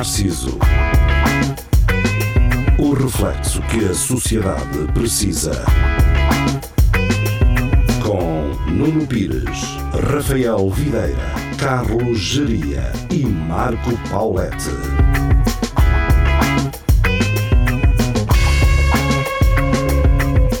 Narciso. 0.00 0.58
O 2.78 2.94
reflexo 2.94 3.60
que 3.64 3.84
a 3.84 3.92
sociedade 3.92 4.90
precisa. 4.94 5.62
Com 8.02 8.48
Nuno 8.72 9.06
Pires, 9.06 9.76
Rafael 10.10 10.70
Videira, 10.70 11.34
Carlos 11.58 12.18
Geria 12.18 12.90
e 13.10 13.26
Marco 13.26 13.90
Paulette. 14.08 14.70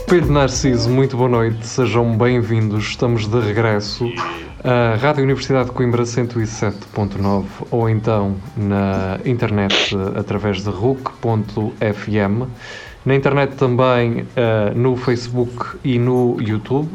Pedro 0.06 0.32
Narciso, 0.32 0.90
muito 0.90 1.16
boa 1.16 1.30
noite, 1.30 1.66
sejam 1.66 2.14
bem-vindos. 2.18 2.88
Estamos 2.88 3.26
de 3.26 3.40
regresso 3.40 4.04
à 4.64 4.96
Rádio 4.96 5.24
Universidade 5.24 5.66
de 5.66 5.72
Coimbra 5.72 6.02
107.9 6.02 7.44
ou 7.70 7.88
então 7.88 8.36
na 8.56 9.18
internet 9.24 9.96
eh, 9.96 10.18
através 10.18 10.62
de 10.62 10.68
RUC.fm. 10.68 12.46
Na 13.04 13.14
internet 13.14 13.56
também 13.56 14.20
uh, 14.20 14.76
no 14.76 14.94
Facebook 14.94 15.78
e 15.82 15.98
no 15.98 16.36
YouTube. 16.38 16.90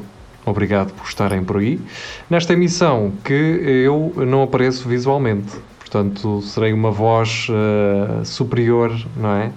Obrigado 0.45 0.93
por 0.93 1.07
estarem 1.07 1.43
por 1.43 1.57
aí. 1.57 1.81
Nesta 2.29 2.53
emissão 2.53 3.11
que 3.23 3.33
eu 3.33 4.13
não 4.17 4.43
apareço 4.43 4.87
visualmente, 4.87 5.57
portanto 5.79 6.43
serei 6.43 6.71
uma 6.71 6.91
voz 6.91 7.47
uh, 7.49 8.23
superior, 8.23 8.95
não 9.17 9.31
é? 9.31 9.51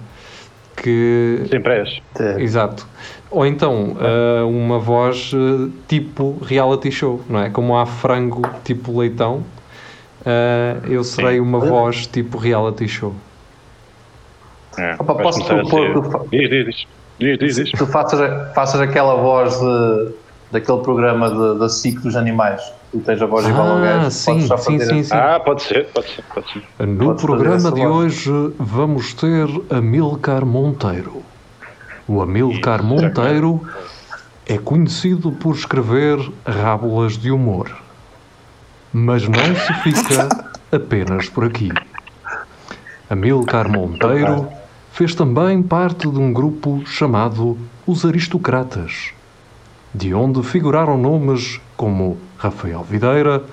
Que... 0.81 1.41
Sempre 1.49 1.73
és. 1.79 2.01
Exato. 2.41 2.87
Ou 3.31 3.45
então 3.45 3.95
uh, 3.97 4.47
uma 4.47 4.79
voz 4.79 5.31
uh, 5.33 5.71
tipo 5.87 6.37
reality 6.41 6.91
show, 6.91 7.21
não 7.29 7.39
é? 7.43 7.49
Como 7.49 7.77
há 7.77 7.85
frango 7.85 8.41
tipo 8.63 8.97
leitão, 8.99 9.43
uh, 10.21 10.87
eu 10.87 11.03
serei 11.03 11.35
Sim. 11.35 11.39
uma 11.41 11.59
voz 11.59 12.07
tipo 12.07 12.37
reality 12.37 12.87
show. 12.87 13.13
É, 14.77 14.95
Opa, 14.99 15.15
posso 15.15 15.45
ser- 15.45 15.63
que 15.63 16.11
fa- 16.11 16.21
Diz, 16.31 16.49
diz, 16.49 16.65
diz. 16.65 16.87
Diz, 17.19 17.37
diz, 17.37 17.55
diz. 17.57 17.71
Tu 17.71 17.85
faças, 17.85 18.53
faças 18.55 18.79
aquela 18.79 19.15
voz 19.15 19.59
de, 19.59 20.13
daquele 20.51 20.79
programa 20.81 21.29
de- 21.29 21.59
da 21.59 21.69
SIC 21.69 21.99
dos 21.99 22.15
animais. 22.15 22.61
Tu 22.91 22.99
tens 22.99 23.21
a 23.21 23.25
voz 23.27 23.45
igual 23.47 23.67
ao 23.67 23.77
Ah, 23.77 23.81
gajo. 23.81 24.11
sim, 24.11 24.41
sim, 24.41 24.47
fazer 24.47 24.85
sim, 24.87 25.03
sim. 25.03 25.13
Ah, 25.15 25.39
pode 25.39 25.61
ser, 25.61 25.87
pode 25.93 26.07
ser, 26.09 26.23
pode 26.33 26.51
ser. 26.51 26.87
No 26.87 27.05
Podes 27.05 27.21
programa 27.21 27.71
de 27.71 27.81
voz. 27.81 27.95
hoje 28.27 28.53
vamos 28.57 29.13
ter 29.13 29.47
Amilcar 29.69 30.43
Monteiro. 30.45 31.21
O 32.07 32.19
Amilcar 32.21 32.81
Monteiro 32.83 33.61
é 34.47 34.57
conhecido 34.57 35.31
por 35.31 35.53
escrever 35.55 36.17
rábulas 36.43 37.15
de 37.15 37.29
humor. 37.29 37.69
Mas 38.91 39.27
não 39.27 39.35
se 39.55 39.73
fica 39.83 40.27
apenas 40.75 41.29
por 41.29 41.45
aqui. 41.45 41.69
Amilcar 43.07 43.69
Monteiro 43.69 44.47
fez 44.91 45.13
também 45.13 45.61
parte 45.61 46.09
de 46.09 46.17
um 46.17 46.33
grupo 46.33 46.81
chamado 46.87 47.55
Os 47.85 48.03
Aristocratas, 48.05 49.11
de 49.93 50.13
onde 50.13 50.43
figuraram 50.43 50.97
nomes 50.97 51.59
como 51.75 52.17
Rafael 52.37 52.83
Videira, 52.83 53.43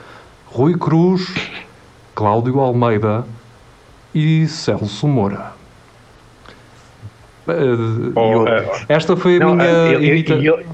Rui 0.46 0.76
Cruz, 0.76 1.32
Cláudio 2.14 2.60
Almeida 2.60 3.24
e 4.14 4.46
Celso 4.46 5.06
Moura. 5.08 5.52
Eh, 7.48 7.52
Oh, 8.14 8.32
eu- 8.32 8.48
eh, 8.48 8.68
esta 8.88 9.16
foi 9.16 9.36
a 9.36 9.40
Não, 9.40 9.54
minha 9.54 9.68
ah, 9.68 9.92
ele- 9.92 10.06
imita... 10.08 10.32
ele- 10.34 10.48
ele- 10.48 10.66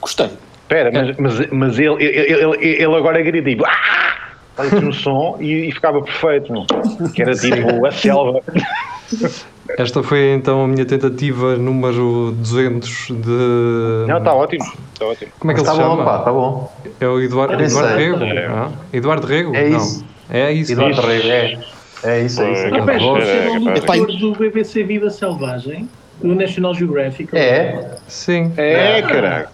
Gostei. 0.00 0.30
Espera, 0.62 0.90
mas, 0.92 1.16
mas, 1.18 1.50
mas 1.50 1.78
ele, 1.78 2.02
ele, 2.02 2.32
ele, 2.32 2.66
ele 2.82 2.94
agora 2.96 3.20
grita 3.22 3.48
tipo 3.48 3.64
ah! 3.66 4.14
Fazia 4.56 4.78
um 4.88 4.92
som 4.92 5.36
e, 5.40 5.68
e 5.68 5.72
ficava 5.72 6.00
perfeito, 6.02 6.52
meu. 6.52 6.64
que 7.12 7.20
era 7.22 7.34
tipo 7.36 7.84
a 7.86 7.90
selva. 7.92 8.40
Esta 9.78 10.02
foi 10.02 10.32
então 10.32 10.62
a 10.62 10.68
minha 10.68 10.84
tentativa 10.84 11.56
número 11.56 12.32
200 12.36 13.08
de... 13.10 14.06
Não, 14.06 14.18
está 14.18 14.34
ótimo. 14.34 14.64
Está 14.92 15.06
ótimo. 15.06 15.32
Como 15.38 15.50
é 15.50 15.54
que 15.54 15.60
ele 15.60 15.68
Está 15.68 15.72
se 15.82 15.88
bom, 15.88 15.96
chama? 15.96 16.04
pá, 16.04 16.18
está 16.18 16.32
bom. 16.32 16.72
É 17.00 17.08
o 17.08 17.20
Eduardo, 17.20 17.54
Eu 17.54 17.58
nem 17.58 17.66
Eduardo 17.66 17.88
sei. 17.96 17.98
Rego? 18.12 18.24
É. 18.24 18.46
Ah, 18.46 18.68
Eduardo 18.92 19.26
Rego? 19.26 19.54
É 19.56 19.68
Não. 19.70 19.78
isso. 19.78 20.04
É 20.30 20.52
isso. 20.52 20.72
Eduardo. 20.72 21.00
Rego, 21.00 21.28
é. 21.28 21.58
É 22.04 22.20
isso, 22.20 22.42
é 22.42 22.52
isso. 22.52 22.62
É, 22.62 22.68
Rapaz, 22.78 23.02
é 23.02 23.06
o 23.06 23.68
É, 23.70 23.80
pá. 23.80 23.94
locutor 23.94 24.16
do 24.20 24.32
BBC 24.38 24.82
Vida 24.84 25.08
Selvagem, 25.08 25.88
do 26.22 26.34
National 26.34 26.74
Geographic. 26.74 27.34
é. 27.34 27.96
Sim. 28.06 28.52
É, 28.58 29.00
caralho. 29.00 29.48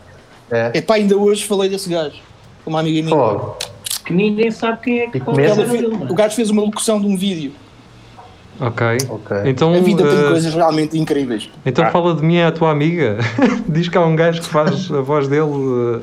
é. 0.51 0.73
Epá, 0.75 0.95
ainda 0.97 1.17
hoje 1.17 1.45
falei 1.45 1.71
desse 1.71 1.89
gajo. 1.89 2.17
com 2.65 2.71
Uma 2.71 2.81
amiga 2.81 3.01
minha. 3.01 3.15
Fogo. 3.17 3.57
Que 4.05 4.13
ninguém 4.13 4.51
sabe 4.51 4.79
quem 4.83 5.01
é 5.03 5.07
que 5.09 5.19
E 5.19 5.21
é 5.21 5.47
Ela 5.47 6.11
o 6.11 6.15
gajo 6.15 6.35
fez 6.35 6.51
uma 6.51 6.63
locução 6.63 7.01
de 7.01 7.07
um 7.07 7.17
vídeo. 7.17 7.53
Ok. 8.61 8.87
Ok. 9.09 9.37
Então, 9.47 9.75
A 9.75 9.79
vida 9.81 10.03
tem 10.03 10.19
eh, 10.19 10.29
coisas 10.29 10.55
realmente 10.55 10.99
incríveis. 10.99 11.49
então 11.65 11.85
Ah. 11.85 11.91
fala 11.91 12.15
de 12.15 12.23
mim 12.23 12.41
à 12.41 12.53
tua 12.53 12.71
amiga. 12.71 13.17
Diz 13.69 13.89
que 13.89 13.97
há 13.97 14.03
um 14.03 14.15
gajo 14.15 14.41
que 14.43 14.49
faz 14.49 14.91
a 14.93 15.01
voz 15.01 15.27
dele 15.29 16.01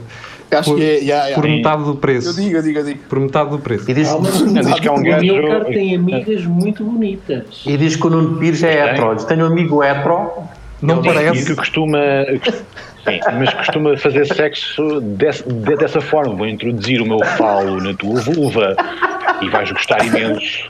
eh, 0.50 0.57
Acho 0.57 0.69
por, 0.72 0.78
que 0.79 0.84
é. 0.84 0.95
Yeah, 1.00 1.35
por 1.35 1.44
yeah. 1.45 1.57
metade 1.57 1.84
do 1.84 1.90
Eu 1.91 1.95
preço. 1.97 2.34
digo, 2.41 2.56
eu 2.57 2.63
digo, 2.63 2.79
eu 2.79 2.85
digo. 2.85 3.00
Por 3.09 3.19
metade 3.19 3.50
do 3.50 3.59
preço. 3.59 3.90
E 3.91 3.94
diz, 3.94 4.07
Calma, 4.07 4.29
Não, 4.29 4.53
diz 4.62 4.79
que 4.79 4.88
é 4.88 4.91
um 4.91 4.95
o 4.95 5.03
gajo. 5.03 5.22
Milcar 5.25 5.66
tem 5.66 5.95
amigas 5.95 6.45
muito 6.45 6.84
bonitas. 6.84 7.63
e 7.66 7.78
diz 7.78 7.95
que 7.95 8.07
o 8.07 8.09
Nuno 8.09 8.38
Pires 8.40 8.63
é 8.63 8.72
Tem. 8.84 8.94
hetero. 8.94 9.16
Diz, 9.16 9.25
Tenho 9.25 9.44
um 9.44 9.47
amigo 9.47 9.84
hetero. 9.84 10.29
Não 10.81 11.00
E 11.00 11.01
que 11.01 11.07
parece. 11.13 11.56
costuma. 11.56 11.97
Sim, 13.03 13.19
mas 13.39 13.53
costuma 13.53 13.97
fazer 13.97 14.25
sexo 14.25 15.01
desse- 15.01 15.44
de- 15.44 15.75
dessa 15.75 16.00
forma. 16.01 16.34
Vou 16.35 16.47
introduzir 16.47 17.01
o 17.01 17.06
meu 17.06 17.19
falo 17.38 17.81
na 17.81 17.94
tua 17.94 18.19
vulva 18.22 18.75
e 19.41 19.50
vais 19.50 19.72
gostar 19.72 20.06
imenso. 20.06 20.69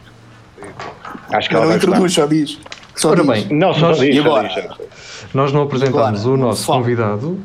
Acho 1.32 1.48
que 1.50 1.54
Não, 1.56 1.62
ela 1.64 1.72
não 1.74 1.78
vai 1.80 1.90
introduz, 1.90 2.00
gostar. 2.16 2.22
só 2.22 2.28
diz. 2.28 2.60
Só 2.96 3.10
Ora 3.10 3.22
diz. 3.24 3.28
bem, 3.48 3.58
Não, 3.58 3.74
só 3.74 3.80
Nós- 3.90 4.00
diz, 4.00 4.16
e 4.16 4.20
agora? 4.20 4.48
diz. 4.48 4.88
Nós 5.34 5.52
não 5.54 5.62
apresentámos 5.64 6.22
Agora, 6.22 6.34
o 6.36 6.38
nosso 6.38 6.66
fala. 6.66 6.80
convidado. 6.80 7.40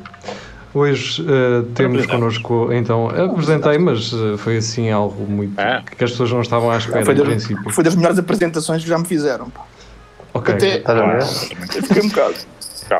Hoje 0.74 1.22
eh, 1.28 1.64
temos 1.74 2.06
connosco, 2.06 2.70
então, 2.72 3.08
apresentei, 3.10 3.76
mas 3.76 4.10
eh, 4.14 4.38
foi 4.38 4.56
assim 4.56 4.90
algo 4.90 5.22
muito. 5.30 5.52
Ah. 5.60 5.82
que 5.84 6.02
as 6.02 6.12
pessoas 6.12 6.32
não 6.32 6.40
estavam 6.40 6.70
à 6.70 6.78
espera, 6.78 7.04
Foi 7.04 7.12
em 7.12 7.18
das, 7.18 7.26
princípio. 7.26 7.70
foi 7.70 7.84
das 7.84 7.94
melhores 7.94 8.18
apresentações 8.18 8.82
que 8.82 8.88
já 8.88 8.96
me 8.96 9.04
fizeram. 9.04 9.50
pá. 9.50 9.60
Ok. 10.32 10.54
Até 10.54 10.78
Estás 10.78 10.98
a 10.98 11.06
ver? 11.06 11.82
fiquei 11.82 12.02
um 12.02 12.08
bocado. 12.08 12.34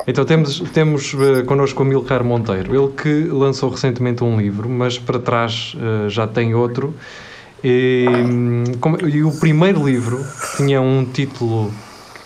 Então 0.06 0.24
temos, 0.24 0.60
temos 0.72 1.14
eh, 1.14 1.42
connosco 1.44 1.82
o 1.82 1.86
Milcar 1.86 2.22
Monteiro, 2.22 2.74
ele 2.76 2.92
que 2.92 3.24
lançou 3.32 3.70
recentemente 3.70 4.22
um 4.22 4.38
livro, 4.38 4.68
mas 4.68 4.98
para 4.98 5.18
trás 5.18 5.74
eh, 5.80 6.08
já 6.10 6.26
tem 6.26 6.54
outro. 6.54 6.94
E, 7.64 8.04
como- 8.80 8.98
e 9.08 9.22
o 9.22 9.30
primeiro 9.38 9.84
livro 9.86 10.24
tinha 10.56 10.80
um 10.80 11.04
título 11.04 11.72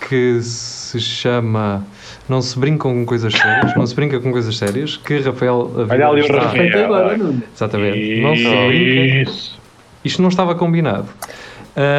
que 0.09 0.41
se 0.43 0.99
chama 1.01 1.85
Não 2.29 2.41
se 2.43 2.59
brincam 2.59 2.93
com 2.93 3.05
coisas 3.07 3.33
sérias, 3.33 3.75
não 3.77 3.87
se 3.87 3.95
brinca 3.95 4.19
com 4.19 4.33
coisas 4.33 4.57
sérias, 4.57 4.97
que 4.97 5.19
Rafael 5.21 5.71
Olha 5.89 6.09
ali 6.09 6.23
o 6.23 6.25
está- 6.25 6.41
Rafael. 6.41 6.85
Agora, 6.85 7.17
Nuno. 7.17 7.43
Exatamente. 7.55 8.21
Não 8.21 8.35
se 8.37 8.43
brinca. 8.43 9.31
Isso. 9.31 9.61
Isto 10.05 10.23
não 10.23 10.29
estava 10.29 10.55
combinado. 10.55 11.07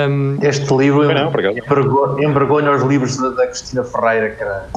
Hum, 0.09 0.37
Este 0.41 0.73
livro 0.75 1.03
não, 1.13 1.31
envergonha 2.19 2.71
os 2.71 2.81
livros 2.83 3.15
da, 3.17 3.29
da 3.29 3.47
Cristina 3.47 3.83
Ferreira, 3.83 4.31
cara. 4.31 4.69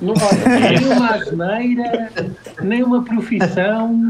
Não, 0.00 0.14
olha, 0.14 0.70
nem 0.70 0.84
uma 0.86 1.08
asneira, 1.10 2.10
nem 2.62 2.82
uma 2.82 3.02
profissão. 3.04 4.00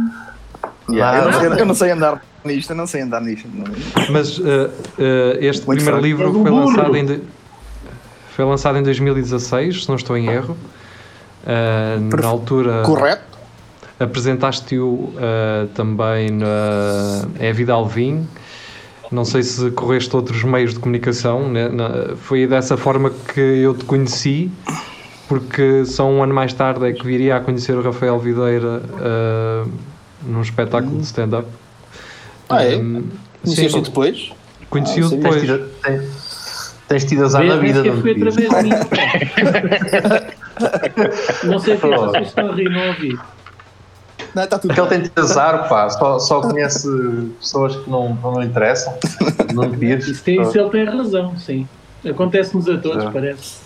Yeah, 0.91 1.19
eu, 1.19 1.51
não 1.51 1.59
eu 1.59 1.67
não 1.67 1.75
sei 1.75 1.91
andar 1.91 2.23
nisto, 2.45 2.71
eu 2.71 2.77
não 2.77 2.87
sei 2.87 3.03
andar 3.03 3.21
nisto. 3.21 3.49
Mas 4.11 4.39
eh, 4.41 4.71
eh, 4.99 5.39
este 5.47 5.67
Muito 5.67 5.85
primeiro 5.85 5.85
fraco. 5.85 6.07
livro 6.07 6.29
É 6.41 6.43
foi 6.43 6.51
lançado, 6.51 6.97
em 6.97 7.21
foi 8.35 8.45
lançado 8.45 8.79
em 8.79 8.83
2016, 8.83 9.83
se 9.85 9.89
não 9.89 9.97
estou 9.97 10.17
em 10.17 10.29
erro. 10.29 10.57
Perfe- 11.45 12.23
na 12.23 12.29
altura 12.29 12.83
Correto? 12.85 13.23
apresentaste-o 14.01 15.13
também 15.75 16.31
na 16.31 17.27
É 17.39 17.53
Vida 17.53 17.73
Alvim. 17.73 18.27
Não 19.11 19.25
sei 19.25 19.43
se 19.43 19.71
correste 19.71 20.15
outros 20.15 20.43
meios 20.45 20.75
de 20.75 20.81
comunicação. 20.81 21.49
né? 21.51 21.69
Na- 21.69 22.15
foi 22.17 22.47
dessa 22.47 22.77
forma 22.77 23.11
que 23.11 23.41
eu 23.41 23.75
te 23.75 23.85
conheci, 23.85 24.51
porque 25.29 25.85
só 25.87 26.07
um 26.09 26.23
ano 26.23 26.35
mais 26.35 26.53
tarde 26.53 26.87
é 26.87 26.93
que 26.93 27.05
viria 27.05 27.37
a 27.37 27.41
conhecer 27.41 27.75
o 27.77 27.83
Rafael 27.83 28.19
Videira 28.19 28.83
eh, 29.01 29.65
num 30.23 30.43
espetáculo 30.43 30.99
de 30.99 31.05
stand-up. 31.05 31.47
Ah, 32.49 32.65
é? 32.65 32.77
Hum, 32.77 33.05
Conheceste 33.43 33.81
depois? 33.83 34.33
conheci-o 34.71 35.07
Ah, 35.07 35.11
depois. 35.11 35.35
Tens 35.35 35.43
tido, 35.43 35.69
tens, 35.83 36.75
tens 36.89 37.05
tido 37.05 37.25
azar 37.25 37.45
na 37.45 37.57
vida, 37.57 37.83
Nuno 37.85 38.01
foi 38.03 38.11
através 38.13 38.49
de 38.49 38.63
mim. 38.63 38.71
Não 41.45 41.59
sei 41.59 41.77
que 41.77 41.89
que 41.89 41.97
vocês 41.97 42.29
estão 42.29 42.51
a 42.51 42.55
rir, 42.55 42.69
não 42.69 42.89
ouvi. 42.89 43.19
Não, 44.35 44.43
está 44.45 44.59
tudo 44.59 44.75
Porque 44.75 44.81
ele 44.81 44.89
bem. 44.91 44.99
tem 45.01 45.09
tido 45.09 45.19
azar, 45.21 45.69
pá. 45.69 45.89
Só, 45.91 46.19
só 46.19 46.41
conhece 46.41 46.89
pessoas 47.41 47.77
que 47.77 47.89
não, 47.89 48.15
não 48.17 48.43
interessam. 48.43 48.93
Nuno 49.55 49.77
Pires. 49.79 50.07
Isso, 50.09 50.25
tem, 50.25 50.41
isso 50.43 50.59
ele 50.59 50.71
tem 50.71 50.85
razão, 50.85 51.37
sim. 51.39 51.67
Acontece-nos 52.09 52.69
a 52.69 52.77
todos, 52.79 53.05
É. 53.05 53.11
parece. 53.11 53.57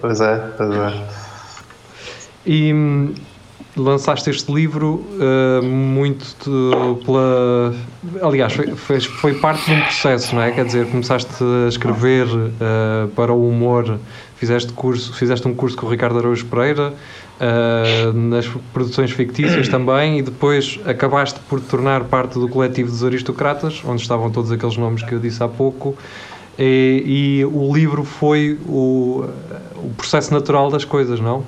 Pois 0.00 0.20
é, 0.20 0.36
pois 0.56 0.70
é. 0.70 1.06
E 2.46 2.72
hum, 2.72 3.14
lançaste 3.76 4.28
este 4.28 4.52
livro 4.52 5.04
uh, 5.18 5.64
muito 5.64 6.24
te- 6.38 7.04
pela. 7.04 7.74
Aliás, 8.22 8.52
foi, 8.52 8.66
foi, 8.74 9.00
foi 9.00 9.34
parte 9.34 9.64
de 9.66 9.72
um 9.72 9.82
processo, 9.82 10.34
não 10.34 10.42
é? 10.42 10.50
Quer 10.50 10.64
dizer, 10.64 10.86
começaste 10.86 11.32
a 11.42 11.68
escrever 11.68 12.26
uh, 12.26 13.08
para 13.16 13.32
o 13.32 13.48
humor, 13.48 13.98
fizeste, 14.36 14.72
curso, 14.72 15.14
fizeste 15.14 15.46
um 15.48 15.54
curso 15.54 15.76
com 15.76 15.86
o 15.86 15.90
Ricardo 15.90 16.18
Araújo 16.18 16.44
Pereira, 16.46 16.92
uh, 16.92 18.12
nas 18.12 18.46
produções 18.72 19.10
fictícias 19.10 19.68
também, 19.68 20.18
e 20.18 20.22
depois 20.22 20.78
acabaste 20.84 21.40
por 21.48 21.60
tornar 21.60 22.04
parte 22.04 22.38
do 22.38 22.48
coletivo 22.48 22.90
dos 22.90 23.02
aristocratas, 23.02 23.82
onde 23.84 24.02
estavam 24.02 24.30
todos 24.30 24.52
aqueles 24.52 24.76
nomes 24.76 25.02
que 25.02 25.12
eu 25.14 25.18
disse 25.18 25.42
há 25.42 25.48
pouco. 25.48 25.96
E, 26.58 27.40
e 27.40 27.44
o 27.46 27.74
livro 27.74 28.04
foi 28.04 28.58
o, 28.66 29.24
o 29.76 29.90
processo 29.96 30.32
natural 30.34 30.70
das 30.70 30.84
coisas, 30.84 31.18
não? 31.18 31.42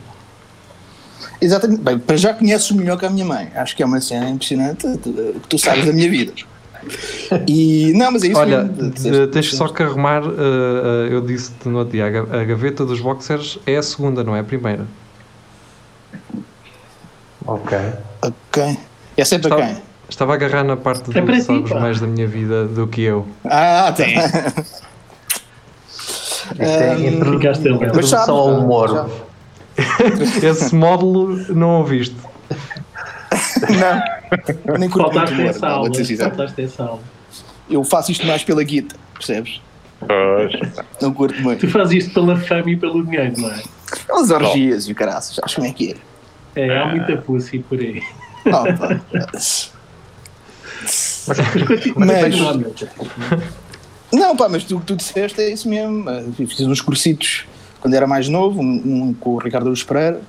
Exatamente. 1.44 1.82
Bem, 1.82 1.98
para 1.98 2.16
já 2.16 2.32
conheces 2.34 2.70
melhor 2.72 2.98
que 2.98 3.04
a 3.06 3.10
minha 3.10 3.24
mãe. 3.24 3.48
Acho 3.54 3.76
que 3.76 3.82
é 3.82 3.86
uma 3.86 4.00
cena 4.00 4.28
impressionante 4.30 4.86
o 4.86 4.98
que 5.40 5.48
tu 5.48 5.58
sabes 5.58 5.84
da 5.84 5.92
minha 5.92 6.08
vida. 6.10 6.32
E 7.48 7.92
não, 7.94 8.10
mas 8.12 8.22
é 8.24 8.28
isso 8.28 8.38
Olha, 8.38 8.62
mesmo. 8.64 9.26
tens 9.28 9.54
só 9.54 9.68
que 9.68 9.82
arrumar, 9.82 10.22
uh, 10.22 10.28
uh, 10.30 11.06
eu 11.10 11.20
disse-te 11.22 11.68
no 11.68 11.78
outro 11.78 11.92
dia, 11.92 12.06
a 12.06 12.10
ga- 12.10 12.40
a 12.40 12.44
gaveta 12.44 12.84
dos 12.84 13.00
boxers 13.00 13.58
é 13.66 13.76
a 13.76 13.82
segunda, 13.82 14.22
não 14.22 14.36
é 14.36 14.40
a 14.40 14.44
primeira. 14.44 14.86
Ok. 17.46 17.78
Ok. 18.22 18.78
Essa 19.16 19.36
é 19.36 19.38
para 19.38 19.48
Estava, 19.54 19.62
quem? 19.74 19.82
estava 20.08 20.32
a 20.32 20.34
agarrar 20.34 20.64
na 20.64 20.76
parte 20.76 21.10
É 21.16 21.20
do 21.20 21.32
ti, 21.32 21.42
sabes 21.42 21.70
pá. 21.70 21.80
mais 21.80 22.00
da 22.00 22.06
minha 22.06 22.26
vida 22.26 22.66
do 22.66 22.86
que 22.86 23.02
eu. 23.02 23.26
Ah, 23.44 23.92
tem. 23.96 24.18
Isto 24.18 24.32
é 26.58 26.78
sabes, 26.96 27.60
introdução 27.64 28.34
ao 28.36 28.48
humor. 28.58 28.88
já- 28.90 29.06
Esse 30.42 30.74
módulo 30.74 31.36
não 31.54 31.80
ouviste. 31.80 32.16
Não, 33.70 34.78
nem 34.78 34.88
curto 34.88 35.12
muito 35.12 35.12
Faltaste 35.12 35.34
humor, 35.34 35.46
essa 35.46 35.68
aula. 35.68 35.90
Faltaste 35.94 36.62
essa 36.62 36.84
aula. 36.84 37.00
Eu 37.68 37.84
faço 37.84 38.12
isto 38.12 38.26
mais 38.26 38.44
pela 38.44 38.62
guita, 38.62 38.96
percebes? 39.14 39.60
Pois. 40.00 40.52
Não 41.00 41.14
curto 41.14 41.40
muito. 41.40 41.60
Tu 41.60 41.68
fazes 41.68 42.04
isto 42.04 42.14
pela 42.14 42.36
fama 42.36 42.70
e 42.70 42.76
pelo 42.76 43.04
dinheiro, 43.04 43.40
não 43.40 43.50
é? 43.50 43.62
Pelas 44.06 44.30
orgias 44.30 44.88
e 44.88 44.92
o 44.92 44.94
caraças, 44.94 45.40
acho 45.42 45.56
como 45.56 45.66
é 45.66 45.72
que 45.72 45.92
é. 45.92 45.96
É, 46.60 46.78
há 46.78 46.86
muita 46.86 47.16
pussy 47.16 47.58
por 47.60 47.78
aí. 47.78 48.02
Pá. 48.44 48.64
Mas 49.12 49.72
Mas-. 51.96 52.68
Não, 54.12 54.36
pá, 54.36 54.48
mas 54.48 54.64
tu, 54.64 54.76
o 54.76 54.80
que 54.80 54.86
tu 54.86 54.96
disseste 54.96 55.40
é 55.40 55.50
isso 55.50 55.68
mesmo. 55.68 56.04
Fiz 56.34 56.60
uns 56.60 56.80
cursitos 56.80 57.46
quando 57.84 57.92
era 57.92 58.06
mais 58.06 58.30
novo, 58.30 58.62
um, 58.62 58.80
um 58.86 59.12
com 59.12 59.34
o 59.34 59.38
Ricardo 59.38 59.66
Aruz 59.66 59.82
Pereira. 59.82 60.22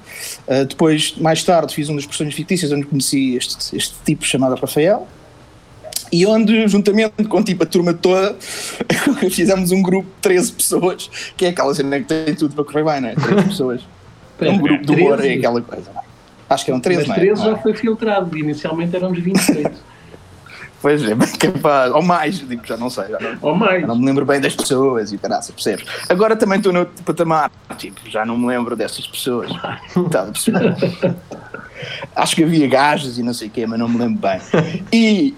Uh, 0.46 0.66
depois, 0.66 1.16
mais 1.18 1.42
tarde, 1.42 1.74
fiz 1.74 1.88
um 1.88 1.96
das 1.96 2.06
personagens 2.06 2.36
fictícias 2.36 2.69
onde 2.74 2.86
conheci 2.86 3.38
este, 3.38 3.78
este 3.78 3.96
tipo 4.04 4.25
chamado 4.25 4.56
Rafael. 4.56 5.07
E 6.12 6.25
onde, 6.25 6.68
juntamente 6.68 7.24
com 7.30 7.42
tipo, 7.42 7.63
a 7.63 7.66
turma 7.66 7.94
toda, 7.94 8.36
fizemos 9.31 9.72
um 9.72 9.81
grupo 9.81 10.06
de 10.06 10.22
13 10.22 10.52
pessoas, 10.52 11.10
que 11.38 11.46
é 11.46 11.50
aquela 11.50 11.74
cena 11.74 11.98
que 11.98 12.06
tem 12.06 12.36
tudo 12.36 12.54
para 12.56 12.66
correr 12.66 12.84
bem, 12.84 13.00
não 13.00 13.10
é? 13.10 13.16
13 13.16 13.48
pessoas. 13.48 13.81
É 14.42 14.50
um 14.50 14.57
grupo 14.57 14.86
de 14.86 14.92
humor, 14.92 15.13
é 15.13 15.22
13? 15.22 15.38
aquela 15.38 15.62
coisa. 15.62 15.92
Acho 16.50 16.66
que 16.66 16.72
eram 16.72 16.81
13, 16.81 17.00
Mas 17.00 17.07
não 17.07 17.16
é? 17.16 17.19
13 17.19 17.42
Não 17.42 17.48
é? 17.48 17.52
já 17.52 17.57
foi 17.62 17.74
filtrado. 17.74 18.38
Inicialmente 18.38 18.94
éramos 18.98 19.18
26. 19.18 19.66
Pois 20.86 21.02
é, 21.04 21.16
capaz. 21.42 21.92
Ou 21.92 22.04
mais, 22.04 22.38
digo, 22.48 22.62
já 22.64 22.78
não 22.78 22.92
sei. 22.92 23.06
Já 23.06 23.20
não, 23.20 23.38
Ou 23.42 23.56
mais. 23.56 23.88
não 23.88 23.96
me 23.96 24.06
lembro 24.06 24.24
bem 24.24 24.40
das 24.40 24.56
pessoas 24.56 25.12
e 25.12 25.18
caraças, 25.18 25.50
percebes? 25.50 25.84
Agora 26.08 26.36
também 26.36 26.60
estou 26.60 26.72
no 26.72 26.82
outro 26.82 27.04
patamar. 27.04 27.50
Tipo, 27.76 28.08
já 28.08 28.24
não 28.24 28.38
me 28.38 28.46
lembro 28.46 28.76
dessas 28.76 29.08
pessoas. 29.08 29.50
Tá 30.12 30.22
a 30.22 30.26
perceber? 30.26 30.76
Acho 32.16 32.36
que 32.36 32.44
havia 32.44 32.68
gajos 32.68 33.18
e 33.18 33.24
não 33.24 33.34
sei 33.34 33.48
o 33.48 33.52
quê, 33.52 33.66
mas 33.66 33.80
não 33.80 33.90
me 33.90 33.98
lembro 33.98 34.22
bem. 34.22 34.40
E, 34.94 35.34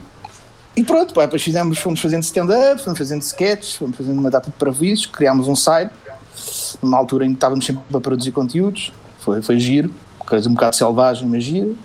e 0.76 0.84
pronto, 0.84 1.14
pá, 1.14 1.22
depois 1.22 1.42
fizemos, 1.42 1.78
fomos 1.80 2.02
fazendo 2.02 2.24
stand-up, 2.24 2.84
fomos 2.84 3.00
fazendo 3.00 3.22
sketches, 3.22 3.76
fomos 3.76 3.96
fazendo 3.96 4.20
uma 4.20 4.30
data 4.30 4.50
de 4.50 4.58
prejuízos, 4.58 5.06
criámos 5.06 5.48
um 5.48 5.56
site, 5.56 5.94
numa 6.84 6.98
altura 6.98 7.26
em 7.26 7.30
que 7.30 7.36
estávamos 7.36 7.66
sempre 7.66 7.84
a 7.94 8.02
produzir 8.02 8.34
conteúdos. 8.34 8.92
Foi, 9.20 9.42
foi 9.42 9.58
giro, 9.62 9.94
coisa 10.20 10.50
um 10.50 10.54
bocado 10.54 10.76
selvagem, 10.76 11.26
mas 11.26 11.42
giro. 11.42 11.78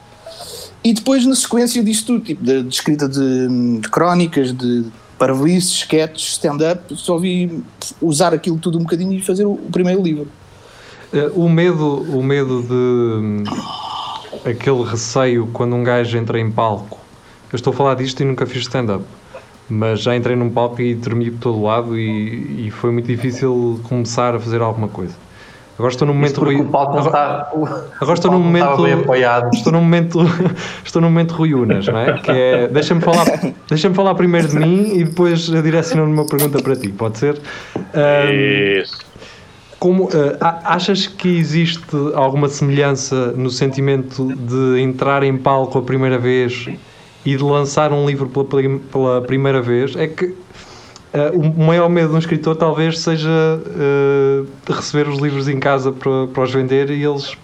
E 0.85 0.93
depois, 0.93 1.25
na 1.25 1.35
sequência 1.35 1.83
disto 1.83 2.07
tudo, 2.07 2.25
tipo, 2.25 2.45
de, 2.45 2.67
escrita 2.69 3.09
de, 3.09 3.79
de 3.79 3.89
crónicas, 3.89 4.53
de 4.53 4.85
parvoíces, 5.17 5.71
sketches, 5.71 6.33
stand-up, 6.33 6.97
só 6.97 7.17
vi 7.17 7.63
usar 8.01 8.35
aquilo 8.35 8.59
tudo 8.59 8.79
um 8.79 8.83
bocadinho 8.83 9.13
e 9.13 9.23
fazer 9.23 9.45
o, 9.45 9.53
o 9.53 9.69
primeiro 9.71 10.03
livro. 10.03 10.27
Uh, 11.13 11.45
o 11.45 11.49
medo, 11.49 12.03
o 12.19 12.23
medo 12.23 12.63
de 12.63 12.75
hum, 12.75 13.45
aquele 14.45 14.83
receio 14.83 15.49
quando 15.53 15.77
um 15.77 15.85
gajo 15.85 16.19
entra 16.19 16.41
em 16.41 16.51
palco. 16.51 16.99
Eu 17.53 17.57
estou 17.57 17.73
a 17.73 17.77
falar 17.77 17.95
disto 17.95 18.21
e 18.21 18.25
nunca 18.25 18.47
fiz 18.47 18.63
stand-up, 18.63 19.05
mas 19.69 20.01
já 20.01 20.17
entrei 20.17 20.35
num 20.35 20.51
palco 20.51 20.83
e 20.83 20.97
tremi 20.97 21.31
por 21.31 21.39
todo 21.39 21.63
lado 21.63 21.97
e, 21.97 22.67
e 22.67 22.71
foi 22.73 22.91
muito 22.91 23.07
difícil 23.07 23.79
começar 23.85 24.35
a 24.35 24.41
fazer 24.41 24.61
alguma 24.61 24.89
coisa. 24.89 25.15
Agora 25.79 25.91
estou 25.93 26.07
num 26.07 26.15
momento 26.15 26.41
Rui- 26.45 26.61
o 26.61 26.65
palco 26.67 26.99
está. 26.99 27.51
agora 28.01 28.15
estou 28.15 28.31
o 28.31 28.35
num 28.35 28.41
momento 28.41 28.83
bem 28.83 28.93
apoiado. 28.93 29.51
estou 29.57 29.73
num 29.73 29.81
momento 29.81 30.19
estou 30.85 31.01
num 31.03 31.09
momento 31.09 31.33
Rui 31.35 31.55
Unas, 31.55 31.87
não 31.87 31.99
é? 31.99 32.19
Que 32.19 32.31
é 32.31 32.69
deixa-me 32.69 33.01
falar 33.01 33.25
deixa-me 33.69 33.95
falar 33.95 34.15
primeiro 34.15 34.49
de 34.49 34.57
mim 34.59 34.97
e 34.99 35.05
depois 35.05 35.41
direciono 35.47 36.05
uma 36.05 36.27
pergunta 36.27 36.63
para 36.63 36.77
ti, 36.77 36.89
pode 36.91 37.19
ser? 37.19 37.41
Um, 37.77 38.81
Isso. 38.83 38.99
como, 39.79 40.09
a- 40.41 40.75
achas 40.75 41.07
que 41.07 41.37
existe 41.39 41.83
alguma 42.15 42.49
semelhança 42.49 43.33
no 43.33 43.51
sentimento 43.51 44.27
de 44.37 44.81
entrar 44.81 45.23
em 45.23 45.37
palco 45.37 45.79
a 45.79 45.83
primeira 45.83 46.19
vez 46.19 46.69
e 47.25 47.37
de 47.37 47.43
lançar 47.43 47.93
um 47.93 48.07
livro 48.07 48.29
pela, 48.29 48.79
pela 48.93 49.21
primeira 49.23 49.63
vez? 49.63 49.97
É 49.97 50.07
que 50.07 50.35
eh, 51.13 51.31
o 51.35 51.63
maior 51.63 51.89
medo 51.89 52.09
de 52.11 52.15
um 52.15 52.19
escritor 52.19 52.57
talvez 52.57 52.99
seja 52.99 53.29
de 54.67 54.73
receber 54.73 55.09
os 55.09 55.19
livros 55.19 55.49
em 55.49 55.59
casa 55.59 55.93
para, 55.93 56.27
para 56.29 56.43
os 56.43 56.53
vender 56.53 56.91
e 56.91 57.03
eles 57.03 57.37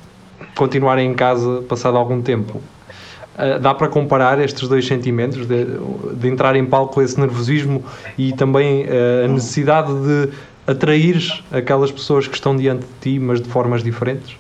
continuarem 0.56 1.11
em 1.11 1.15
casa 1.15 1.62
passado 1.69 1.97
algum 1.97 2.20
tempo. 2.20 2.61
Eh, 3.37 3.59
dá 3.59 3.75
para 3.75 3.88
comparar 3.88 4.38
estes 4.41 4.69
dois 4.69 4.87
sentimentos 4.87 5.47
de, 5.47 5.67
de 6.15 6.29
entrar 6.29 6.56
em 6.56 6.65
palco 6.65 7.00
esse 7.03 7.19
nervosismo 7.19 7.85
e 8.17 8.32
também 8.32 8.87
a 9.25 9.29
necessidade 9.29 9.93
de 9.93 10.31
atrair 10.67 11.43
aquelas 11.50 11.91
pessoas 11.91 12.29
que 12.29 12.35
estão 12.35 12.56
diante 12.56 12.85
de 12.87 12.93
ti, 13.00 13.19
mas 13.19 13.41
de 13.41 13.49
formas 13.49 13.82
diferentes? 13.82 14.37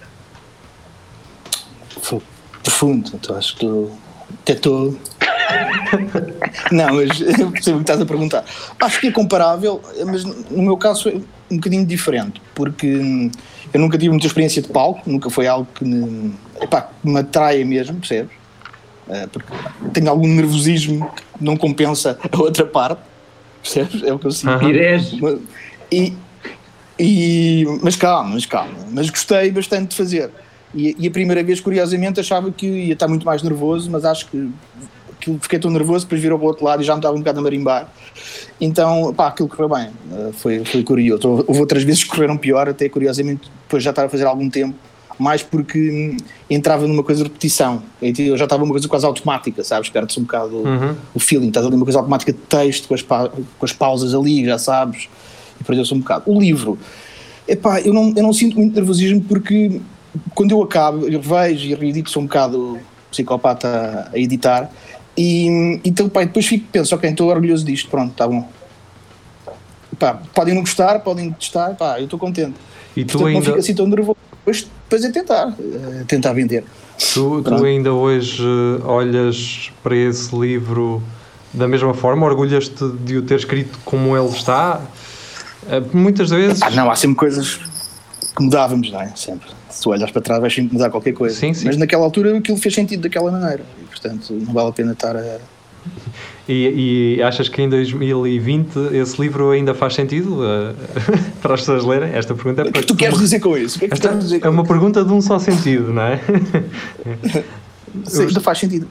Profundo, 2.62 3.10
então 3.14 3.36
acho 3.36 3.56
que. 3.56 3.66
Até 4.42 4.52
estou. 4.52 4.94
Não, 6.72 6.94
mas 6.94 7.20
eu 7.38 7.50
percebo 7.50 7.78
o 7.78 7.82
que 7.82 7.90
estás 7.90 8.00
a 8.00 8.06
perguntar. 8.06 8.44
Acho 8.80 9.00
que 9.00 9.08
é 9.08 9.12
comparável, 9.12 9.82
mas 10.06 10.24
no 10.24 10.62
meu 10.62 10.76
caso 10.76 11.04
foi 11.04 11.24
um 11.50 11.56
bocadinho 11.56 11.86
diferente, 11.86 12.40
porque 12.54 12.86
hum, 12.86 13.30
eu 13.72 13.80
nunca 13.80 13.96
tive 13.96 14.10
muita 14.10 14.26
experiência 14.26 14.60
de 14.62 14.68
palco, 14.68 15.02
nunca 15.08 15.30
foi 15.30 15.46
algo 15.46 15.66
que 15.74 15.84
me, 15.84 16.34
epá, 16.60 16.82
que 16.82 17.08
me 17.08 17.18
atraia 17.20 17.64
mesmo, 17.64 17.98
percebes? 17.98 18.32
Eh, 19.08 19.26
Porque 19.32 19.52
tenho 19.94 20.10
algum 20.10 20.26
nervosismo 20.28 21.10
que 21.16 21.22
não 21.44 21.56
compensa 21.56 22.18
a 22.30 22.36
outra 22.38 22.66
parte, 22.66 23.00
percebes? 23.62 24.02
É 24.02 24.12
o 24.12 24.18
que 24.18 24.26
eu 24.26 24.30
sinto. 24.30 24.50
Mas- 25.20 25.38
E, 25.90 26.12
e, 26.98 27.64
mas 27.82 27.96
calma, 27.96 28.30
mas 28.34 28.44
calma. 28.44 28.74
Mas 28.90 29.08
gostei 29.08 29.50
bastante 29.50 29.90
de 29.90 29.96
fazer. 29.96 30.30
E, 30.74 30.94
e 30.98 31.08
a 31.08 31.10
primeira 31.10 31.42
vez, 31.42 31.60
curiosamente, 31.60 32.20
achava 32.20 32.50
que 32.52 32.66
ia 32.66 32.92
estar 32.92 33.08
muito 33.08 33.24
mais 33.24 33.42
nervoso, 33.42 33.90
mas 33.90 34.04
acho 34.04 34.26
que, 34.26 34.50
que 35.20 35.36
fiquei 35.40 35.58
tão 35.58 35.70
nervoso, 35.70 36.04
depois 36.06 36.20
virou 36.20 36.38
para 36.38 36.44
o 36.44 36.48
outro 36.48 36.64
lado 36.64 36.82
e 36.82 36.84
já 36.84 36.94
me 36.94 36.98
estava 37.00 37.14
um 37.14 37.18
bocado 37.20 37.40
a 37.40 37.42
marimbar. 37.42 37.88
Então, 38.60 39.12
pá, 39.14 39.28
aquilo 39.28 39.48
correu 39.48 39.68
bem. 39.68 39.88
Eh, 40.12 40.30
Foi, 40.32 40.64
foi 40.64 40.82
curioso. 40.82 41.44
Houve 41.46 41.60
outras 41.60 41.82
vezes 41.82 42.04
que 42.04 42.10
correram 42.10 42.36
pior, 42.36 42.68
até 42.68 42.88
curiosamente, 42.88 43.50
depois 43.64 43.82
já 43.82 43.90
estava 43.90 44.06
a 44.06 44.10
fazer 44.10 44.24
algum 44.26 44.48
tempo, 44.50 44.74
mais 45.18 45.42
porque 45.42 45.78
hum, 45.90 46.16
entrava 46.48 46.86
numa 46.86 47.02
coisa 47.02 47.22
de 47.22 47.28
repetição. 47.28 47.82
Eu 48.00 48.36
já 48.36 48.44
estava 48.44 48.62
uma 48.64 48.70
coisa 48.72 48.86
quase 48.88 49.04
automática, 49.06 49.62
sabes? 49.64 49.88
Perde-se 49.90 50.18
um 50.20 50.22
bocado 50.22 50.56
o- 50.56 50.64
Uhum. 50.66 50.94
o 51.14 51.20
feeling, 51.20 51.48
estás 51.48 51.66
ali 51.66 51.74
uma 51.76 51.84
coisa 51.84 51.98
automática 51.98 52.32
de 52.32 52.38
texto, 52.38 52.86
com 52.88 52.94
as, 52.94 53.02
pa- 53.02 53.28
com 53.28 53.64
as 53.64 53.72
pausas 53.72 54.14
ali, 54.14 54.44
já 54.44 54.58
sabes, 54.58 55.08
e 55.60 55.64
perdeu-se 55.64 55.92
um 55.94 55.98
bocado. 55.98 56.24
O 56.26 56.40
livro, 56.40 56.78
epá, 57.46 57.80
eu 57.80 57.92
não, 57.92 58.12
eu 58.16 58.22
não 58.22 58.32
sinto 58.32 58.56
muito 58.56 58.74
nervosismo 58.74 59.20
porque 59.22 59.80
quando 60.34 60.52
eu 60.52 60.62
acabo, 60.62 61.08
eu 61.08 61.20
vejo 61.20 61.66
e 61.66 61.74
reedito, 61.74 62.10
sou 62.10 62.22
um 62.22 62.26
bocado 62.26 62.78
psicopata 63.10 64.10
a 64.12 64.18
editar, 64.18 64.70
e 65.18 65.80
então, 65.84 66.08
pá, 66.08 66.22
depois 66.22 66.46
fico, 66.46 66.64
penso, 66.70 66.94
ok, 66.94 67.10
estou 67.10 67.28
orgulhoso 67.28 67.64
disto, 67.64 67.90
pronto, 67.90 68.12
está 68.12 68.28
bom. 68.28 68.48
Pá, 69.98 70.22
podem 70.32 70.54
não 70.54 70.60
gostar, 70.60 71.00
podem 71.00 71.32
testar, 71.32 71.74
pá, 71.74 71.98
eu 71.98 72.04
estou 72.04 72.20
contente. 72.20 72.54
E 72.96 73.04
tu 73.04 73.18
Portanto, 73.18 73.20
não 73.20 73.26
ainda, 73.26 73.44
fico 73.44 73.58
assim 73.58 73.74
tão 73.74 73.88
nervoso. 73.88 74.16
Depois, 74.30 74.68
depois 74.84 75.04
é 75.04 75.10
tentar, 75.10 75.54
eh, 75.58 76.04
tentar 76.06 76.32
vender. 76.34 76.64
tu, 77.12 77.42
tu 77.42 77.64
ainda 77.64 77.92
hoje 77.92 78.44
eh, 78.44 78.84
olhas 78.84 79.72
para 79.82 79.96
esse 79.96 80.34
livro 80.36 81.02
da 81.52 81.66
mesma 81.66 81.94
forma? 81.94 82.24
Orgulhas-te 82.24 82.88
de 83.04 83.16
o 83.16 83.22
ter 83.22 83.40
escrito 83.40 83.76
como 83.84 84.16
ele 84.16 84.28
está? 84.28 84.80
Eh, 85.68 85.82
Muitas 85.92 86.30
vezes. 86.30 86.62
Ah, 86.62 86.70
não, 86.70 86.88
há 86.88 86.94
sempre 86.94 87.16
coisas 87.16 87.56
que 88.36 88.42
mudávamos, 88.42 88.92
não 88.92 89.02
é? 89.02 89.12
Sempre. 89.16 89.48
Se 89.70 89.82
tu 89.82 89.90
olhas 89.90 90.10
para 90.10 90.22
trás, 90.22 90.40
vais 90.40 90.54
sempre 90.54 90.74
mudar 90.74 90.90
qualquer 90.90 91.12
coisa. 91.12 91.34
Sim, 91.34 91.52
sim. 91.54 91.66
Mas 91.66 91.76
naquela 91.76 92.04
altura 92.04 92.36
aquilo 92.36 92.56
fez 92.56 92.74
sentido 92.74 93.02
daquela 93.02 93.30
maneira. 93.30 93.62
E, 93.80 93.84
portanto, 93.84 94.32
não 94.32 94.52
vale 94.52 94.68
a 94.70 94.72
pena 94.72 94.92
estar 94.92 95.16
a. 95.16 95.38
E, 96.48 97.16
e 97.18 97.22
achas 97.22 97.46
que 97.46 97.60
em 97.60 97.68
2020 97.68 98.94
esse 98.94 99.20
livro 99.20 99.50
ainda 99.50 99.74
faz 99.74 99.92
sentido 99.94 100.40
eh, 100.42 100.72
para 101.42 101.52
as 101.52 101.60
pessoas 101.60 101.84
lerem? 101.84 102.10
Esta 102.14 102.34
pergunta 102.34 102.62
é 102.62 102.64
O 102.64 102.72
para 102.72 102.78
é 102.78 102.82
que 102.82 102.88
tu 102.88 102.96
queres 102.96 103.18
dizer 103.18 103.38
com 103.40 103.54
isso? 103.54 103.76
O 103.76 103.80
que 103.80 103.84
é 103.84 103.88
que 103.88 103.94
tu 103.94 103.98
Esta 103.98 104.08
queres 104.08 104.24
dizer 104.24 104.40
é 104.42 104.48
uma 104.48 104.64
pergunta 104.64 105.04
de 105.04 105.12
um 105.12 105.20
só 105.20 105.38
sentido, 105.38 105.92
não 105.92 106.02
é? 106.02 106.18
isso? 108.06 108.22
Ainda 108.22 108.40
faz 108.40 108.60
sentido. 108.60 108.88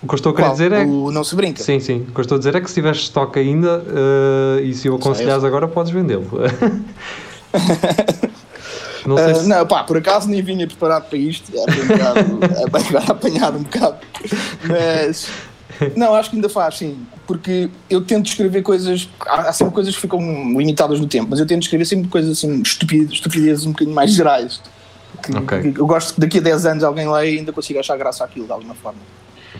O 0.00 0.06
que 0.06 0.14
eu 0.14 0.16
estou 0.16 0.30
a 0.30 0.34
querer 0.34 0.46
Qual? 0.46 0.52
dizer 0.56 0.72
é. 0.72 0.84
O 0.84 1.10
não 1.10 1.24
se 1.24 1.34
brinca. 1.34 1.60
Sim, 1.60 1.80
sim. 1.80 2.06
O 2.08 2.12
que 2.12 2.20
eu 2.20 2.22
estou 2.22 2.36
a 2.36 2.38
dizer 2.38 2.54
é 2.54 2.60
que 2.60 2.68
se 2.68 2.74
tiveres 2.74 2.98
estoque 2.98 3.40
ainda 3.40 3.84
eh, 3.88 4.62
e 4.62 4.72
se 4.72 4.88
o 4.88 4.94
aconselhares 4.94 5.42
agora, 5.42 5.66
podes 5.66 5.90
vendê-lo. 5.90 6.28
Não 9.06 9.16
sei 9.16 9.30
Ah, 9.30 9.34
se. 9.34 9.48
não, 9.48 9.66
pá, 9.66 9.84
por 9.84 9.96
acaso 9.96 10.28
nem 10.28 10.42
vinha 10.42 10.66
preparado 10.66 11.08
para 11.08 11.18
isto. 11.18 11.50
Era 11.56 11.70
um 11.72 11.86
bocado, 11.86 12.98
é 13.08 13.10
apanhado 13.10 13.58
um 13.58 13.62
bocado. 13.62 13.96
Mas. 14.64 15.28
Não, 15.94 16.14
acho 16.14 16.30
que 16.30 16.36
ainda 16.36 16.48
faz, 16.48 16.78
sim. 16.78 16.96
Porque 17.26 17.68
eu 17.90 18.00
tento 18.00 18.26
escrever 18.26 18.62
coisas. 18.62 19.08
Há, 19.26 19.48
há 19.48 19.52
sempre 19.52 19.74
coisas 19.74 19.94
que 19.94 20.00
ficam 20.00 20.20
limitadas 20.56 20.98
no 21.00 21.06
tempo, 21.06 21.28
mas 21.30 21.38
eu 21.40 21.46
tento 21.46 21.62
escrever 21.62 21.84
sempre 21.84 22.08
coisas 22.08 22.30
assim, 22.38 22.62
estupidez, 22.62 23.10
estupidezes 23.12 23.66
um 23.66 23.72
bocadinho 23.72 23.94
mais 23.94 24.12
gerais. 24.12 24.60
Que, 25.22 25.36
Ok. 25.36 25.72
que 25.72 25.80
eu 25.80 25.86
gosto 25.86 26.14
que 26.14 26.20
daqui 26.20 26.38
a 26.38 26.42
10 26.42 26.66
anos 26.66 26.84
alguém 26.84 27.10
leia 27.10 27.30
e 27.30 27.38
ainda 27.38 27.52
consiga 27.52 27.80
achar 27.80 27.96
graça 27.96 28.24
àquilo 28.24 28.46
de 28.46 28.52
alguma 28.52 28.74
forma. 28.74 28.98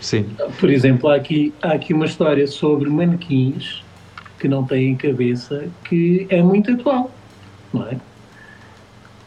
Sim. 0.01 0.25
Por 0.59 0.69
exemplo, 0.69 1.09
há 1.09 1.15
aqui, 1.15 1.53
há 1.61 1.73
aqui 1.73 1.93
uma 1.93 2.05
história 2.05 2.45
sobre 2.47 2.89
manequins 2.89 3.83
que 4.39 4.47
não 4.47 4.63
têm 4.63 4.95
cabeça 4.95 5.65
que 5.85 6.25
é 6.29 6.41
muito 6.41 6.71
atual, 6.71 7.11
não 7.73 7.87
é? 7.87 7.97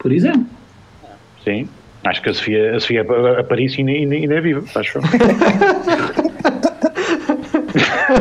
Por 0.01 0.11
exemplo. 0.11 0.45
Sim. 1.43 1.67
Acho 2.03 2.21
que 2.21 2.29
a 2.29 2.33
Sofia, 2.33 2.75
a 2.75 2.79
Sofia 2.79 3.05
Aparece 3.39 3.79
ainda, 3.79 3.91
ainda, 3.91 4.15
ainda 4.15 4.33
é 4.35 4.41
viva, 4.41 4.63
acho 4.75 4.97
eu. 4.97 5.03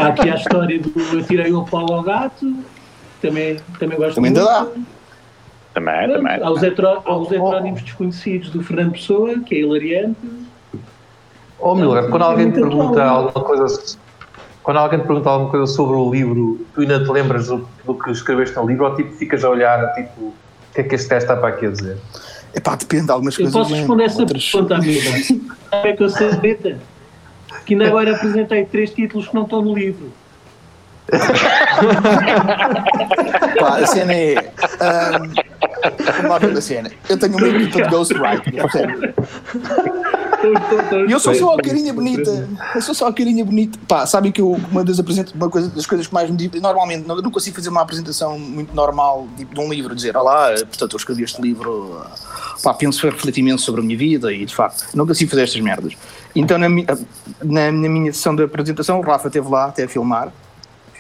Há 0.00 0.08
aqui 0.08 0.30
a 0.30 0.34
história 0.34 0.78
do 0.80 1.18
Atirei 1.18 1.52
o 1.52 1.64
pau 1.64 1.92
ao 1.92 2.02
gato, 2.02 2.54
também, 3.20 3.56
também 3.78 3.99
gosto 3.99 4.14
Também 4.16 4.28
ainda 4.30 4.40
muito. 4.42 4.75
dá. 4.75 4.82
Também, 5.75 5.94
Pronto, 6.04 6.16
também. 6.16 6.34
Há 6.42 6.50
os, 6.50 6.62
há 6.62 7.16
os 7.16 7.32
heterónimos 7.32 7.82
desconhecidos 7.82 8.50
do 8.50 8.62
Fernando 8.62 8.92
Pessoa, 8.92 9.38
que 9.40 9.54
é 9.54 9.58
hilariante. 9.60 10.18
Ó 11.58 11.75
Miller, 11.75 12.08
quando 12.08 12.22
É 12.22 12.26
alguém 12.26 12.50
te 12.50 12.60
pergunta 12.60 13.02
alguma 13.04 13.44
coisa, 13.44 13.96
quando 14.62 14.76
alguém 14.78 14.99
te 15.00 15.06
pergunta 15.06 15.30
alguma 15.30 15.50
coisa 15.50 15.66
sobre 15.66 15.96
o 15.96 16.10
livro, 16.10 16.66
tu 16.75 16.80
ainda 16.80 17.02
te 17.04 17.10
lembras 17.10 17.49
do, 17.49 17.68
do 17.84 17.94
que 17.94 18.10
escreveste 18.10 18.56
no 18.56 18.66
livro 18.66 18.87
ou 18.87 18.94
tipo 18.96 19.12
ficas 19.16 19.44
a 19.44 19.50
olhar, 19.50 19.92
tipo, 19.94 20.34
o 20.70 20.74
que 20.74 20.80
é 20.80 20.84
que 20.84 20.94
este 20.94 21.08
gajo 21.08 21.24
está 21.24 21.36
para 21.36 21.48
aqui 21.48 21.66
a 21.66 21.70
dizer? 21.70 21.98
Epá, 22.54 22.74
depende 22.76 23.06
de 23.06 23.12
algumas 23.12 23.34
Eu 23.38 23.44
coisas. 23.44 23.52
posso 23.52 23.70
lembro, 23.72 23.78
responder 23.96 24.04
essa 24.04 24.20
outras- 24.20 24.50
pergunta, 24.50 24.74
amiga. 24.76 25.10
Como 25.70 25.86
é 25.86 25.92
que 25.92 26.02
eu 26.02 26.10
sei, 26.10 26.32
Beta? 26.36 26.78
Que 27.66 27.74
ainda 27.74 27.86
agora 27.86 28.14
apresentei 28.16 28.64
três 28.64 28.90
títulos 28.90 29.28
que 29.28 29.34
não 29.34 29.42
estão 29.44 29.62
no 29.62 29.74
livro. 29.74 30.12
Pá, 33.58 33.78
a 33.78 33.86
cena 33.86 34.12
é. 34.14 34.52
ahm, 34.80 35.32
vamos 36.16 36.30
lá 36.30 36.38
ver 36.38 36.56
a 36.56 36.60
cena. 36.60 36.90
Eu 37.08 37.18
tenho 37.18 37.36
uma 37.36 37.48
equipa 37.48 37.82
de 37.82 37.88
ghostwriting, 37.88 38.50
percebe? 38.52 39.14
E 41.06 41.12
eu 41.12 41.20
sou 41.20 41.34
só 41.34 41.54
a 41.54 41.62
carinha 41.62 41.92
bonita. 41.92 42.48
Eu 42.74 42.80
sou 42.82 42.94
só 42.94 43.08
a 43.08 43.12
carinha 43.12 43.44
bonita. 43.44 43.78
Pá, 43.86 44.06
sabem 44.06 44.32
que 44.32 44.40
eu, 44.40 44.52
uma 44.70 44.82
das, 44.82 44.98
apresenta- 44.98 45.32
uma 45.34 45.50
coisa, 45.50 45.68
das 45.68 45.84
coisas 45.86 46.06
que 46.06 46.14
mais 46.14 46.30
me 46.30 46.50
Normalmente, 46.60 47.06
não, 47.06 47.16
não 47.16 47.30
consigo 47.30 47.56
fazer 47.56 47.68
uma 47.68 47.82
apresentação 47.82 48.38
muito 48.38 48.74
normal, 48.74 49.28
tipo 49.36 49.54
de 49.54 49.60
um 49.60 49.68
livro, 49.68 49.94
dizer: 49.94 50.16
Olá, 50.16 50.52
portanto, 50.56 50.92
eu 50.92 50.96
escrevi 50.96 51.22
este 51.24 51.40
livro. 51.42 52.00
Pá, 52.62 52.74
penso 52.74 53.06
refletir 53.06 53.40
imenso 53.40 53.64
sobre 53.64 53.80
a 53.80 53.84
minha 53.84 53.98
vida 53.98 54.32
e, 54.32 54.44
de 54.44 54.54
facto, 54.54 54.84
não 54.94 55.06
consigo 55.06 55.30
fazer 55.30 55.42
estas 55.44 55.60
merdas. 55.60 55.94
Então, 56.34 56.58
na, 56.58 56.68
na, 56.68 57.72
na 57.72 57.88
minha 57.88 58.12
sessão 58.12 58.34
de 58.34 58.42
apresentação, 58.42 58.98
o 58.98 59.02
Rafa 59.02 59.28
esteve 59.28 59.48
lá 59.48 59.66
até 59.66 59.84
a 59.84 59.88
filmar. 59.88 60.32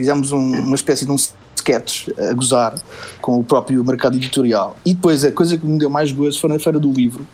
Fizemos 0.00 0.32
um- 0.32 0.60
uma 0.60 0.76
espécie 0.76 1.04
de 1.04 1.12
um 1.12 1.16
sketch 1.54 2.08
a 2.18 2.32
gozar 2.32 2.74
com 3.20 3.38
o 3.38 3.44
próprio 3.44 3.84
mercado 3.84 4.16
editorial. 4.16 4.74
E 4.82 4.94
depois, 4.94 5.22
a 5.26 5.30
coisa 5.30 5.58
que 5.58 5.66
me 5.66 5.78
deu 5.78 5.90
mais 5.90 6.10
gozo 6.10 6.40
foi 6.40 6.48
na 6.48 6.58
Feira 6.58 6.80
do 6.80 6.90
Livro 6.90 7.26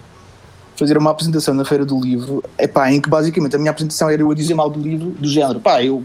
fazer 0.74 0.98
uma 0.98 1.12
apresentação 1.12 1.54
na 1.54 1.64
Feira 1.64 1.86
do 1.86 1.96
Livro, 2.00 2.42
epá, 2.58 2.90
em 2.90 3.00
que 3.00 3.08
basicamente 3.08 3.54
a 3.54 3.58
minha 3.60 3.70
apresentação 3.70 4.10
era 4.10 4.20
eu 4.20 4.28
a 4.28 4.34
dizer 4.34 4.54
mal 4.54 4.68
do 4.68 4.80
livro, 4.80 5.10
do 5.10 5.28
género, 5.28 5.60
pá, 5.60 5.80
eu 5.80 6.02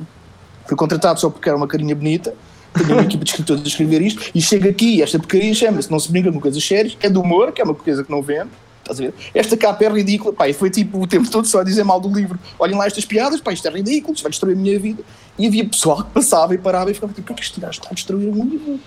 fui 0.67 0.77
contratado 0.77 1.19
só 1.19 1.31
porque 1.31 1.49
era 1.49 1.57
uma 1.57 1.67
carinha 1.67 1.95
bonita, 1.95 2.33
tenho 2.75 2.93
uma 2.93 3.01
equipa 3.01 3.23
de 3.23 3.31
escritores 3.31 3.63
a 3.63 3.67
escrever 3.67 4.03
isto, 4.03 4.21
e 4.35 4.39
chego 4.39 4.69
aqui, 4.69 4.97
e 4.97 5.01
esta 5.01 5.17
porcaria 5.17 5.53
chama-se 5.55 5.89
Não 5.91 5.99
se 5.99 6.11
brinca 6.11 6.31
com 6.31 6.39
coisas 6.39 6.63
sérias, 6.63 6.95
é 7.01 7.09
do 7.09 7.21
humor, 7.21 7.51
que 7.51 7.59
é 7.59 7.65
uma 7.65 7.73
coisa 7.73 8.03
que 8.03 8.11
não 8.11 8.21
vende, 8.21 8.49
estás 8.79 8.99
a 8.99 9.03
ver? 9.03 9.13
Esta 9.33 9.57
capa 9.57 9.83
é 9.83 9.89
ridícula, 9.89 10.31
pá, 10.31 10.47
e 10.47 10.53
foi 10.53 10.69
tipo 10.69 11.01
o 11.01 11.07
tempo 11.07 11.29
todo 11.29 11.45
só 11.47 11.59
a 11.59 11.63
dizer 11.65 11.83
mal 11.83 11.99
do 11.99 12.07
livro, 12.07 12.39
olhem 12.57 12.77
lá 12.77 12.85
estas 12.85 13.03
piadas, 13.03 13.41
pá, 13.41 13.51
isto 13.51 13.67
é 13.67 13.71
ridículo, 13.71 14.13
isto 14.13 14.23
vai 14.23 14.29
destruir 14.29 14.53
a 14.53 14.57
minha 14.57 14.79
vida, 14.79 15.03
e 15.43 15.47
havia 15.47 15.65
pessoal 15.65 16.03
que 16.03 16.11
passava 16.11 16.53
e 16.53 16.57
parava 16.57 16.91
e 16.91 16.93
ficava 16.93 17.11
tipo, 17.13 17.23
o 17.23 17.27
que 17.27 17.33
é 17.33 17.35
que 17.35 17.41
este 17.43 17.59
gajo 17.59 17.79
está 17.79 17.89
a 17.89 17.93
destruir 17.93 18.29
um 18.29 18.43
livro? 18.45 18.79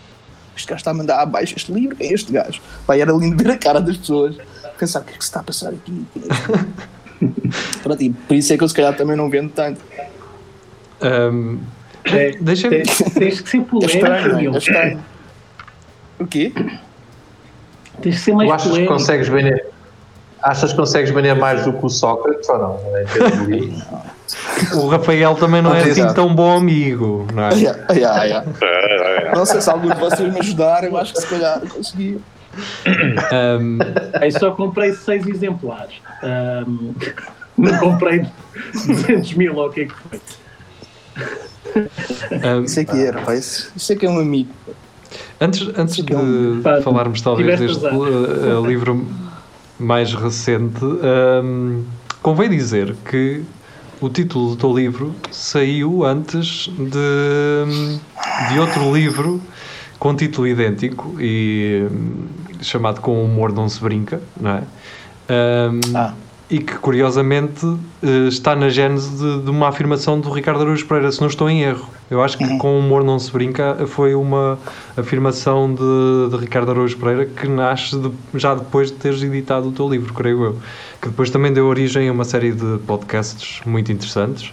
Este 0.56 0.68
gajo 0.68 0.78
está 0.78 0.90
a 0.92 0.94
mandar 0.94 1.20
abaixo 1.20 1.54
este 1.56 1.72
livro, 1.72 1.96
quem 1.96 2.08
é 2.10 2.12
este 2.12 2.30
gajo? 2.32 2.60
E 2.94 3.00
era 3.00 3.12
lindo 3.12 3.36
ver 3.42 3.50
a 3.52 3.58
cara 3.58 3.80
das 3.80 3.96
pessoas, 3.96 4.36
pensar 4.78 5.00
o 5.00 5.04
que 5.04 5.14
é 5.14 5.16
que 5.16 5.24
se 5.24 5.28
está 5.30 5.40
a 5.40 5.42
passar 5.42 5.70
aqui. 5.70 6.06
Pronto, 7.82 8.02
e 8.02 8.10
por 8.10 8.34
isso 8.36 8.52
é 8.52 8.56
que 8.56 8.62
eu 8.64 8.68
se 8.68 8.74
calhar 8.74 8.94
também 8.96 9.16
não 9.16 9.28
vendo 9.28 9.50
tanto. 9.50 9.80
Ahm, 11.00 11.58
É, 12.04 12.32
Deixem-me. 12.40 12.82
tens, 12.82 13.40
que 13.40 13.50
ser 13.50 13.58
É 13.62 13.64
polémico, 13.64 13.96
estranho, 13.96 14.28
não 14.28 14.38
é? 14.38 14.42
meu. 14.42 14.54
É 14.54 14.58
estranho. 14.58 15.04
O 16.20 16.26
quê? 16.26 16.52
Tens 18.02 18.14
que 18.16 18.20
ser 18.20 18.34
mais 18.34 18.48
Tu 18.48 18.52
achas 18.54 18.78
que 18.78 18.86
consegues 18.86 19.28
vender? 19.28 19.66
Achas 20.42 20.70
que 20.72 20.76
consegues 20.76 21.10
vender 21.10 21.34
mais 21.34 21.64
do 21.64 21.72
que 21.72 21.84
o 21.86 21.88
Sócrates 21.88 22.48
ou 22.48 22.58
não? 22.58 22.76
De 23.46 23.50
livros? 23.50 23.82
O 24.74 24.88
Rafael 24.88 25.34
também 25.34 25.62
não 25.62 25.74
é 25.74 25.82
assim 25.82 26.12
tão 26.14 26.34
bom 26.34 26.56
amigo, 26.56 27.26
não 27.32 27.44
é? 27.44 27.48
Ah, 27.48 27.54
yeah, 27.54 27.84
ah, 27.88 27.92
yeah, 27.92 28.24
yeah. 28.24 29.32
Não 29.34 29.44
sei 29.46 29.60
se 29.60 29.70
algum 29.70 29.88
de 29.88 30.00
vocês 30.00 30.32
me 30.32 30.40
ajudaram, 30.40 30.88
eu 30.88 30.96
acho 30.96 31.12
que 31.14 31.20
se 31.20 31.26
calhar 31.26 31.60
consegui. 31.60 32.20
Ahm, 33.32 33.78
Aí 34.20 34.30
só 34.32 34.52
comprei 34.52 34.92
seis 34.92 35.26
exemplares. 35.26 35.94
Ahm, 36.22 36.92
não 37.56 37.78
comprei 37.78 38.26
200 38.72 39.34
mil, 39.34 39.56
ou 39.56 39.68
o 39.68 39.72
que 39.72 39.82
é 39.82 39.84
que 39.86 39.94
foi? 40.08 40.20
ahm, 42.42 42.64
Isso 42.64 42.80
é 42.80 42.84
que 42.84 43.04
era, 43.04 43.20
pá, 43.22 43.34
isso, 43.34 43.72
isso 43.74 43.92
é 43.92 43.96
que 43.96 44.06
é 44.06 44.10
um 44.10 44.18
amigo. 44.18 44.50
Antes, 45.40 45.68
antes 45.76 45.96
de 45.96 46.14
Pá, 46.62 46.80
falarmos 46.80 47.20
talvez 47.20 47.58
deste 47.58 47.84
uh, 47.86 48.64
livro 48.66 49.06
mais 49.78 50.14
recente, 50.14 50.84
um, 50.84 51.84
convém 52.22 52.48
dizer 52.48 52.94
que 53.04 53.42
o 54.04 54.10
título 54.10 54.54
do 54.54 54.76
livro 54.76 55.14
saiu 55.30 56.04
antes 56.04 56.68
de, 56.68 58.52
de 58.52 58.60
outro 58.60 58.94
livro 58.94 59.40
com 59.98 60.14
título 60.14 60.46
idêntico 60.46 61.16
e 61.18 61.86
hum, 61.90 62.26
chamado 62.60 63.00
Com 63.00 63.16
o 63.16 63.24
Humor 63.24 63.52
Não 63.52 63.66
Se 63.68 63.80
Brinca, 63.80 64.20
não 64.38 64.50
é? 64.50 64.62
Um, 65.30 65.80
Ah. 65.96 66.12
E 66.50 66.58
que 66.58 66.74
curiosamente 66.76 67.66
eh, 68.02 68.28
está 68.28 68.54
na 68.54 68.68
gênese 68.68 69.10
de, 69.16 69.44
de 69.44 69.50
uma 69.50 69.68
afirmação 69.68 70.20
do 70.20 70.30
Ricardo 70.30 70.60
Araújo 70.60 70.86
Pereira, 70.86 71.10
se 71.10 71.20
não 71.20 71.28
estou 71.28 71.48
em 71.48 71.62
erro. 71.62 71.88
Eu 72.10 72.22
acho 72.22 72.36
que 72.36 72.58
com 72.58 72.76
o 72.76 72.78
humor 72.80 73.02
não 73.02 73.18
se 73.18 73.32
brinca 73.32 73.86
foi 73.86 74.14
uma 74.14 74.58
afirmação 74.94 75.74
de, 75.74 76.30
de 76.30 76.36
Ricardo 76.36 76.70
Araújo 76.70 76.98
Pereira 76.98 77.24
que 77.24 77.48
nasce 77.48 77.96
de- 77.98 78.12
já 78.34 78.54
depois 78.54 78.90
de 78.90 78.98
teres 78.98 79.22
editado 79.22 79.68
o 79.68 79.72
teu 79.72 79.88
livro, 79.88 80.12
creio 80.12 80.44
eu. 80.44 80.58
Que 81.00 81.08
depois 81.08 81.30
também 81.30 81.50
deu 81.50 81.66
origem 81.66 82.10
a 82.10 82.12
uma 82.12 82.24
série 82.24 82.52
de 82.52 82.78
podcasts 82.86 83.60
muito 83.64 83.90
interessantes, 83.90 84.52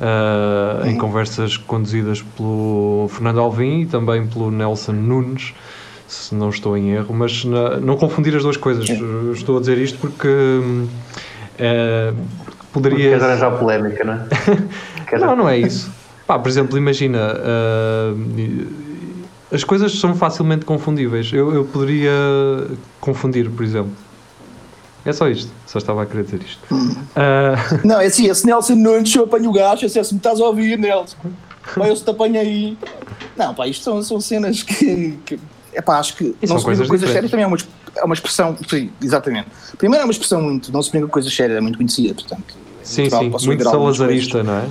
ah, 0.00 0.82
em 0.86 0.96
conversas 0.96 1.56
conduzidas 1.56 2.22
pelo 2.36 3.08
Fernando 3.10 3.40
Alvim 3.40 3.80
e 3.80 3.86
também 3.86 4.24
pelo 4.26 4.50
Nelson 4.52 4.92
Nunes, 4.92 5.52
se 6.06 6.34
não 6.34 6.50
estou 6.50 6.76
em 6.76 6.90
erro, 6.92 7.14
mas 7.14 7.44
na- 7.44 7.78
não 7.80 7.96
confundir 7.96 8.34
as 8.36 8.42
duas 8.42 8.56
coisas. 8.56 8.86
Estou 9.34 9.56
a 9.56 9.60
dizer 9.60 9.78
isto 9.78 9.98
porque 9.98 10.28
eh, 11.58 12.12
poderia. 12.72 13.10
Queres 13.10 13.22
arranjar 13.22 13.50
polémica, 13.58 14.04
não 14.04 14.14
é? 14.14 14.26
Não, 15.20 15.36
não 15.36 15.48
é 15.48 15.56
isso. 15.58 15.92
Pá, 16.26 16.38
por 16.38 16.48
exemplo, 16.48 16.76
imagina, 16.76 17.18
ah, 17.38 18.14
as 19.52 19.62
coisas 19.62 19.92
são 20.00 20.14
facilmente 20.16 20.64
confundíveis. 20.64 21.30
Eu, 21.32 21.54
eu 21.54 21.64
poderia 21.66 22.10
confundir, 23.00 23.48
por 23.50 23.62
exemplo. 23.62 23.92
É 25.04 25.12
só 25.12 25.28
isto. 25.28 25.52
Só 25.66 25.78
estava 25.78 26.02
a 26.02 26.06
querer 26.06 26.24
dizer 26.24 26.40
isto. 26.42 26.60
Ah, 27.14 27.54
Não, 27.84 28.00
é 28.00 28.06
assim, 28.06 28.26
esse 28.28 28.44
Nelson 28.46 28.74
Nunes, 28.74 29.14
eu 29.14 29.24
apanho 29.24 29.50
o 29.50 29.52
gajo, 29.52 29.86
esse 29.86 29.98
é 29.98 30.02
se 30.02 30.14
me 30.14 30.18
estás 30.18 30.40
a 30.40 30.44
ouvir, 30.44 30.76
Nelson. 30.78 31.16
Pá, 31.76 31.86
eu 31.86 31.94
se 31.94 32.02
te 32.02 32.10
apanho 32.10 32.40
aí. 32.40 32.76
Não, 33.36 33.54
pá, 33.54 33.68
isto 33.68 33.84
são, 33.84 34.02
são 34.02 34.20
cenas 34.20 34.62
que. 34.64 35.16
que 35.24 35.38
é 35.74 35.82
pá, 35.82 35.98
acho 35.98 36.16
que. 36.16 36.24
São 36.24 36.34
não 36.54 36.58
se 36.58 36.64
brinca 36.64 36.64
coisas 36.64 36.86
com 36.86 36.88
coisas 36.88 37.08
diferentes. 37.08 37.12
sérias 37.12 37.30
também 37.30 37.44
é 37.44 37.46
uma, 37.46 37.56
é 37.96 38.04
uma 38.04 38.14
expressão. 38.14 38.56
Sim, 38.68 38.90
exatamente. 39.02 39.48
Primeiro 39.76 40.02
é 40.02 40.04
uma 40.06 40.12
expressão 40.12 40.40
muito. 40.42 40.72
Não 40.72 40.82
se 40.82 40.90
brinca 40.90 41.06
com 41.06 41.12
coisas 41.12 41.34
sérias, 41.34 41.58
é 41.58 41.60
muito 41.60 41.76
conhecida, 41.78 42.14
portanto. 42.14 42.54
é 42.80 42.84
sim, 42.84 43.04
natural 43.04 43.30
que 43.30 43.38
sim. 43.40 43.46
Muito 43.46 43.64
salazarista, 43.64 44.42
não 44.42 44.58
é? 44.58 44.66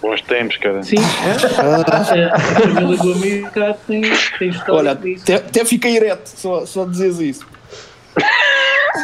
Bons 0.00 0.20
tempos, 0.22 0.56
cara. 0.56 0.82
Sim, 0.82 0.96
é. 0.98 2.24
a 2.32 2.38
família 2.38 2.96
do 2.96 3.12
Amilcar 3.12 3.76
tem, 3.86 4.02
tem 4.38 4.48
história 4.48 4.90
Olha, 4.90 5.16
até, 5.22 5.34
até 5.36 5.64
fiquei 5.64 5.96
ereto, 5.96 6.28
só, 6.28 6.66
só 6.66 6.84
dizes 6.84 7.20
isso. 7.20 7.46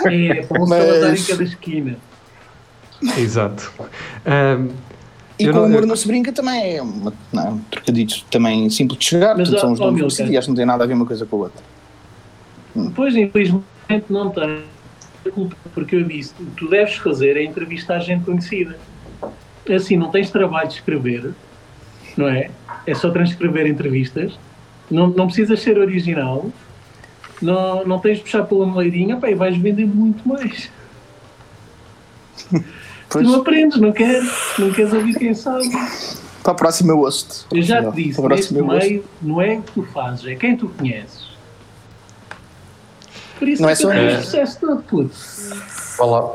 É, 0.07 0.43
com 0.43 0.65
um 0.65 0.69
Mas- 0.69 0.85
Salazar 0.85 1.15
em 1.15 1.23
cada 1.23 1.43
esquina. 1.45 1.97
Exato. 3.17 3.73
Ahm, 4.27 4.71
E 5.39 5.45
Eu 5.45 5.53
com 5.53 5.59
não- 5.59 5.65
o 5.67 5.69
humor 5.69 5.83
eu- 5.83 5.87
não 5.87 5.97
se 5.97 6.07
brinca 6.07 6.33
também 6.33 6.77
é 6.77 6.83
uma, 6.83 7.13
não, 7.33 7.51
um 7.53 7.59
trocadilho 7.71 8.15
também 8.31 8.69
simples 8.71 8.99
de 8.99 9.05
chegar, 9.07 9.37
Mas, 9.37 9.49
portanto 9.49 9.61
são 9.61 9.73
os 9.73 9.79
nomes 9.79 9.95
Milcar. 9.95 10.11
subsidiários, 10.11 10.49
não 10.49 10.55
tem 10.57 10.67
nada 10.67 10.83
a 10.85 10.87
ver 10.87 10.95
uma 10.95 11.07
coisa 11.07 11.25
com 11.27 11.37
a 11.37 11.39
outra. 11.41 11.63
Pois, 12.95 13.15
infelizmente, 13.17 13.65
não 14.09 14.31
tem 14.31 14.63
culpa, 15.33 15.57
porque 15.75 15.97
eu 15.97 16.05
disse: 16.05 16.33
o 16.41 16.45
que 16.47 16.51
tu 16.57 16.69
deves 16.69 16.95
fazer 16.97 17.37
é 17.37 17.45
entrevistar 17.45 17.99
gente 18.01 18.25
conhecida. 18.25 18.77
Assim, 19.75 19.97
não 19.97 20.11
tens 20.11 20.31
trabalho 20.31 20.69
de 20.69 20.75
escrever, 20.75 21.33
não 22.17 22.29
é? 22.29 22.51
É 22.87 22.95
só 22.95 23.11
transcrever 23.11 23.67
entrevistas, 23.67 24.39
não, 24.91 25.09
não 25.09 25.27
precisas 25.27 25.61
ser 25.61 25.79
original, 25.79 26.51
não, 27.43 27.85
não 27.85 27.99
tens 27.99 28.17
de 28.19 28.25
puxar 28.25 28.45
pela 28.45 28.65
moleirinha, 28.67 29.17
pá, 29.19 29.31
e 29.31 29.35
vais 29.35 29.57
vender 29.57 29.87
muito 29.87 30.27
mais. 30.27 30.71
Pois, 33.11 33.25
Tu 33.27 33.33
não 33.33 33.41
aprendes, 33.41 33.81
não 33.81 33.93
queres, 33.93 34.31
não 34.59 34.71
queres 34.71 34.93
ouvir 34.93 35.15
quem 35.15 35.35
sabe. 35.35 35.69
para 36.43 36.53
a 36.53 36.55
próxima 36.55 36.93
eu 36.93 36.99
ouço-te. 37.01 37.57
Eu 37.57 37.63
já 37.63 37.83
Para 37.83 37.93
te 37.93 38.05
disse, 38.05 38.21
a 38.25 38.29
neste 38.29 38.55
meio 38.55 39.05
não 39.23 39.41
é 39.41 39.55
o 39.55 39.63
que 39.63 39.73
tu 39.73 39.83
fazes, 39.85 40.27
é 40.27 40.35
quem 40.35 40.57
tu 40.57 40.69
conheces. 40.69 41.29
Por 43.39 43.49
isso 43.49 43.63
Não 43.63 43.69
é 43.69 43.73
que 43.77 43.83
só 43.83 43.93
isso. 43.95 44.03
este 44.05 44.25
sucesso 44.25 44.61
todo, 44.61 44.83
puto. 44.83 45.15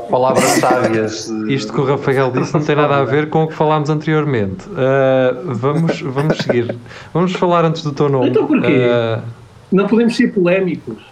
Palavras 0.10 0.44
sábias. 0.60 1.28
Isto 1.48 1.74
que 1.74 1.82
o 1.82 1.86
Rafael 1.86 2.32
disse 2.32 2.54
não 2.54 2.62
tem 2.64 2.76
nada 2.76 2.96
a 2.98 3.04
ver 3.04 3.30
com 3.30 3.44
o 3.44 3.48
que 3.48 3.54
falámos 3.54 3.90
anteriormente. 3.90 4.66
Ah, 4.76 5.38
vamos, 5.44 6.00
vamos 6.02 6.38
seguir. 6.38 6.76
Vamos 7.14 7.34
falar 7.34 7.66
antes 7.66 7.84
do 7.84 7.92
teu 7.92 8.08
nome. 8.10 8.30
Então 8.30 8.48
porquê? 8.48 8.88
Ah, 8.90 9.22
Não 9.72 9.86
podemos 9.88 10.16
ser 10.16 10.34
polémicos. 10.34 11.04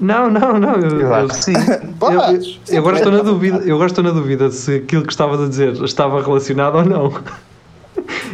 Não, 0.00 0.30
não, 0.30 0.58
não. 0.58 0.74
Eu, 0.76 0.90
Eu 0.90 1.00
eu- 1.00 1.14
acho 1.14 1.28
que 1.28 1.44
sim. 1.44 1.52
Podes, 1.98 2.60
eu 2.68 2.78
agora 2.78 2.96
estou 2.96 3.12
na 3.12 3.22
dúvida. 3.22 3.58
Eu 3.58 3.74
agora 3.74 3.90
estou 3.90 4.04
na 4.04 4.10
dúvida 4.10 4.50
se 4.50 4.76
aquilo 4.76 5.02
que 5.04 5.12
estavas 5.12 5.40
a 5.40 5.48
dizer 5.48 5.72
estava 5.82 6.22
relacionado 6.22 6.76
ou 6.76 6.84
não. 6.84 7.12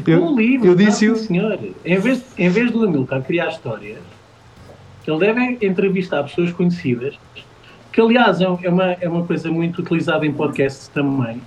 Eu, 0.07 0.23
um 0.23 0.37
livro, 0.37 0.67
eu 0.67 0.77
não, 0.77 0.85
disse-o. 0.85 1.17
sim, 1.17 1.27
senhor. 1.29 1.59
Em 1.85 1.99
vez, 1.99 2.23
em 2.37 2.51
vez 2.51 2.71
do 2.71 2.85
Amilcar 2.85 3.23
criar 3.23 3.49
histórias, 3.49 3.99
ele 5.07 5.19
deve 5.19 5.59
entrevistar 5.67 6.23
pessoas 6.25 6.53
conhecidas, 6.53 7.15
que 7.91 8.01
aliás 8.03 8.39
é 8.41 8.45
é 8.45 8.69
uma, 8.69 8.93
é 9.01 9.09
uma 9.09 9.25
coisa 9.25 9.51
muito 9.51 9.81
utilizada 9.81 10.27
em 10.27 10.33
podcasts 10.33 10.89
também, 10.89 11.41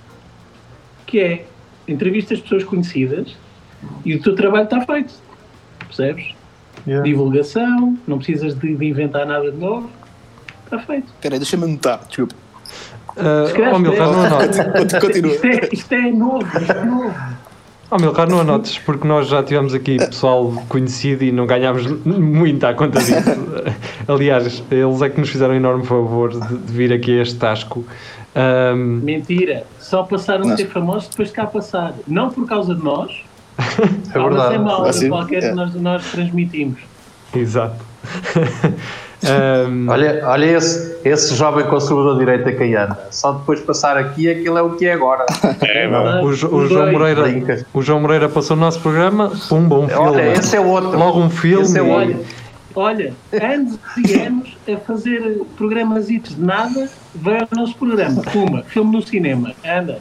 que 1.06 1.20
é 1.20 1.44
entrevistas 1.86 2.40
pessoas 2.40 2.64
conhecidas 2.64 3.36
e 4.04 4.16
o 4.16 4.20
teu 4.22 4.34
trabalho 4.34 4.64
está 4.64 4.80
feito. 4.80 5.14
Percebes? 5.86 6.34
Divulgação, 7.04 7.96
não 8.08 8.18
precisas 8.18 8.54
de, 8.58 8.74
de 8.74 8.86
inventar 8.86 9.24
nada 9.24 9.52
de 9.52 9.56
novo. 9.56 9.88
Está 10.68 10.78
feito. 10.80 11.06
Espera 11.06 11.34
aí, 11.34 11.38
deixa-me 11.38 11.64
anotar, 11.64 12.00
desculpa. 12.06 12.34
Escreve, 13.46 13.74
oh, 13.74 13.78
Milcar, 13.78 14.06
não 14.12 14.20
anotes. 14.24 14.58
Continua. 15.00 15.32
Isto 15.32 15.46
é, 15.46 15.68
isto 15.72 15.92
é 15.94 16.10
novo, 16.12 16.46
isto 16.60 16.72
é 16.72 16.84
novo. 16.84 17.14
Oh, 17.90 17.96
Milcar, 17.96 18.28
não 18.28 18.40
anotes, 18.40 18.76
porque 18.78 19.08
nós 19.08 19.28
já 19.28 19.42
tivemos 19.42 19.72
aqui 19.72 19.96
pessoal 19.96 20.52
conhecido 20.68 21.24
e 21.24 21.32
não 21.32 21.46
ganhámos 21.46 21.86
muito 22.04 22.62
à 22.64 22.74
conta 22.74 22.98
disso. 22.98 23.14
Aliás, 24.06 24.62
eles 24.70 25.02
é 25.02 25.08
que 25.08 25.18
nos 25.18 25.30
fizeram 25.30 25.54
um 25.54 25.56
enorme 25.56 25.86
favor 25.86 26.30
de, 26.38 26.58
de 26.58 26.72
vir 26.72 26.92
aqui 26.92 27.18
a 27.18 27.22
este 27.22 27.36
tasco. 27.36 27.84
Ahm, 28.34 29.00
Mentira. 29.02 29.64
Só 29.80 30.02
passaram 30.02 30.44
a 30.44 30.48
Não. 30.50 30.56
ser 30.56 30.66
famosos 30.66 31.08
depois 31.08 31.28
de 31.28 31.34
cá 31.34 31.46
passar. 31.46 31.94
Não 32.06 32.30
por 32.30 32.46
causa 32.46 32.74
de 32.74 32.84
nós, 32.84 33.10
É 33.58 34.18
mas 34.18 34.22
verdade. 34.22 34.58
mal 34.58 34.84
Assim, 34.84 35.04
de 35.04 35.08
qualquer 35.08 35.42
é. 35.44 35.48
que 35.48 35.54
nós, 35.54 35.74
nós 35.74 36.10
transmitimos. 36.10 36.80
exato. 37.34 37.82
Ahm, 39.24 39.88
Olha, 39.88 40.22
olha 40.24 40.46
esse, 40.56 40.96
esse 41.04 41.34
jovem 41.34 41.64
conservador 41.66 42.14
de 42.14 42.20
direita 42.20 42.52
que 42.52 42.62
aí 42.62 42.76
anda. 42.76 42.98
Só 43.10 43.32
depois 43.32 43.58
de 43.58 43.64
passar 43.66 43.96
aqui, 43.96 44.30
aquilo 44.30 44.56
é 44.58 44.62
o 44.62 44.76
que 44.76 44.86
é 44.86 44.92
agora. 44.92 45.26
É, 45.60 45.88
o, 45.88 46.26
o 46.26 46.34
João. 46.34 46.92
Moreira, 46.92 47.24
o 47.74 47.82
João 47.82 48.00
Moreira 48.00 48.28
passou 48.28 48.56
o 48.56 48.60
nosso 48.60 48.80
programa, 48.80 49.32
pum, 49.48 49.62
bom 49.62 49.88
filme. 49.88 50.08
Olha, 50.08 50.32
esse 50.32 50.56
é 50.56 50.60
outro. 50.60 50.96
Logo 50.96 51.20
um 51.20 51.30
filme. 51.30 51.64
Esse 51.64 51.78
é 51.78 51.82
outro. 51.82 52.24
Olha, 52.74 53.12
anos 53.32 53.78
e 54.06 54.14
anos 54.14 54.56
a 54.72 54.76
fazer 54.78 55.42
programas 55.56 56.06
de 56.06 56.22
nada, 56.38 56.88
vai 57.14 57.40
ao 57.40 57.48
nosso 57.52 57.74
programa. 57.76 58.22
Puma, 58.22 58.62
filme 58.62 58.92
no 58.92 59.02
cinema. 59.02 59.52
Anda. 59.64 59.98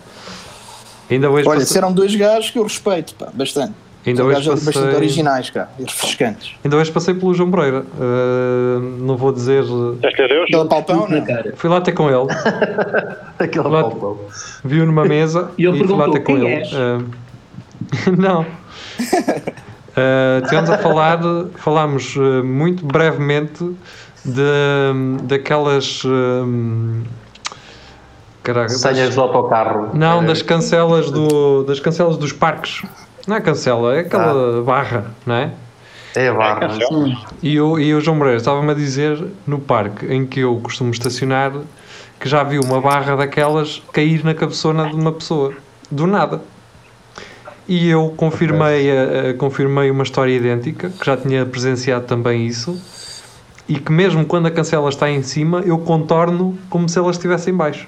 Ainda 1.10 1.30
hoje, 1.30 1.48
Olha, 1.48 1.60
passei, 1.60 1.74
se 1.74 1.78
eram 1.78 1.92
dois 1.92 2.16
gajos 2.16 2.52
que 2.52 2.60
eu 2.60 2.64
respeito, 2.64 3.16
pá, 3.16 3.30
bastante. 3.34 3.74
Ainda, 4.10 4.24
hoje 4.26 4.36
gajos 4.36 4.64
bastante 4.66 4.84
passei, 4.86 4.96
originais, 4.98 5.50
cá, 5.50 5.68
e 5.80 5.84
refrescantes. 5.84 6.56
ainda 6.64 6.78
hoje 6.78 6.92
passei 6.92 7.14
pelo 7.14 7.34
João 7.34 7.50
Moreira. 7.50 7.86
Ah, 8.00 8.80
não 9.00 9.18
vou 9.18 9.32
dizer. 9.32 9.64
Deste 10.02 10.22
adeus? 10.22 10.44
Aquele 10.44 10.66
palpão, 10.70 11.00
Tudo 11.02 11.12
na 11.12 11.18
não? 11.20 11.26
cara. 11.26 11.54
Fui 11.56 11.70
lá 11.70 11.82
ter 11.82 11.92
com 11.92 12.10
ele. 12.10 12.28
Aquele 13.40 13.68
Lá- 13.68 13.82
palpão. 13.84 14.18
viu 14.64 14.86
numa 14.86 15.06
mesa 15.06 15.52
E 15.58 15.66
ele 15.66 15.84
fui 15.86 15.96
lá 15.96 16.10
ter 16.10 16.20
com 16.22 16.36
"Quem 16.36 16.38
ele. 16.38 16.48
és?" 16.62 16.70
Ah, 16.74 17.02
não. 18.18 18.42
Uh, 18.42 18.46
tivemos 20.48 20.70
a 20.70 20.78
falar, 20.78 21.20
falámos 21.56 22.16
uh, 22.16 22.44
muito 22.44 22.86
brevemente 22.86 23.64
de, 24.26 25.22
daquelas. 25.24 26.04
Um, 26.06 27.04
caraca, 28.44 28.70
Senhas 28.70 29.16
do 29.16 29.22
autocarro. 29.22 29.90
não, 29.94 30.24
Eh, 30.24 30.28
das 30.28 30.42
cancelas, 30.42 31.12
do, 31.12 31.64
das 31.64 31.80
cancelas 31.80 32.18
dos 32.18 32.32
parques. 32.34 32.82
Não 33.28 33.36
é 33.36 33.42
cancela, 33.42 33.96
é 33.96 34.00
aquela 34.00 34.64
barra, 34.64 35.12
não 35.26 35.36
é? 35.36 35.52
É 36.16 36.30
a 36.30 36.34
barra. 36.34 36.68
E 37.44 37.60
o, 37.60 37.78
e 37.78 37.94
o 37.94 38.00
João 38.02 38.16
Moreira 38.18 38.38
estava-me 38.38 38.72
a 38.72 38.74
dizer 38.74 39.24
no 39.46 39.60
parque 39.60 40.06
em 40.12 40.26
que 40.26 40.40
eu 40.40 40.58
costumo 40.64 40.92
estacionar 40.92 41.52
que 42.20 42.28
já 42.28 42.42
viu 42.44 42.62
uma 42.64 42.82
barra 42.82 43.16
daquelas 43.16 43.84
cair 43.94 44.24
na 44.24 44.34
cabeçona 44.34 44.88
de 44.90 44.96
uma 44.96 45.12
pessoa, 45.12 45.54
do 45.92 46.08
nada. 46.08 46.42
E 47.68 47.90
eu 47.90 48.14
confirmei, 48.16 48.90
a- 48.90 49.30
a- 49.32 49.34
confirmei 49.34 49.92
uma 49.92 50.04
história 50.04 50.32
idêntica, 50.34 50.90
que 50.90 51.06
já 51.06 51.18
tinha 51.18 51.46
presenciado 51.46 52.06
também 52.06 52.48
isso, 52.48 52.82
e 53.68 53.78
que 53.78 53.92
mesmo 53.92 54.26
quando 54.26 54.46
a 54.48 54.52
cancela 54.52 54.88
está 54.90 55.10
em 55.12 55.22
cima, 55.22 55.60
eu 55.66 55.78
contorno 55.80 56.58
como 56.70 56.88
se 56.88 56.98
ela 56.98 57.12
estivesse 57.12 57.52
em 57.52 57.54
baixo. 57.54 57.88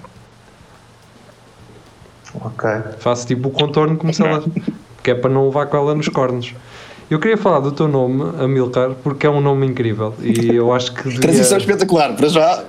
Ok. 2.36 2.70
Faço 3.00 3.26
tipo 3.26 3.48
o 3.48 3.52
contorno 3.52 3.98
como 3.98 4.14
se 4.14 4.22
ela. 4.22 4.44
que 5.04 5.12
é 5.12 5.16
para 5.16 5.30
não 5.30 5.46
levar 5.46 5.66
com 5.68 5.78
ela 5.78 5.94
nos 5.96 6.08
cornos. 6.10 6.54
Eu 7.10 7.18
queria 7.20 7.38
falar 7.38 7.60
do 7.60 7.72
teu 7.72 7.88
nome, 7.88 8.24
Amilcar, 8.40 8.92
porque 9.04 9.26
é 9.26 9.30
um 9.32 9.42
nome 9.42 9.66
incrível 9.66 10.14
e 10.22 10.56
eu 10.56 10.72
acho 10.72 10.94
que 10.94 11.04
devia- 11.06 11.20
Transição 11.22 11.58
espetacular, 11.58 12.14
para 12.16 12.28
já. 12.30 12.64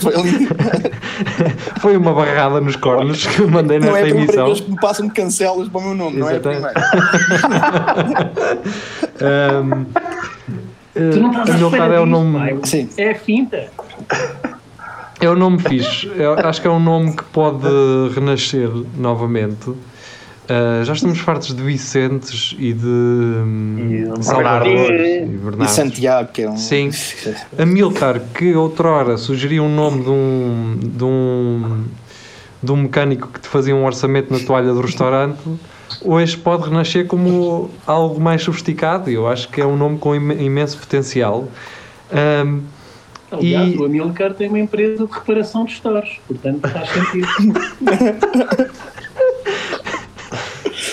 Foi 0.00 0.14
ali. 0.16 0.48
foi 1.78 1.96
uma 1.98 2.14
barrada 2.14 2.58
nos 2.58 2.74
cornos 2.76 3.26
que 3.26 3.40
eu 3.42 3.48
mandei 3.48 3.78
Não 3.80 3.88
é 3.88 3.90
a 3.90 3.92
nesta 3.92 4.06
primeira 4.06 4.32
emissão. 4.32 4.46
vez 4.46 4.60
que 4.60 4.70
me 4.70 4.80
passam 4.80 5.06
de 5.08 5.12
cancelas 5.12 5.68
para 5.68 5.78
o 5.78 5.84
meu 5.84 5.94
nome, 5.94 6.16
não 6.18 6.26
é 6.30 6.32
a 6.32 6.36
Exatamente. 6.36 6.72
primeira. 6.72 8.32
Ahm, 9.60 9.84
Tu 10.94 11.20
não 11.20 11.30
estás 11.30 11.48
eh, 11.48 11.52
à 11.52 11.54
Amilcar 11.66 11.92
é 11.92 12.00
o 12.00 12.06
nome. 12.06 12.60
Sim. 12.64 12.88
É 12.96 13.12
finta. 13.14 13.66
é 15.20 15.28
o 15.28 15.36
nome 15.36 15.58
fixe. 15.58 16.10
Eu 16.16 16.32
acho 16.32 16.62
que 16.62 16.66
é 16.66 16.70
um 16.70 16.80
nome 16.80 17.14
que 17.14 17.24
pode 17.24 17.66
renascer 18.14 18.70
novamente. 18.96 19.74
Ah, 20.48 20.82
já 20.84 20.92
estamos 20.92 21.18
fartos 21.18 21.54
de 21.54 21.62
Vicentes 21.62 22.54
e 22.58 22.72
de 22.72 22.86
hum, 22.86 23.76
E 23.90 24.04
Bernardo. 24.28 24.68
e 24.68 25.64
E. 25.64 25.68
Santiago, 25.68 26.28
que 26.32 26.42
é 26.42 26.50
um. 26.50 26.56
Sim. 26.56 26.90
Amilcar, 27.58 28.20
que 28.34 28.54
outrora 28.54 29.16
sugeria 29.16 29.62
um 29.62 29.74
nome 29.74 30.04
de 30.04 30.10
um, 30.10 30.78
de 30.80 31.04
um, 31.04 31.84
de 32.62 32.72
um 32.72 32.76
mecânico 32.76 33.28
que 33.28 33.40
te 33.40 33.48
fazia 33.48 33.74
um 33.74 33.84
orçamento 33.84 34.32
na 34.32 34.38
toalha 34.38 34.72
do 34.72 34.80
restaurante, 34.80 35.38
hoje 36.02 36.36
pode 36.36 36.68
renascer 36.68 37.06
como 37.06 37.68
algo 37.86 38.20
mais 38.20 38.42
sofisticado 38.42 39.10
e 39.10 39.14
eu 39.14 39.26
acho 39.26 39.48
que 39.48 39.60
é 39.60 39.66
um 39.66 39.76
nome 39.76 39.98
com 39.98 40.14
imen- 40.14 40.40
imenso 40.44 40.78
potencial. 40.78 41.48
Ahm, 42.12 42.60
Aliás, 43.32 43.74
E- 43.74 43.76
o 43.76 43.84
Amilcar 43.84 44.32
tem 44.34 44.48
uma 44.48 44.60
empresa 44.60 45.04
de 45.04 45.12
reparação 45.12 45.64
de 45.64 45.72
stores, 45.72 46.10
portanto 46.28 46.68
faz 46.70 46.88
sentido. 46.90 47.26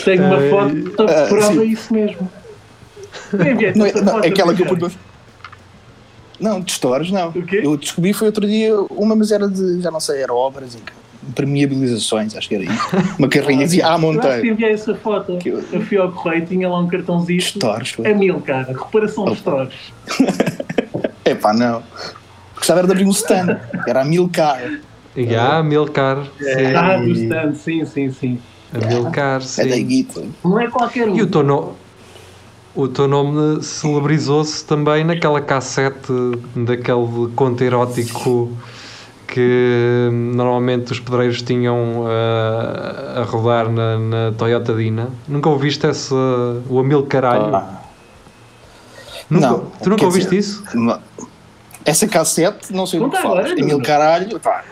Tenho 0.03 0.23
uma 0.23 0.37
Ai, 0.37 0.49
foto 0.49 0.73
que 0.75 1.01
ah, 1.13 1.25
prova 1.29 1.53
sim. 1.53 1.63
isso 1.63 1.93
mesmo. 1.93 2.31
Eu 3.33 3.51
enviei-te 3.51 3.77
Não, 3.79 3.85
é- 3.85 4.01
não, 4.01 4.23
é 4.23 4.27
aquela 4.27 4.53
que 4.53 4.61
eu 4.63 4.77
pus. 4.77 4.97
Não, 6.39 6.59
de 6.61 6.71
stores 6.73 7.09
não. 7.11 7.33
Eu 7.51 7.77
descobri 7.77 8.11
foi 8.13 8.27
outro 8.27 8.45
dia 8.45 8.75
uma, 8.89 9.15
mas 9.15 9.31
era 9.31 9.47
de, 9.47 9.81
já 9.81 9.89
não 9.91 9.99
sei, 9.99 10.21
era 10.21 10.33
obras, 10.33 10.77
impermeabilizações, 11.29 12.35
acho 12.35 12.49
que 12.49 12.55
era 12.55 12.63
isso. 12.65 12.87
Uma 13.17 13.29
carrinha 13.29 13.65
dizia, 13.65 13.85
ah, 13.87 13.93
Eu 13.93 13.99
que 13.99 14.01
Monteiro. 14.05 14.45
enviei 14.47 14.71
essa 14.73 14.93
foto. 14.95 15.37
Que 15.37 15.49
eu- 15.49 15.63
Eu 15.71 15.81
fui 15.81 15.97
ao 15.97 16.11
correio 16.11 16.43
e 16.43 16.45
tinha 16.47 16.67
lá 16.67 16.79
um 16.79 16.87
cartãozinho. 16.87 17.39
Stores, 17.41 17.91
foi. 17.91 18.11
Amilcar, 18.11 18.67
reparação 18.67 19.25
de 19.25 19.37
stores. 19.37 19.73
É 21.23 21.33
pá, 21.35 21.53
não. 21.53 21.81
Gostava 22.55 22.79
era 22.81 22.87
de 22.87 22.93
abrir 22.93 23.05
um 23.05 23.11
stand, 23.11 23.57
era 23.87 24.01
a 24.01 24.05
mil 24.05 24.29
car. 24.29 24.59
e 25.15 25.35
há 25.35 25.57
Amilcar, 25.57 26.25
sim. 26.39 26.75
Ah, 26.75 26.97
do 26.97 27.11
stand, 27.11 27.53
sim, 27.55 27.85
sim, 27.85 28.11
sim. 28.11 28.39
Amilcar, 28.73 29.35
É 29.57 29.65
da 29.65 29.75
sim. 29.75 29.85
guita. 29.85 30.23
Não 30.43 30.59
é 30.59 30.67
qualquer 30.69 31.07
um. 31.07 31.15
E 31.15 31.21
o 31.21 31.27
teu, 31.27 31.43
no- 31.43 31.73
o 32.75 32.87
teu 32.87 33.07
nome 33.07 33.61
celebrizou-se 33.63 34.65
também 34.65 35.03
naquela 35.03 35.39
cassete 35.41 36.11
daquele 36.55 37.29
conto 37.35 37.63
erótico 37.63 38.51
que 39.27 40.09
normalmente 40.11 40.91
os 40.91 40.99
pedreiros 40.99 41.41
tinham 41.41 42.05
ah, 42.07 43.21
a 43.21 43.23
rodar 43.23 43.69
na, 43.69 43.97
na 43.97 44.31
Toyota 44.37 44.73
Dina. 44.75 45.09
Nunca 45.27 45.49
ouviste 45.49 45.85
esse, 45.87 46.13
o 46.13 46.79
Amil 46.79 47.03
Caralho? 47.05 47.55
Ah, 47.55 47.79
Nunca- 49.29 49.47
não, 49.47 49.59
tu 49.81 49.89
nunca 49.89 49.99
quer 50.01 50.05
ouviste 50.05 50.29
dizer, 50.29 50.39
isso? 50.39 50.63
não. 50.77 50.99
Essa 51.85 52.07
cassete, 52.07 52.71
não 52.73 52.85
sei 52.85 52.99
do 52.99 53.09
que 53.09 53.17
agora, 53.17 53.49
Emil 53.51 53.67
Nuno. 53.67 53.83
Caralho, 53.85 54.39
pá. 54.39 54.63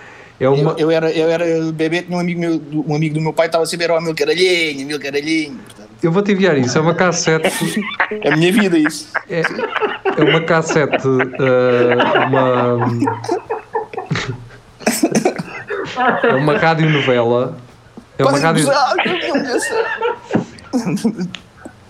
É 0.42 0.50
uma, 0.50 0.72
Eu, 0.72 0.80
eu 0.80 0.92
era, 0.92 1.12
eu 1.12 1.30
era 1.30 1.46
bebê, 1.72 2.02
tinha 2.02 2.18
um 2.18 2.20
amigo, 2.20 2.40
meu, 2.40 2.60
um 2.88 2.96
amigo 2.96 3.14
do 3.14 3.22
meu 3.22 3.32
pai, 3.32 3.46
estava 3.46 3.64
sempre, 3.68 3.84
era 3.86 3.94
o 3.94 3.98
Emil 3.98 4.16
Caralhinho, 4.16 4.82
Emil 4.82 5.00
Caralhinho. 5.00 5.60
Eu 6.02 6.12
vou-te 6.12 6.32
enviar 6.32 6.58
isso. 6.58 6.76
É 6.76 6.82
uma 6.82 6.96
cassete. 6.96 7.48
é 8.24 8.34
a 8.34 8.36
minha 8.36 8.52
vida 8.52 8.76
isso. 8.76 9.08
É, 9.30 9.42
é 9.42 10.24
uma 10.24 10.42
cassete. 10.42 10.98
ah, 11.40 12.26
uma. 12.28 12.90
É 16.24 16.34
uma 16.34 16.58
radionovela. 16.58 17.56
É 18.18 18.26
uma 18.26 18.40
rádio. 18.40 18.66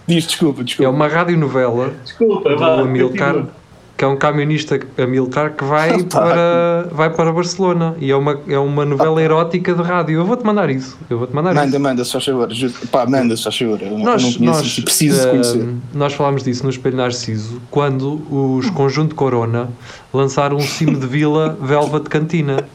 Diz, 0.08 0.26
desculpa, 0.26 0.60
É 0.60 0.64
desculpa. 0.66 0.92
uma 0.92 1.08
radionovela 1.08 1.94
Desculpa, 2.04 2.50
do 2.50 2.58
vá. 2.58 2.82
Amilcar, 2.82 3.34
continua. 3.34 3.61
Que 4.02 4.06
é 4.06 4.08
um 4.08 4.18
camionista 4.18 4.80
Amilcar 4.98 5.54
que 5.54 5.64
vai 5.64 6.02
para, 6.10 6.88
vai 6.92 7.08
para 7.12 7.32
Barcelona 7.32 7.96
e 8.00 8.10
é 8.10 8.16
uma, 8.16 8.42
é 8.48 8.58
uma 8.58 8.84
novela 8.84 9.22
erótica 9.22 9.76
de 9.76 9.84
rádio. 9.84 10.16
Eu 10.22 10.26
vou-te 10.26 10.44
mandar 10.44 10.72
isso. 10.72 10.98
Eu 11.08 11.20
vou-te 11.20 11.36
mandar 11.36 11.54
Manda, 11.54 11.68
isso. 11.68 11.80
manda, 11.80 12.04
faz 12.04 12.26
favor. 12.26 12.50
Pá, 12.92 13.06
manda, 13.06 13.38
faz 13.38 13.56
favor. 13.56 13.80
Eu, 13.80 14.00
Nós, 14.00 14.24
não 14.24 14.34
conheço 14.34 14.58
nós, 14.58 14.66
isso, 14.66 14.82
preciso 14.84 15.28
eh, 15.28 15.30
conhecer. 15.30 15.70
nós 15.94 16.14
falámos 16.14 16.42
disso 16.44 16.64
no 16.64 16.72
Espelho 16.72 16.98
Narciso 16.98 17.62
quando 17.70 18.24
os 18.28 18.72
Conjunto 18.72 19.14
Corona 19.14 19.70
lançaram 20.12 20.58
um 20.58 20.62
cimo 20.62 20.98
de 21.00 21.06
vila 21.06 21.56
Velva 21.62 22.00
de 22.00 22.10
Cantina. 22.10 22.66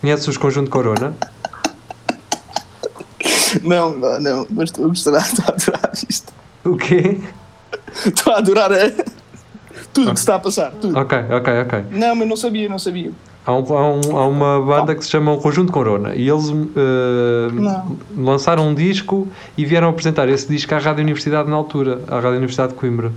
Conheces 0.00 0.28
os 0.28 0.36
Conjunto 0.36 0.70
Corona? 0.70 1.12
Não, 3.64 3.96
não, 3.96 4.20
não, 4.20 4.46
mas 4.48 4.68
estou 4.70 4.84
a 4.84 4.88
gostar, 4.88 5.18
estou 5.18 5.44
a 5.44 5.48
adorar 5.48 5.92
isto. 6.08 6.32
O 6.64 6.76
quê? 6.76 7.18
Estou 8.06 8.32
a 8.32 8.38
adorar 8.38 8.70
a- 8.72 9.17
tudo 10.00 10.10
o 10.10 10.14
que 10.14 10.18
se 10.20 10.22
está 10.22 10.34
a 10.36 10.38
passar. 10.38 10.70
Tudo. 10.72 10.98
Ok, 10.98 11.18
ok, 11.30 11.52
ok. 11.62 11.84
Não, 11.90 12.14
mas 12.14 12.28
não 12.28 12.36
sabia, 12.36 12.68
não 12.68 12.78
sabia. 12.78 13.10
Há, 13.46 13.52
um- 13.54 13.76
há 13.76 13.88
um- 13.90 14.16
há 14.18 14.26
uma 14.26 14.60
banda 14.60 14.94
que 14.94 15.02
se 15.04 15.10
chama 15.10 15.32
o 15.32 15.38
Conjunto 15.38 15.72
Corona 15.72 16.14
e 16.14 16.28
eles 16.28 16.50
Não. 16.50 17.96
lançaram 18.16 18.68
um 18.68 18.74
disco 18.74 19.26
e 19.56 19.64
vieram 19.64 19.88
apresentar 19.88 20.28
esse 20.28 20.46
disco 20.48 20.74
à 20.74 20.78
Rádio 20.78 21.02
Universidade 21.02 21.48
na 21.48 21.56
altura, 21.56 22.00
à 22.08 22.16
Rádio 22.16 22.36
Universidade 22.36 22.70
de 22.72 22.78
Coimbra. 22.78 23.12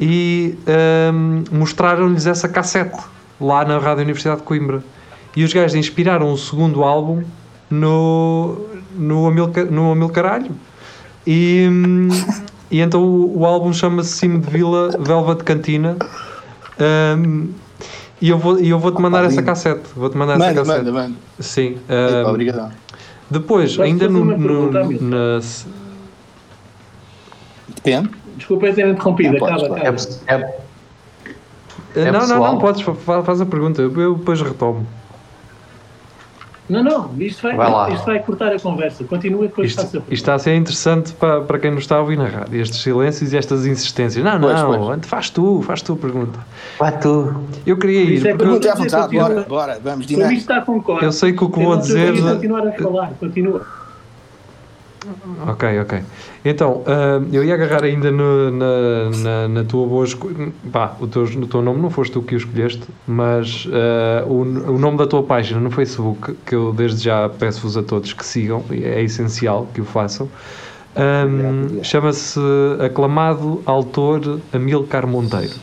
E 0.00 0.56
ehm, 0.66 1.44
mostraram-lhes 1.52 2.26
essa 2.26 2.48
cassete 2.48 2.98
lá 3.40 3.64
na 3.64 3.78
Rádio 3.78 4.02
Universidade 4.02 4.40
de 4.40 4.46
Coimbra. 4.46 4.82
E 5.36 5.44
os 5.44 5.52
gajos 5.52 5.74
inspiraram 5.76 6.32
o 6.32 6.36
segundo 6.36 6.82
álbum 6.82 7.22
no, 7.70 8.66
no, 8.96 9.26
Amilca, 9.26 9.64
no 9.64 9.92
Amilcaralho. 9.92 10.50
E, 11.26 11.68
hum, 11.70 12.08
e 12.72 12.80
então 12.80 13.02
o, 13.04 13.38
o 13.40 13.46
álbum 13.46 13.72
chama-se 13.72 14.10
Cimo 14.16 14.40
de 14.40 14.50
Vila 14.50 14.90
Velva 14.98 15.34
de 15.36 15.44
Cantina. 15.44 15.96
Hum, 17.18 17.50
e 18.20 18.28
eu 18.30 18.38
vou- 18.38 18.58
e 18.58 18.68
eu 18.70 18.78
vou-te 18.78 19.00
mandar 19.00 19.24
essa 19.24 19.36
lindo. 19.36 19.44
cassete. 19.46 19.82
Vou-te 19.94 20.16
mandar 20.16 20.34
essa 20.36 20.46
Manda, 20.46 20.60
cassete. 20.60 20.78
manda, 20.86 20.92
manda. 20.92 21.14
Sim. 21.38 21.76
Hum, 21.88 22.28
Obrigadão. 22.30 22.70
depois, 23.30 23.78
ainda 23.78 24.08
no, 24.08 24.24
no- 24.24 24.70
na, 25.00 25.40
Depende. 27.74 28.10
Desculpa 28.36 28.72
ter 28.72 28.88
interrompido, 28.88 29.32
Não 29.32 29.38
podes, 29.38 29.62
acaba, 29.62 29.80
claro. 29.80 29.96
É, 30.26 30.34
acaba. 30.34 30.46
é, 31.94 32.00
Eh, 32.00 32.04
não, 32.06 32.12
não, 32.12 32.20
pessoal? 32.20 32.52
não, 32.52 32.58
podes, 32.58 32.80
fa- 32.82 33.22
faz 33.22 33.40
a 33.40 33.46
pergunta, 33.46 33.82
eu 33.82 34.00
eu 34.00 34.14
depois 34.14 34.40
retomo. 34.40 34.86
Não, 36.72 36.82
não, 36.82 37.10
isto 37.18 37.42
vai, 37.42 37.56
Vai 37.56 37.70
lá. 37.70 37.90
isto 37.90 38.04
vai 38.06 38.18
cortar 38.20 38.52
a 38.52 38.58
conversa. 38.58 39.04
Continua 39.04 39.42
depois 39.42 39.70
Isto, 39.70 39.82
faça 39.82 39.96
isto 39.98 40.12
está 40.12 40.34
a 40.34 40.38
ser 40.38 40.54
interessante 40.56 41.12
para, 41.12 41.40
para 41.42 41.58
quem 41.58 41.70
nos 41.70 41.80
está 41.84 41.96
a 41.96 42.00
ouvir 42.00 42.16
na 42.16 42.26
rádio, 42.26 42.60
estes 42.60 42.80
silêncios 42.80 43.32
e 43.32 43.36
estas 43.36 43.66
insistências. 43.66 44.24
Não, 44.24 44.40
Pois, 44.40 44.54
não, 44.60 44.78
pois. 44.86 45.06
faz 45.06 45.30
tu, 45.30 45.62
faz 45.62 45.82
tu 45.82 45.92
a 45.92 45.96
pergunta. 45.96 46.38
vai 46.78 46.98
tu. 46.98 47.34
Eu 47.66 47.76
queria 47.76 48.02
Isso 48.02 48.26
ir, 48.26 48.30
é 48.30 48.36
Pergunta 48.36 48.72
à 48.72 48.74
vontade, 48.74 49.16
bora, 49.16 49.42
bora, 49.48 49.72
vamos, 49.82 49.82
Como 49.82 50.00
isto 50.00 50.08
dinâmico. 50.08 50.40
está 50.40 50.60
com 50.62 50.98
eu 51.02 51.12
sei 51.12 51.32
que 51.32 51.44
o 51.44 51.50
que 51.50 51.62
vou 51.62 51.76
dizer. 51.76 52.20
continuar 52.20 52.66
a 52.66 52.72
falar. 52.72 53.12
Continua. 53.20 53.81
Ok, 55.46 55.80
ok. 55.80 56.02
Então, 56.44 56.82
ah, 56.86 57.20
eu 57.32 57.44
ia 57.44 57.54
agarrar 57.54 57.84
ainda 57.84 58.10
no- 58.10 58.50
na, 58.50 59.10
na, 59.22 59.48
na 59.48 59.64
tua 59.64 59.86
boa 59.86 60.04
escolha. 60.04 60.52
Pá, 60.72 60.96
o 61.00 61.06
teu, 61.06 61.22
o 61.22 61.46
teu 61.46 61.62
nome 61.62 61.80
não 61.80 61.90
foste 61.90 62.12
tu 62.12 62.22
que 62.22 62.34
o 62.34 62.38
escolheste, 62.38 62.82
mas 63.06 63.68
ah, 63.72 64.24
o, 64.26 64.40
o 64.42 64.78
nome 64.78 64.98
da 64.98 65.06
tua 65.06 65.22
página 65.22 65.60
no 65.60 65.70
Facebook, 65.70 66.34
que 66.44 66.54
eu 66.54 66.72
desde 66.72 67.04
já 67.04 67.28
peço-vos 67.28 67.76
a 67.76 67.82
todos 67.84 68.12
que 68.12 68.26
sigam, 68.26 68.64
é 68.70 69.00
essencial 69.02 69.68
que 69.72 69.80
o 69.80 69.84
façam. 69.84 70.28
obrigado. 70.96 71.84
Chama-se 71.84 72.40
aclamado 72.84 73.62
autor 73.64 74.40
Amilcar 74.52 75.06
Monteiro. 75.06 75.54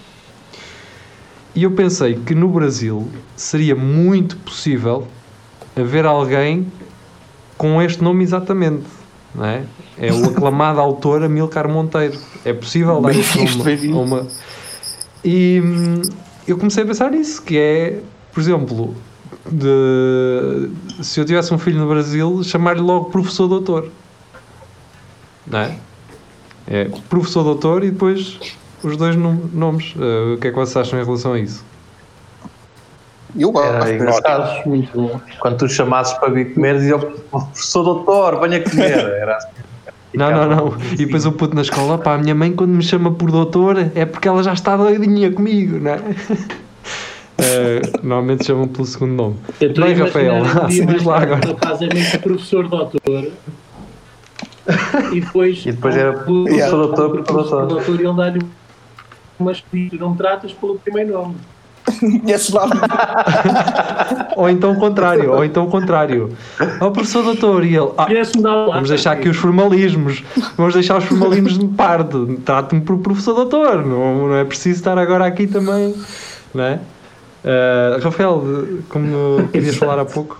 E 1.53 1.63
eu 1.63 1.71
pensei 1.71 2.13
que 2.15 2.33
no 2.33 2.47
Brasil 2.47 3.09
seria 3.35 3.75
muito 3.75 4.37
possível 4.37 5.05
haver 5.75 6.05
alguém 6.05 6.67
com 7.57 7.81
este 7.81 8.01
nome 8.01 8.23
exatamente. 8.23 8.85
Não 9.35 9.45
é? 9.45 9.63
é 9.97 10.11
o 10.11 10.25
aclamado 10.25 10.79
autor 10.79 11.23
Amilcar 11.23 11.69
Monteiro. 11.69 12.17
É 12.43 12.53
possível 12.53 12.99
dar 13.01 13.09
Bem 13.11 13.19
este 13.19 13.37
visto, 13.39 13.57
nome 13.57 13.63
bem 13.65 13.73
a 13.73 13.77
visto. 13.77 13.99
uma. 13.99 14.27
E 15.23 15.61
hum, 15.63 16.01
eu 16.47 16.57
comecei 16.57 16.83
a 16.83 16.85
pensar 16.87 17.11
nisso, 17.11 17.41
que 17.41 17.57
é, 17.57 17.99
por 18.33 18.39
exemplo, 18.39 18.95
de, 19.51 20.69
se 21.03 21.19
eu 21.19 21.25
tivesse 21.25 21.53
um 21.53 21.57
filho 21.59 21.77
no 21.79 21.87
Brasil, 21.87 22.43
chamar-lhe 22.43 22.81
logo 22.81 23.05
professor 23.11 23.47
doutor. 23.47 23.89
Não 25.45 25.59
é? 25.59 25.77
É 26.67 26.85
professor 27.09 27.43
doutor 27.43 27.83
e 27.83 27.91
depois 27.91 28.39
os 28.83 28.95
dois 28.97 29.15
nom- 29.15 29.47
nomes. 29.53 29.93
Eh, 29.99 30.33
o 30.35 30.37
que 30.37 30.47
é 30.47 30.51
que 30.51 30.55
vocês 30.57 30.77
acham 30.77 30.99
em 31.01 31.03
relação 31.03 31.33
a 31.33 31.39
isso? 31.39 31.63
Eu 33.37 33.51
gosto. 33.51 33.67
Era 33.73 33.93
engraçado. 33.93 34.67
Muito 34.67 34.91
bom. 34.93 35.19
Quando 35.39 35.57
tu 35.57 35.69
chamasses 35.69 36.13
para 36.17 36.29
vir 36.29 36.53
comer, 36.53 36.75
dizia 36.77 36.95
o 36.97 36.99
professor 36.99 37.83
doutor, 37.83 38.39
venha 38.39 38.61
comer. 38.61 38.91
Era 39.21 39.37
assim. 39.37 39.47
Não, 40.15 40.31
não, 40.31 40.47
não. 40.49 40.73
E 40.93 40.95
depois 41.05 41.25
o 41.25 41.31
puto 41.31 41.55
na 41.55 41.61
escola, 41.61 41.97
pá, 41.97 42.15
a 42.15 42.17
minha 42.17 42.33
mãe 42.33 42.51
quando 42.51 42.71
me 42.71 42.81
chama 42.81 43.11
por 43.11 43.29
doutor 43.31 43.77
é 43.93 44.05
porque 44.05 44.27
ela 44.27 44.41
já 44.41 44.53
está 44.53 44.75
doidinha 44.75 45.31
comigo, 45.31 45.79
não 45.79 45.91
é? 45.91 45.99
Eh, 47.41 47.81
normalmente 48.03 48.45
chamam 48.45 48.67
pelo 48.67 48.85
segundo 48.85 49.13
nome. 49.13 49.35
Eu 49.61 49.69
a 49.69 49.85
Bem, 49.85 49.93
Rafael, 49.93 50.43
diz 50.67 51.03
lá 51.05 51.19
agora. 51.21 51.39
do 51.39 51.55
professor 51.55 52.67
doutor 52.67 53.31
e 55.13 55.21
depois 55.21 55.65
E 55.65 55.71
depois 55.71 55.95
era 55.95 56.11
o- 56.11 56.43
professor 56.45 56.87
doutor, 56.87 57.09
professor 57.23 57.65
doutor. 57.65 57.67
doutor 57.85 58.01
e 58.01 58.05
ele 58.05 58.13
dá-lhe 58.17 58.41
umas 59.39 59.61
pedidas, 59.61 59.99
não 60.01 60.13
tratas 60.15 60.51
pelo 60.51 60.77
primeiro 60.79 61.13
nome. 61.13 61.35
Lá. 62.53 62.67
Ou 64.35 64.49
então 64.49 64.71
o 64.71 64.75
contrário, 64.75 65.31
ou 65.31 65.43
então 65.43 65.65
o 65.65 65.69
contrário. 65.69 66.31
Ó 66.79 66.89
professor 66.89 67.23
doutor, 67.23 67.65
e 67.65 67.75
ele, 67.75 67.91
ah, 67.97 68.07
vamos 68.71 68.89
deixar 68.89 69.11
aqui 69.11 69.29
os 69.29 69.37
formalismos, 69.37 70.23
vamos 70.55 70.73
deixar 70.73 70.97
os 70.97 71.03
formalismos 71.05 71.57
de 71.57 71.67
parte, 71.67 72.37
trate-me 72.45 72.81
por 72.81 72.97
professor 72.99 73.33
doutor, 73.33 73.85
não, 73.85 74.27
não 74.27 74.35
é 74.35 74.45
preciso 74.45 74.79
estar 74.79 74.97
agora 74.97 75.25
aqui 75.25 75.47
também, 75.47 75.93
não 76.53 76.63
é? 76.63 76.79
Eh, 77.43 77.99
Rafael, 78.01 78.43
como 78.89 79.47
querias 79.49 79.75
falar 79.75 79.99
há 79.99 80.05
pouco? 80.05 80.39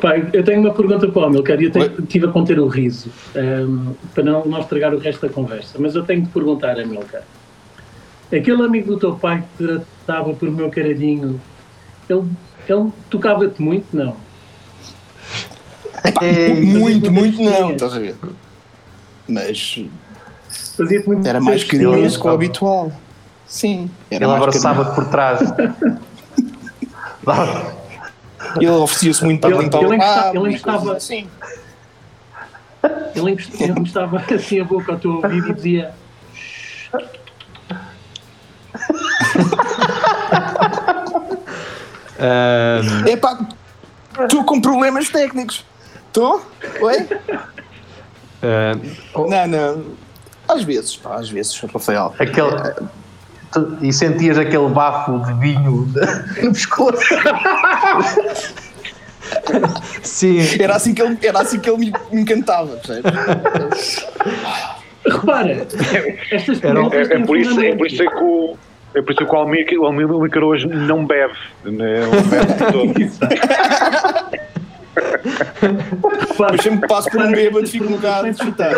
Pai, 0.00 0.28
eu 0.32 0.44
tenho 0.44 0.60
uma 0.60 0.74
pergunta 0.74 1.08
para 1.08 1.22
o 1.22 1.24
Amilcar 1.24 1.60
e 1.60 1.64
eu 1.64 1.70
tenho, 1.70 2.02
tive 2.02 2.26
a 2.26 2.28
conter 2.28 2.58
o 2.58 2.66
riso 2.66 3.08
ehm, 3.34 3.94
para 4.14 4.22
não, 4.22 4.44
não 4.44 4.60
estragar 4.60 4.94
o 4.94 4.98
resto 4.98 5.26
da 5.26 5.32
conversa, 5.32 5.78
mas 5.78 5.94
eu 5.94 6.04
tenho 6.04 6.22
de 6.22 6.28
perguntar 6.28 6.78
a 6.78 6.82
Amilcar. 6.82 7.22
Aquele 8.32 8.62
amigo 8.64 8.92
do 8.94 8.98
teu 8.98 9.14
pai 9.16 9.42
que 9.58 9.64
te 9.64 9.80
tratava 10.04 10.34
por 10.34 10.50
meu 10.50 10.68
caralhinho, 10.70 11.40
ele, 12.08 12.22
ele 12.68 12.92
tocava-te 13.08 13.62
muito? 13.62 13.86
Não. 13.96 14.16
Muito, 16.64 17.10
muito 17.10 17.42
não, 17.42 17.72
estás 17.72 17.94
a 17.94 17.98
ver? 17.98 18.14
Mas 19.28 19.80
Fazia-te 20.76 21.06
muito 21.06 21.26
era 21.26 21.40
mais 21.40 21.64
carinho. 21.64 21.90
carinhoso 21.90 22.20
que 22.20 22.26
o 22.26 22.30
habitual. 22.30 22.92
Sim, 23.46 23.90
era 24.10 24.24
Ele 24.24 24.34
abraçava-te 24.34 24.94
por 24.94 25.06
trás. 25.08 25.40
Ele 28.56 28.68
oferecia-se 28.70 29.24
muito 29.24 29.40
para 29.40 29.50
Ele- 29.50 29.64
limpar 29.64 29.78
ele 29.82 29.86
o 29.88 29.94
encosta- 29.94 30.20
rabo 30.20 30.46
ele 30.46 30.54
encostava- 30.54 30.96
assim. 30.96 31.26
Ele 33.14 33.30
encostava 33.70 34.18
assim 34.34 34.60
a 34.60 34.64
boca 34.64 34.92
ao 34.92 34.98
teu 34.98 35.14
ouvido 35.16 35.48
e 35.50 35.54
dizia 35.54 35.92
Ahm, 42.18 43.06
Epá, 43.08 43.38
tu 44.28 44.44
com 44.44 44.60
problemas 44.60 45.08
técnicos. 45.08 45.64
Estou? 46.08 46.44
Oi? 46.80 47.06
Ah, 48.42 48.76
oh, 49.14 49.26
Não, 49.26 49.46
não. 49.46 49.84
Às 50.48 50.62
vezes, 50.62 50.96
pá, 50.96 51.16
às 51.16 51.28
vezes, 51.28 51.58
Rafael. 51.60 52.14
Aquele, 52.18 52.50
tu- 53.52 53.78
e 53.82 53.92
sentias 53.92 54.38
aquele 54.38 54.68
bafo 54.68 55.18
de 55.26 55.34
vinho 55.34 55.88
no 56.42 56.52
pescoço. 56.52 57.02
sim, 60.02 60.38
Era 60.60 60.76
assim 60.76 60.94
que 60.94 61.02
ele, 61.02 61.18
era 61.22 61.40
assim 61.40 61.58
que 61.58 61.68
ele 61.68 61.78
me, 61.78 61.92
me 62.12 62.20
encantava? 62.22 62.78
Repara, 65.04 65.66
estas 66.30 66.62
É, 66.62 66.68
é 66.68 67.08
têm 67.08 67.26
por 67.26 67.36
isso, 67.36 67.60
é 67.60 67.74
por 67.76 67.86
isso 67.86 68.02
é 68.02 68.06
que 68.06 68.16
o. 68.22 68.56
É 68.96 69.02
por 69.02 69.12
isso 69.12 69.24
que 69.26 69.32
o 69.34 69.36
Almir, 69.36 69.66
o 69.78 69.84
Almir 69.84 70.08
Almir 70.10 70.42
hoje 70.42 70.66
não 70.66 71.04
bebe. 71.04 71.34
Né? 71.64 72.00
Não 72.00 72.22
bebe 72.22 72.54
todo. 72.72 72.94
Mas 76.38 76.60
sempre 76.62 76.88
passo 76.88 77.10
por 77.10 77.20
um 77.20 77.30
bêbado 77.32 77.66
fico 77.66 77.84
um 77.84 77.88
bocado 77.96 78.24
desfrutado. 78.28 78.76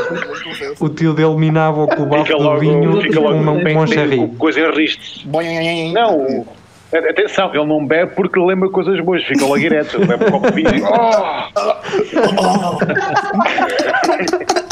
o 0.81 0.88
tio 0.88 1.12
dele 1.14 1.37
minava 1.37 1.83
o 1.85 1.88
Fica 2.24 2.37
do 2.37 2.42
logo, 2.42 2.59
vinho 2.59 3.00
fica 3.00 3.14
com 3.20 3.22
logo 3.22 3.38
com 3.74 3.81
um 3.83 3.87
cherry. 3.87 4.28
coisa 4.37 4.61
em 4.61 4.70
ristos. 4.72 5.22
Boing. 5.24 5.92
Não, 5.92 6.16
o- 6.18 6.46
atenção, 6.92 7.54
ele 7.54 7.64
não 7.66 7.87
bebe 7.87 8.12
porque 8.16 8.40
lembra 8.40 8.68
coisas 8.70 8.98
boas, 9.00 9.22
fica 9.24 9.42
logo 9.44 9.59
direto. 9.59 10.04
Bebe 10.04 10.24
um 10.24 10.31
copo 10.33 10.50
de 10.50 10.54
vinho 10.57 10.74
e. 10.74 10.83
Oh! 12.40 12.78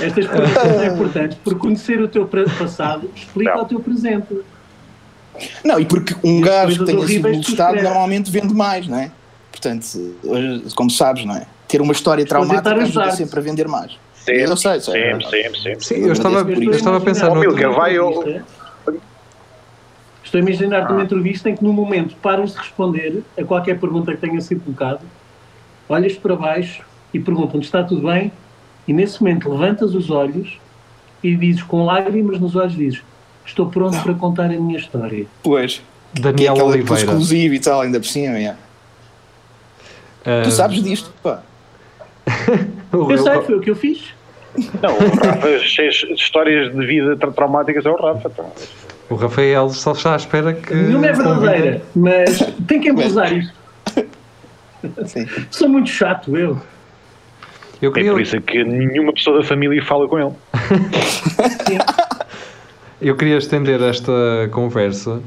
estas 0.00 0.26
perguntas 0.26 0.62
são 0.62 0.84
importantes 0.94 1.38
porque 1.42 1.58
conhecer 1.60 2.00
o 2.00 2.08
teu 2.08 2.26
passado 2.58 3.10
explica 3.14 3.54
Não. 3.54 3.62
o 3.62 3.64
teu 3.66 3.80
presente. 3.80 4.38
Não, 5.64 5.78
e 5.78 5.84
porque 5.84 6.14
um 6.24 6.38
E 6.38 6.40
gajo 6.40 6.84
que 6.84 6.92
coisas 6.92 6.94
tenha 6.94 7.06
sido 7.06 7.22
molestado 7.28 7.74
esperas. 7.76 7.82
normalmente 7.82 8.30
vende 8.30 8.54
mais, 8.54 8.86
não 8.88 8.98
é? 8.98 9.10
Portanto, 9.50 9.84
hoje, 10.24 10.62
como 10.74 10.90
sabes, 10.90 11.24
não 11.24 11.36
é? 11.36 11.46
Ter 11.68 11.80
uma 11.80 11.92
história 11.92 12.24
traumática 12.24 12.74
ajuda 12.74 13.10
sempre 13.12 13.38
a 13.40 13.42
vender 13.42 13.68
mais. 13.68 13.92
Sempre, 14.14 14.42
Eu 14.42 14.56
sei, 14.56 14.80
sei. 14.80 14.94
sempre, 15.02 15.26
sempre, 15.30 15.60
sempre. 15.60 15.84
Sim, 15.84 15.94
eu 15.96 16.12
estava, 16.12 16.40
agradeço 16.40 16.54
por 16.60 16.64
eu 16.64 16.70
isso. 16.70 16.78
estava 16.78 16.96
a 16.96 17.00
pensar 17.00 17.26
Estou 17.28 17.34
no 17.36 17.40
Milka, 17.40 17.70
vai 17.70 17.96
eu- 17.96 18.42
Estou 20.24 20.38
a 20.38 20.42
imaginar-te 20.42 20.92
uma 20.92 21.02
entrevista 21.04 21.48
em 21.48 21.54
que, 21.54 21.62
no 21.62 21.72
momento, 21.72 22.16
paras 22.16 22.50
de 22.52 22.58
responder 22.58 23.22
a 23.38 23.44
qualquer 23.44 23.78
pergunta 23.78 24.12
que 24.12 24.18
tenha 24.20 24.40
sido 24.40 24.60
colocada, 24.62 25.00
olhas 25.88 26.14
para 26.14 26.34
baixo 26.34 26.82
e 27.14 27.20
perguntam-te: 27.20 27.64
está 27.64 27.84
tudo 27.84 28.08
bem? 28.08 28.32
E 28.86 28.92
nesse 28.92 29.20
momento 29.22 29.50
levantas 29.50 29.94
os 29.94 30.10
olhos 30.10 30.58
e 31.22 31.34
dizes, 31.34 31.62
com 31.62 31.84
lágrimas 31.84 32.38
nos 32.38 32.54
olhos, 32.56 32.74
dizes: 32.76 33.02
Estou 33.44 33.66
pronto 33.66 34.00
para 34.02 34.14
contar 34.14 34.44
a 34.44 34.48
minha 34.48 34.78
história. 34.78 35.26
Pois. 35.42 35.82
Que 36.14 36.20
é 36.20 36.22
Daniel 36.22 36.54
Oliveira. 36.64 36.94
exclusiva 36.94 37.54
e 37.54 37.60
tal, 37.60 37.80
ainda 37.82 37.98
por 38.00 38.06
cima, 38.06 38.38
é. 38.38 38.54
Ah, 40.24 40.42
Tu 40.44 40.50
sabes 40.50 40.82
disto, 40.82 41.12
pá. 41.22 41.42
Eu 42.92 43.18
sei, 43.18 43.40
foi 43.42 43.54
o 43.56 43.60
que 43.60 43.70
eu 43.70 43.76
fiz. 43.76 44.14
Não, 44.82 44.94
o 44.96 45.16
Rafa, 45.16 45.58
cheio 45.60 45.90
de 45.90 46.14
histórias 46.14 46.72
de 46.74 46.86
vida 46.86 47.14
tra- 47.16 47.30
traumáticas 47.30 47.84
é 47.84 47.90
o 47.90 47.96
Rafa. 47.96 48.28
Então. 48.32 48.50
O 49.10 49.14
Rafael 49.14 49.68
só 49.68 49.92
está 49.92 50.14
à 50.14 50.16
espera 50.16 50.54
que. 50.54 50.74
Nenhuma 50.74 51.06
é 51.06 51.12
verdadeira, 51.12 51.82
mas 51.94 52.38
tem 52.66 52.80
que 52.80 52.88
embelezar 52.88 53.32
isto. 53.36 53.52
Sim. 55.06 55.26
Sou 55.50 55.68
muito 55.68 55.90
chato, 55.90 56.36
eu. 56.36 56.60
Eu 57.82 57.90
É 57.90 57.94
queria, 57.94 58.12
por 58.12 58.20
isso 58.20 58.40
que 58.40 58.64
nenhuma 58.64 59.12
pessoa 59.12 59.38
da 59.38 59.44
família 59.44 59.82
fala 59.84 60.08
com 60.08 60.18
ele. 60.18 60.32
eu 63.00 63.14
queria 63.16 63.36
estender 63.36 63.80
esta 63.82 64.12
conversa 64.52 65.20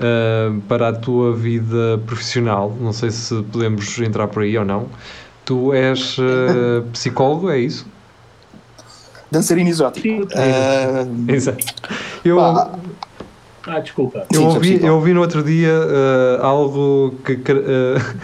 ah, 0.00 0.52
para 0.68 0.88
a 0.88 0.92
tua 0.92 1.34
vida 1.34 2.00
profissional. 2.06 2.74
Não 2.80 2.92
sei 2.92 3.10
se 3.10 3.42
podemos 3.44 3.98
entrar 3.98 4.28
por 4.28 4.42
aí 4.42 4.56
ou 4.56 4.64
não. 4.64 4.88
Tu 5.44 5.72
és 5.74 6.16
ah, 6.18 6.82
psicólogo, 6.92 7.50
é 7.50 7.58
isso? 7.58 7.86
Dançarino 9.30 9.68
exótico. 9.68 10.06
Sim. 10.06 10.26
Ah, 10.34 11.06
Exato. 11.32 11.66
Eu, 12.24 12.36
pá, 12.36 12.70
Ah, 13.66 13.80
desculpa. 13.80 14.26
eu, 14.32 14.44
ouvi, 14.44 14.84
eu 14.84 14.94
ouvi 14.94 15.12
no 15.14 15.20
outro 15.20 15.42
dia 15.42 15.72
ah, 16.40 16.46
algo 16.46 17.14
que. 17.24 17.38
ah, 17.50 18.14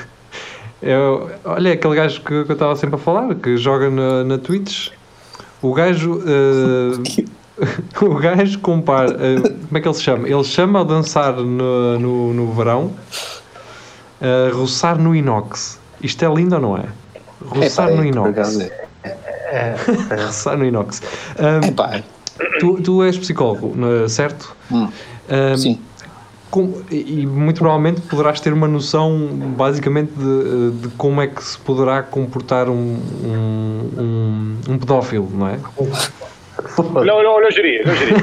eu- 0.82 1.30
olha, 1.44 1.72
aquele 1.72 1.94
gajo 1.96 2.20
que, 2.20 2.44
que 2.44 2.50
eu 2.50 2.54
estava 2.54 2.74
sempre 2.76 2.96
a 2.96 2.98
falar, 2.98 3.34
que 3.34 3.56
joga 3.56 3.90
na, 3.90 4.24
na 4.24 4.38
Twitch. 4.38 4.88
O 5.62 5.72
gajo. 5.74 6.22
ah, 6.26 7.30
o 8.04 8.14
gajo 8.14 8.58
compara. 8.60 9.12
ah, 9.12 9.40
como 9.66 9.78
é 9.78 9.80
que 9.80 9.86
ele 9.88 9.94
se 9.94 10.02
chama? 10.02 10.28
Ele 10.28 10.44
chama 10.44 10.80
a 10.80 10.84
dançar 10.84 11.34
no, 11.34 11.98
no, 11.98 12.34
no 12.34 12.52
verão 12.52 12.92
a 14.20 14.54
roçar 14.54 14.98
no 14.98 15.14
inox. 15.14 15.78
Isto 16.02 16.24
é 16.24 16.34
lindo 16.34 16.54
ou 16.56 16.60
não 16.60 16.76
é? 16.76 16.84
Roçar 17.44 17.88
Epá, 17.88 17.96
no 17.96 18.04
é, 18.04 18.08
inox. 18.08 18.58
é. 19.04 19.76
Roçar 20.26 20.56
no 20.58 20.64
inox. 20.64 21.02
Epá, 21.66 22.02
tu, 22.58 22.80
tu 22.82 23.02
és 23.02 23.16
psicólogo, 23.18 23.74
é? 24.04 24.08
certo? 24.08 24.54
Hum. 24.70 24.88
Ah, 25.28 25.56
sim. 25.56 25.78
Com- 26.50 26.82
e 26.90 27.20
e 27.22 27.26
muito 27.26 27.58
provavelmente 27.60 28.00
poderás 28.02 28.40
ter 28.40 28.52
uma 28.52 28.66
noção 28.68 29.28
basicamente 29.56 30.12
de, 30.12 30.70
de 30.72 30.88
como 30.96 31.20
é 31.22 31.26
que 31.26 31.42
se 31.42 31.56
poderá 31.58 32.02
comportar 32.02 32.68
um, 32.68 32.74
um, 33.24 33.90
um, 33.98 34.56
um 34.74 34.78
pedófilo, 34.78 35.28
não 35.32 35.48
é? 35.48 35.58
Olha, 36.94 37.14
olha, 37.14 37.30
olha, 37.30 37.48
o 37.48 37.50
geria, 37.50 37.82
olha 37.84 37.92
o 37.92 37.96
geria. 37.96 38.16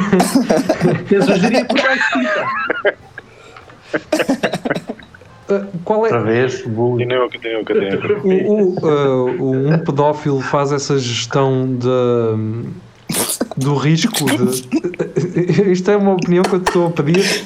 Tens 1.09 1.27
a 1.29 1.35
gerir 1.37 1.65
por. 1.67 1.77
Ah, 5.49 5.65
qual 5.85 5.99
é. 6.05 6.09
Outra 6.13 6.23
vez. 6.23 6.61
Continua, 6.61 7.29
continua, 7.29 7.63
continua. 7.63 8.19
O, 8.21 8.85
o, 8.85 9.41
o- 9.43 9.69
um 9.73 9.79
pedófilo 9.79 10.41
faz 10.41 10.73
essa 10.73 10.99
gestão 10.99 11.65
de, 11.73 12.67
do 13.55 13.75
risco 13.75 14.25
de. 14.25 14.67
Isto 15.71 15.91
é 15.91 15.95
uma 15.97 16.13
opinião 16.15 16.43
que 16.43 16.53
eu 16.55 16.59
estou 16.59 16.87
a 16.87 16.91
pedir. 16.91 17.45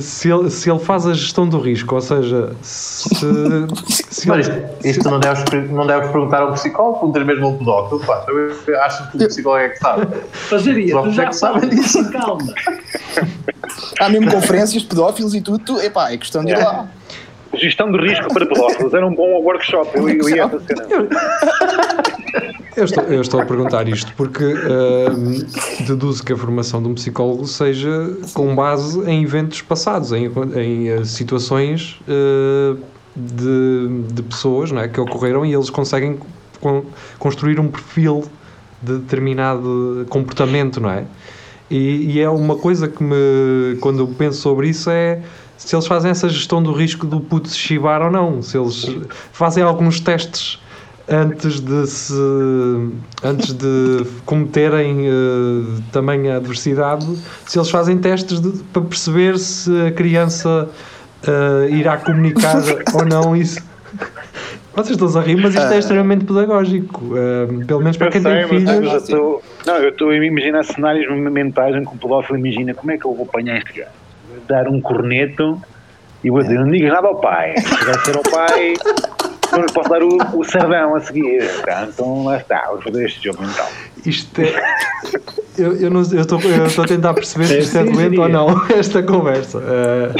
Se 0.00 0.30
ele, 0.30 0.50
se 0.50 0.70
ele 0.70 0.78
faz 0.78 1.06
a 1.06 1.12
gestão 1.12 1.48
do 1.48 1.58
risco, 1.60 1.94
ou 1.94 2.00
seja, 2.00 2.52
se, 2.62 3.08
se 4.10 4.28
Mas 4.28 4.48
ele- 4.48 4.66
isto, 4.80 4.86
isto 4.86 5.10
não, 5.10 5.20
deves, 5.20 5.44
não 5.70 5.86
deves 5.86 6.10
perguntar 6.10 6.42
a 6.42 6.46
um 6.46 6.52
psicólogo, 6.52 6.98
perguntas 6.98 7.26
mesmo 7.26 7.46
a 7.46 7.48
um 7.50 7.58
pedófilo. 7.58 8.00
Pá, 8.00 8.24
eu 8.28 8.80
acho 8.82 9.10
que 9.10 9.16
o 9.24 9.26
psicólogo 9.28 9.64
é 9.64 9.68
que 9.70 9.78
sabe. 9.78 10.06
Fazeria, 10.32 10.94
tu 10.94 11.02
que 11.02 11.08
é 11.08 11.12
já 11.12 11.26
que 11.26 11.36
sabem 11.36 11.60
sabes 11.62 11.76
disso. 11.76 12.10
Calma. 12.10 12.54
Há 14.00 14.08
mesmo 14.08 14.30
conferências 14.30 14.82
de 14.82 14.88
pedófilos 14.88 15.34
e 15.34 15.40
tudo. 15.40 15.58
Tu, 15.58 15.80
epá, 15.80 16.10
é 16.12 16.16
questão 16.16 16.44
de 16.44 16.52
ir 16.52 16.58
lá. 16.58 16.86
Gestão 17.56 17.90
de 17.92 17.98
risco 17.98 18.32
para 18.32 18.46
pedófilos 18.46 18.92
era 18.94 19.06
um 19.06 19.14
bom 19.14 19.40
workshop. 19.42 19.90
Eu, 19.96 20.08
eu 20.08 20.28
ia. 20.28 20.50
Eu 22.76 22.84
estou, 22.84 23.04
eu 23.04 23.20
estou 23.20 23.40
a 23.40 23.46
perguntar 23.46 23.88
isto 23.88 24.12
porque 24.16 24.42
ah, 24.44 25.84
deduzo 25.86 26.24
que 26.24 26.32
a 26.32 26.36
formação 26.36 26.82
de 26.82 26.88
um 26.88 26.94
psicólogo 26.94 27.46
seja 27.46 28.16
com 28.32 28.54
base 28.54 28.98
em 29.08 29.22
eventos 29.22 29.62
passados, 29.62 30.10
em, 30.12 30.28
em 30.56 30.90
ah, 30.90 31.04
situações 31.04 32.00
ah, 32.08 32.76
de, 33.14 33.88
de 34.12 34.22
pessoas 34.22 34.72
não 34.72 34.80
é, 34.80 34.88
que 34.88 35.00
ocorreram 35.00 35.46
e 35.46 35.54
eles 35.54 35.70
conseguem 35.70 36.18
con- 36.60 36.84
construir 37.18 37.60
um 37.60 37.68
perfil 37.68 38.24
de 38.82 38.98
determinado 38.98 40.04
comportamento, 40.10 40.80
não 40.80 40.90
é? 40.90 41.04
E, 41.70 42.12
e 42.14 42.20
é 42.20 42.28
uma 42.28 42.56
coisa 42.56 42.88
que 42.88 43.02
me, 43.02 43.76
quando 43.80 44.00
eu 44.00 44.08
penso 44.08 44.38
sobre 44.40 44.68
isso, 44.68 44.90
é 44.90 45.20
se 45.56 45.74
eles 45.74 45.86
fazem 45.86 46.10
essa 46.10 46.28
gestão 46.28 46.62
do 46.62 46.72
risco 46.72 47.06
do 47.06 47.20
puto 47.20 47.48
se 47.48 47.56
chivar 47.58 48.02
ou 48.02 48.10
não, 48.10 48.42
se 48.42 48.56
eles 48.58 48.86
fazem 49.32 49.62
alguns 49.62 50.00
testes 50.00 50.60
antes 51.08 51.60
de 51.60 51.86
se 51.86 52.14
antes 53.22 53.52
de 53.52 54.06
cometerem 54.24 55.06
eh, 55.06 55.80
também 55.92 56.30
a 56.30 56.36
adversidade, 56.36 57.06
se 57.46 57.58
eles 57.58 57.70
fazem 57.70 57.98
testes 57.98 58.40
de- 58.40 58.62
para 58.72 58.82
perceber 58.82 59.38
se 59.38 59.70
a 59.86 59.90
criança 59.92 60.68
eh, 61.26 61.68
irá 61.72 61.96
comunicar 61.98 62.56
ou 62.94 63.04
não 63.04 63.36
isso. 63.36 63.60
Vocês 64.74 64.98
estão 65.00 65.20
a 65.20 65.24
rir, 65.24 65.36
mas 65.36 65.54
isto 65.54 65.72
é 65.72 65.78
extremamente 65.78 66.24
pedagógico. 66.24 67.12
eh, 67.16 67.64
pelo 67.66 67.80
menos 67.80 67.96
para 67.96 68.08
Eu 68.08 68.12
quem 68.12 68.22
sei, 68.22 68.32
tem 68.34 68.48
filhos. 68.48 68.70
eu 68.92 68.96
estou. 68.98 69.42
Não, 69.66 69.76
eu 69.76 69.90
estou 69.90 70.10
a 70.10 70.16
imaginar 70.16 70.64
cenários 70.64 71.06
mentais 71.30 71.76
em 71.76 71.84
que 71.84 71.94
o 71.94 71.98
pedófilo 71.98 72.38
imagina 72.38 72.74
como 72.74 72.90
é 72.90 72.98
que 72.98 73.04
eu 73.06 73.14
vou 73.14 73.24
apanhar 73.24 73.58
este 73.58 73.78
gajo. 73.78 73.90
Dar 74.48 74.68
um 74.68 74.80
corneto 74.80 75.60
e 76.22 76.30
vou 76.30 76.42
dizer: 76.42 76.58
não 76.58 76.70
digas 76.70 76.92
nada 76.92 77.08
ao 77.08 77.20
pai. 77.20 77.54
Se 77.56 77.84
vai 77.84 77.98
ser 78.04 78.16
ao 78.16 78.22
pai, 78.22 78.74
não 79.52 79.60
lhe 79.60 79.72
posso 79.72 79.88
dar 79.88 80.02
o, 80.02 80.38
o 80.38 80.44
sardão 80.44 80.96
a 80.96 81.00
seguir. 81.00 81.48
Tá, 81.62 81.86
então 81.88 82.24
lá 82.24 82.38
está, 82.38 82.66
vou 82.68 82.82
fazer 82.82 83.04
este 83.04 83.24
jogo 83.24 83.44
então. 83.44 83.66
Isto 84.04 84.40
é. 84.40 84.76
Eu, 85.56 85.76
eu, 85.76 85.90
não, 85.90 86.00
eu, 86.00 86.20
estou, 86.20 86.40
eu 86.40 86.66
estou 86.66 86.84
a 86.84 86.88
tentar 86.88 87.14
perceber 87.14 87.46
se 87.46 87.58
isto 87.58 87.78
é 87.78 87.84
doente 87.84 88.18
ou 88.18 88.28
não, 88.28 88.66
esta 88.74 89.02
conversa. 89.02 89.62
Eh, 89.62 90.12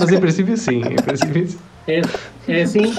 mas 0.00 0.10
em 0.10 0.20
princípio, 0.20 0.56
sim. 0.56 0.82
Em 0.82 0.96
princípio, 0.96 1.48
sim. 1.48 1.58
É, 1.86 2.02
é 2.48 2.62
assim? 2.62 2.92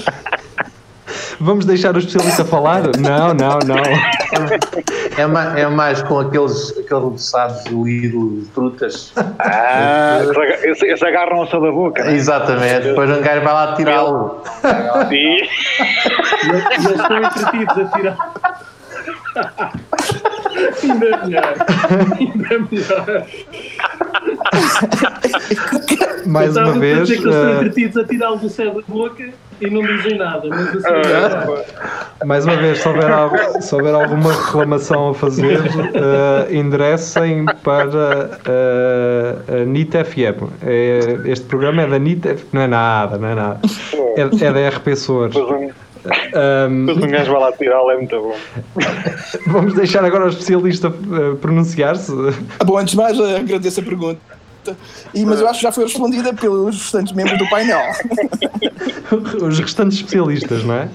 Vamos 1.40 1.64
deixar 1.64 1.94
o 1.94 1.98
especialista 1.98 2.44
falar? 2.44 2.82
Não, 2.98 3.34
não, 3.34 3.58
não. 3.64 3.82
É, 5.16 5.26
ma- 5.26 5.56
é 5.56 5.64
mais 5.68 6.02
com 6.02 6.18
aqueles, 6.18 6.70
aqueles 6.72 6.90
roçados 7.04 7.62
do 7.64 7.84
Lidl 7.84 8.40
de 8.40 8.46
frutas. 8.52 9.12
Ah, 9.38 10.18
eles, 10.64 10.82
eles 10.82 11.02
agarram 11.04 11.42
a 11.42 11.46
sua 11.46 11.60
da 11.60 11.70
boca. 11.70 12.02
né? 12.02 12.14
Exatamente. 12.14 12.88
Depois 12.88 13.08
um 13.10 13.20
gajo 13.22 13.44
vai 13.44 13.52
lá 13.54 13.74
tirá-lo. 13.76 14.42
Eles 15.10 15.12
e 15.12 15.48
eles 16.50 16.90
estão 17.00 17.18
entretidos 17.22 17.78
a 17.78 17.84
tirar. 17.96 18.18
Ainda 20.82 21.26
melhor. 21.26 21.54
Ainda 22.18 22.58
melhor. 22.70 23.26
Mais 26.26 26.56
Eu 26.56 26.62
uma 26.62 26.70
estava 26.70 26.70
a 26.70 26.78
vez, 26.78 27.00
dizer 27.08 27.20
que 27.20 27.24
eles 27.28 27.34
estão 27.36 27.48
eh, 27.50 27.54
entretidos 27.56 27.96
a 27.96 28.04
tirá-lo 28.06 28.36
do 28.38 28.48
céu 28.48 28.74
da 28.74 28.80
boca 28.88 29.28
e 29.60 29.70
não 29.70 29.82
dizem 29.82 30.16
nada. 30.18 30.48
Mas 30.48 30.68
assim, 30.68 30.88
eh, 30.88 32.24
mais 32.24 32.44
uma 32.46 32.56
vez, 32.56 32.78
se 32.78 32.88
houver, 32.88 33.10
algo- 33.10 33.62
se 33.62 33.74
houver 33.74 33.94
alguma 33.94 34.32
reclamação 34.32 35.10
a 35.10 35.14
fazer, 35.14 35.60
eh, 35.94 36.54
enderecem 36.56 37.44
para 37.62 38.30
eh, 38.46 39.62
a 39.62 39.64
NIT 39.66 39.92
FM. 40.04 40.48
É- 40.66 41.18
este 41.26 41.44
programa 41.46 41.82
é 41.82 41.86
da 41.86 41.98
NIT 41.98 42.26
FM. 42.28 42.44
Não 42.54 42.62
é 42.62 42.66
nada, 42.68 43.18
não 43.18 43.28
é 43.28 43.34
nada. 43.34 43.60
É, 44.16 44.20
é 44.46 44.52
da 44.52 44.68
RP 44.76 44.96
Sores. 44.96 45.34
Um, 46.68 46.86
depois 46.86 47.04
um 47.04 47.10
gajo 47.10 47.32
vai 47.32 47.40
lá 47.40 47.52
tirá-lo, 47.52 47.90
é 47.90 47.96
muito 47.96 48.20
bom. 48.20 48.36
vamos 49.46 49.74
deixar 49.74 50.04
agora 50.04 50.26
o 50.26 50.28
especialista 50.28 50.88
eh, 50.88 51.36
pronunciar-se. 51.40 52.12
Ah, 52.58 52.64
Bom, 52.64 52.78
antes 52.78 52.92
de 52.92 52.96
mais, 52.98 53.18
eh, 53.18 53.36
agradeço 53.36 53.80
a 53.80 53.82
pergunta. 53.82 54.20
E, 55.12 55.24
mas 55.24 55.40
eu 55.40 55.48
acho 55.48 55.58
que 55.58 55.62
já 55.64 55.72
foi 55.72 55.84
respondida 55.84 56.32
pelos 56.32 56.76
restantes 56.76 57.12
membros 57.12 57.38
do 57.38 57.48
painel. 57.48 57.80
Os 59.42 59.58
restantes 59.58 59.98
especialistas, 59.98 60.64
não 60.64 60.74
é? 60.74 60.88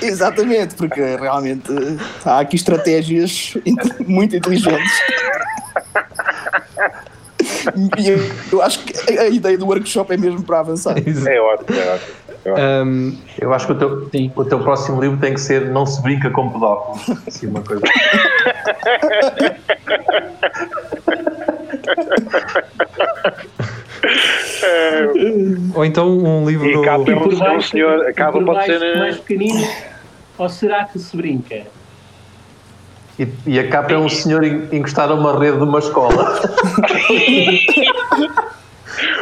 Exatamente, 0.00 0.74
porque 0.74 1.00
realmente 1.00 1.70
eh, 1.72 1.96
há 2.24 2.40
aqui 2.40 2.56
estratégias 2.56 3.54
muito 4.06 4.36
inteligentes. 4.36 4.92
E 7.98 8.08
eu, 8.52 8.62
acho 8.62 8.80
que 8.80 9.18
a, 9.18 9.22
a 9.22 9.28
ideia 9.28 9.56
do 9.56 9.66
workshop 9.66 10.12
é 10.12 10.16
mesmo 10.16 10.42
para 10.42 10.60
avançar. 10.60 10.96
É 10.98 11.40
ótimo, 11.40 11.78
é 11.78 11.94
ótimo. 11.94 12.21
Ahm, 12.46 13.12
Eu 13.40 13.52
acho 13.54 13.66
que 13.66 13.72
o 13.72 13.76
teu, 13.76 14.10
o 14.36 14.44
teu 14.44 14.58
próximo 14.60 15.00
livro 15.00 15.16
tem 15.18 15.34
que 15.34 15.40
ser 15.40 15.66
Não 15.70 15.86
se 15.86 16.02
brinca 16.02 16.28
com 16.30 16.50
pedófilos. 16.50 17.18
Assim, 17.26 17.46
uma 17.46 17.60
coisa. 17.62 17.82
ou 25.74 25.84
então 25.84 26.08
um 26.18 26.46
livro. 26.48 26.66
E 26.66 26.70
e 26.70 27.04
tem 27.04 27.14
por 27.18 27.32
um, 27.32 27.36
um 27.36 27.38
baixo, 27.38 27.70
senhor, 27.70 28.06
acaba 28.06 28.32
por 28.32 28.44
pode 28.44 28.58
baixo 28.58 28.78
ser. 28.78 28.98
mais 28.98 29.16
pequenino. 29.18 29.66
Ou 30.38 30.48
será 30.48 30.84
que 30.84 30.98
se 30.98 31.16
brinca? 31.16 31.62
E, 33.18 33.28
e 33.46 33.58
a 33.58 33.68
capa 33.68 33.92
é 33.92 33.98
um 33.98 34.08
senhor 34.08 34.42
en- 34.42 34.68
encostado 34.72 35.12
a 35.12 35.16
uma 35.16 35.38
rede 35.38 35.58
de 35.58 35.62
uma 35.64 35.78
escola. 35.78 36.40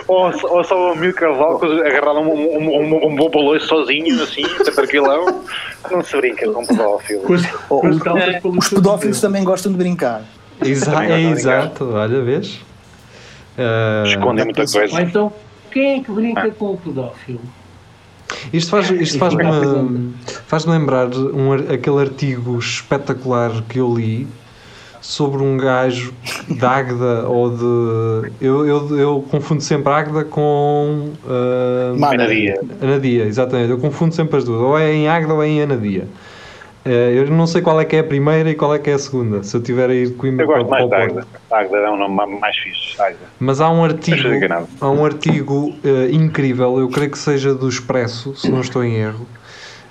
Ou, 0.08 0.32
ou 0.50 0.64
só 0.64 0.92
o 0.92 0.96
Mil 0.96 1.12
Carvalho 1.14 1.80
agarrado 1.86 2.18
um, 2.20 2.32
um, 2.32 2.76
um, 2.80 3.06
um 3.08 3.16
bom 3.16 3.58
sozinho, 3.60 4.22
assim, 4.22 4.42
tranquilão. 4.74 5.42
Não 5.90 6.02
se 6.02 6.16
brinca 6.16 6.50
com 6.50 6.66
pedófilo. 6.66 7.22
Com 7.22 7.34
as, 7.34 7.46
com 7.46 7.86
as 7.86 7.98
calças 7.98 8.42
pelos 8.42 8.58
Os 8.58 8.68
pedófilos 8.70 9.20
também 9.20 9.44
gostam 9.44 9.72
de 9.72 9.78
brincar. 9.78 10.22
Exa 10.62 11.04
é 11.04 11.20
exato, 11.22 11.90
olha, 11.92 12.20
vês? 12.22 12.60
Ah, 13.58 14.04
Escondem 14.06 14.44
muita 14.44 14.62
Ou 14.62 14.68
coisa. 14.68 15.02
então, 15.02 15.32
quem 15.70 16.00
é 16.00 16.02
que 16.02 16.10
brinca 16.12 16.50
com 16.50 16.72
o 16.72 16.76
pedófilo? 16.76 17.40
Isto 18.52 18.70
faz- 18.70 18.90
isto 18.90 19.18
faz-me 19.18 19.42
faz 20.46 20.64
lembrar 20.64 21.08
um, 21.08 21.52
aquele 21.52 22.00
artigo 22.00 22.58
espetacular 22.58 23.50
que 23.68 23.78
eu 23.78 23.92
li 23.94 24.26
sobre 25.00 25.42
um 25.42 25.56
gajo 25.56 26.12
de 26.48 26.64
Águeda 26.64 27.26
ou 27.28 27.50
de. 27.50 28.32
Eu, 28.40 28.66
eu, 28.66 28.98
eu 28.98 29.24
confundo 29.30 29.60
sempre 29.62 29.92
Águeda 29.92 30.24
com. 30.24 31.10
Mana. 31.98 32.24
Anadia. 32.24 32.60
Anadia, 32.82 33.24
exatamente. 33.24 33.70
Eu 33.70 33.78
confundo 33.78 34.14
sempre 34.14 34.36
as 34.36 34.44
duas. 34.44 34.60
Ou 34.60 34.78
é 34.78 34.92
em 34.92 35.08
Águeda 35.08 35.34
ou 35.34 35.42
é 35.42 35.48
em 35.48 35.62
Anadia. 35.62 36.06
Eh, 36.82 37.12
eu 37.14 37.26
não 37.30 37.46
sei 37.46 37.60
qual 37.60 37.78
é 37.78 37.84
que 37.84 37.94
é 37.94 37.98
a 37.98 38.04
primeira 38.04 38.48
e 38.50 38.54
qual 38.54 38.74
é 38.74 38.78
que 38.78 38.88
é 38.88 38.94
a 38.94 38.98
segunda. 38.98 39.42
Se 39.42 39.54
eu 39.54 39.60
tiver 39.62 39.90
a 39.90 39.94
ir 39.94 40.06
de 40.08 40.14
Coimbra 40.14 40.44
Eu 40.44 40.48
gosto 40.48 40.66
para, 40.66 40.78
mais 40.78 40.88
para 40.88 40.98
da 40.98 41.04
o 41.04 41.14
Porto. 41.14 41.28
Águeda. 41.50 41.76
Águeda 41.76 41.86
é 41.88 41.90
um 41.90 41.98
nome 41.98 42.14
ma- 42.14 42.26
mais 42.26 42.56
fixe. 42.56 43.00
Águeda. 43.00 43.18
Mas 43.38 43.60
há 43.60 43.68
um 43.70 43.84
artigo, 43.84 44.16
há 44.80 44.90
um 44.90 45.04
artigo 45.04 45.74
eh, 45.84 46.08
incrível, 46.10 46.78
eu 46.78 46.88
creio 46.88 47.10
que 47.10 47.18
seja 47.18 47.54
do 47.54 47.68
Expresso, 47.68 48.34
se 48.34 48.50
não 48.50 48.62
estou 48.62 48.82
em 48.82 48.94
erro. 48.94 49.26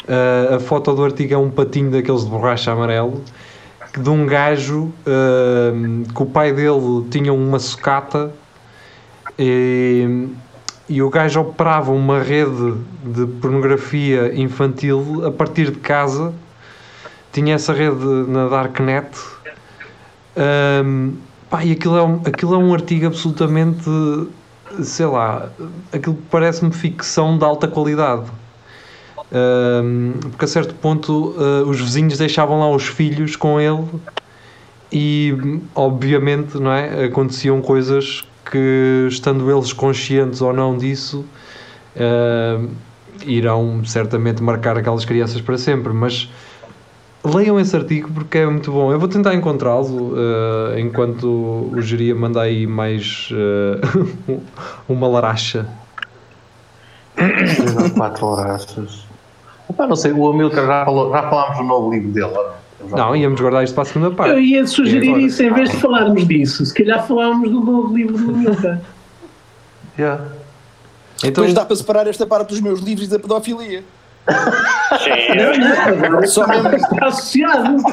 Eh, 0.07 0.55
a 0.55 0.59
foto 0.59 0.91
do 0.95 1.03
artigo 1.03 1.31
é 1.31 1.37
um 1.37 1.51
patinho 1.51 1.91
daqueles 1.91 2.23
de 2.23 2.29
borracha 2.31 2.71
amarelo, 2.71 3.21
de 3.97 4.09
um 4.09 4.25
gajo 4.25 4.91
eh, 5.05 5.71
que 6.13 6.21
o 6.21 6.25
pai 6.25 6.53
dele 6.53 7.05
tinha 7.09 7.33
uma 7.33 7.59
sucata 7.59 8.31
e, 9.37 10.27
e 10.87 11.01
o 11.01 11.09
gajo 11.09 11.41
operava 11.41 11.91
uma 11.91 12.21
rede 12.21 12.75
de 13.03 13.25
pornografia 13.25 14.33
infantil 14.35 15.25
a 15.25 15.31
partir 15.31 15.71
de 15.71 15.79
casa. 15.79 16.33
Tinha 17.31 17.55
essa 17.55 17.73
rede 17.73 18.05
na 18.27 18.47
Darknet. 18.47 19.17
Ahm, 20.35 21.13
pá, 21.49 21.63
e 21.63 21.71
aquilo 21.71 21.97
é, 21.97 22.03
um, 22.03 22.21
aquilo 22.25 22.55
é 22.55 22.57
um 22.57 22.73
artigo 22.73 23.07
absolutamente, 23.07 23.89
sei 24.83 25.05
lá, 25.05 25.49
aquilo 25.93 26.17
parece-me 26.29 26.71
ficção 26.71 27.37
de 27.37 27.43
alta 27.43 27.67
qualidade. 27.67 28.29
Porque 30.31 30.45
a 30.45 30.47
certo 30.47 30.73
ponto 30.75 31.35
ah, 31.37 31.63
os 31.67 31.79
vizinhos 31.79 32.17
deixavam 32.17 32.59
lá 32.59 32.69
os 32.69 32.87
filhos 32.87 33.35
com 33.35 33.59
ele 33.59 33.85
e 34.91 35.37
obviamente 35.75 36.57
não 36.57 36.71
é, 36.71 37.05
aconteciam 37.05 37.61
coisas 37.61 38.23
que 38.49 39.07
estando 39.07 39.49
eles 39.51 39.71
conscientes 39.71 40.41
ou 40.41 40.51
não 40.51 40.75
disso 40.75 41.23
irão 43.25 43.83
certamente 43.85 44.41
marcar 44.41 44.77
aquelas 44.77 45.05
crianças 45.05 45.41
para 45.41 45.57
sempre, 45.57 45.93
mas 45.93 46.29
leiam 47.23 47.59
esse 47.59 47.75
artigo 47.75 48.09
porque 48.13 48.39
é 48.39 48.45
muito 48.45 48.71
bom. 48.71 48.91
Eu 48.91 48.99
vou 48.99 49.09
tentar 49.09 49.33
encontrá-lo 49.33 50.13
eh, 50.17 50.79
enquanto 50.79 51.25
o 51.73 51.81
Geria 51.81 52.15
manda 52.15 52.41
aí 52.41 52.65
mais 52.65 53.29
eh, 53.31 54.39
uma 54.87 55.07
laracha. 55.07 55.67
Três 57.15 57.91
quatro 57.93 58.25
horas. 58.25 59.08
Epá, 59.79 59.87
não 59.87 59.95
sei, 59.95 60.11
o 60.11 60.27
Amilcar 60.29 60.65
já, 60.65 60.83
falou, 60.83 61.09
já 61.09 61.23
falámos 61.29 61.57
do 61.57 61.63
novo 61.63 61.89
livro 61.89 62.09
dele, 62.09 62.31
não? 62.33 62.97
Não, 62.97 63.15
íamos 63.15 63.39
guardar 63.39 63.63
isto 63.63 63.73
para 63.73 63.83
a 63.83 63.85
segunda 63.85 64.07
Eu 64.07 64.11
parte. 64.13 64.39
ia 64.41 64.59
E 64.61 64.67
sugerir 64.67 65.07
agora? 65.09 65.21
isso, 65.21 65.41
em 65.41 65.53
vez 65.53 65.69
de 65.69 65.77
falarmos 65.77 66.27
disso, 66.27 66.65
se 66.65 66.73
calhar 66.73 67.05
falávamos 67.07 67.49
do 67.49 67.61
novo 67.61 67.95
livro 67.95 68.17
do 68.17 68.31
Milka. 68.35 68.81
Yeah. 69.97 70.23
Então, 71.17 71.43
Depois 71.43 71.53
dá 71.53 71.65
para 71.65 71.75
separar 71.75 72.07
esta 72.07 72.25
parte 72.25 72.49
dos 72.49 72.61
meus 72.61 72.79
livros 72.79 73.09
da 73.09 73.19
pedofilia. 73.19 73.83
Sim, 75.03 75.35
Não, 75.99 76.09
não, 76.21 76.25
Só 76.27 76.47
mesmo- 76.47 76.69
está 76.73 77.07
associado. 77.07 77.83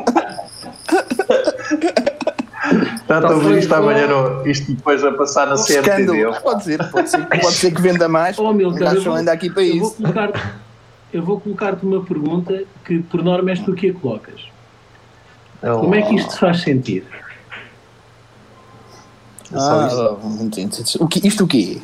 Tanto 3.09 3.27
Então 3.27 3.35
ouvir 3.39 3.59
isto 3.59 3.75
amanhã, 3.75 4.07
isto 4.45 4.73
depois 4.73 5.03
a 5.05 5.11
passar 5.13 5.47
na 5.49 5.57
CMTV. 5.57 6.01
Escândalo. 6.03 6.37
Pode 6.43 6.63
ser, 6.65 6.91
pode 6.91 7.11
ser, 7.11 7.27
pode 7.27 7.53
ser 7.55 7.71
que 7.73 7.83
venda 7.83 8.09
mais. 8.09 8.39
Oh, 8.39 8.53
eu 8.53 8.71
gajos 8.73 9.03
vou- 9.05 9.15
anda 9.15 9.33
aqui 9.33 9.51
para 9.51 9.65
Eu 9.65 9.79
vou 9.79 9.87
isso. 9.89 9.97
colocar- 9.97 10.31
eu 11.13 11.23
vou 11.23 11.41
colocar-te 11.41 11.85
uma 11.85 12.05
pergunta 12.05 12.65
que, 12.85 12.99
por 13.01 13.23
norma, 13.23 13.51
és 13.51 13.61
tu 13.61 13.75
que 13.75 13.91
a 13.91 13.95
colocas. 13.95 14.41
Como 15.61 15.95
é 15.95 16.03
que 16.03 16.15
isto 16.15 16.33
se 16.33 16.39
faz 16.39 16.61
sentir? 16.61 17.05
Ah, 19.53 20.17
entendi. 20.41 20.83
o 21.01 21.07
que, 21.07 21.27
isto 21.27 21.45
o 21.45 21.47
quê? 21.47 21.81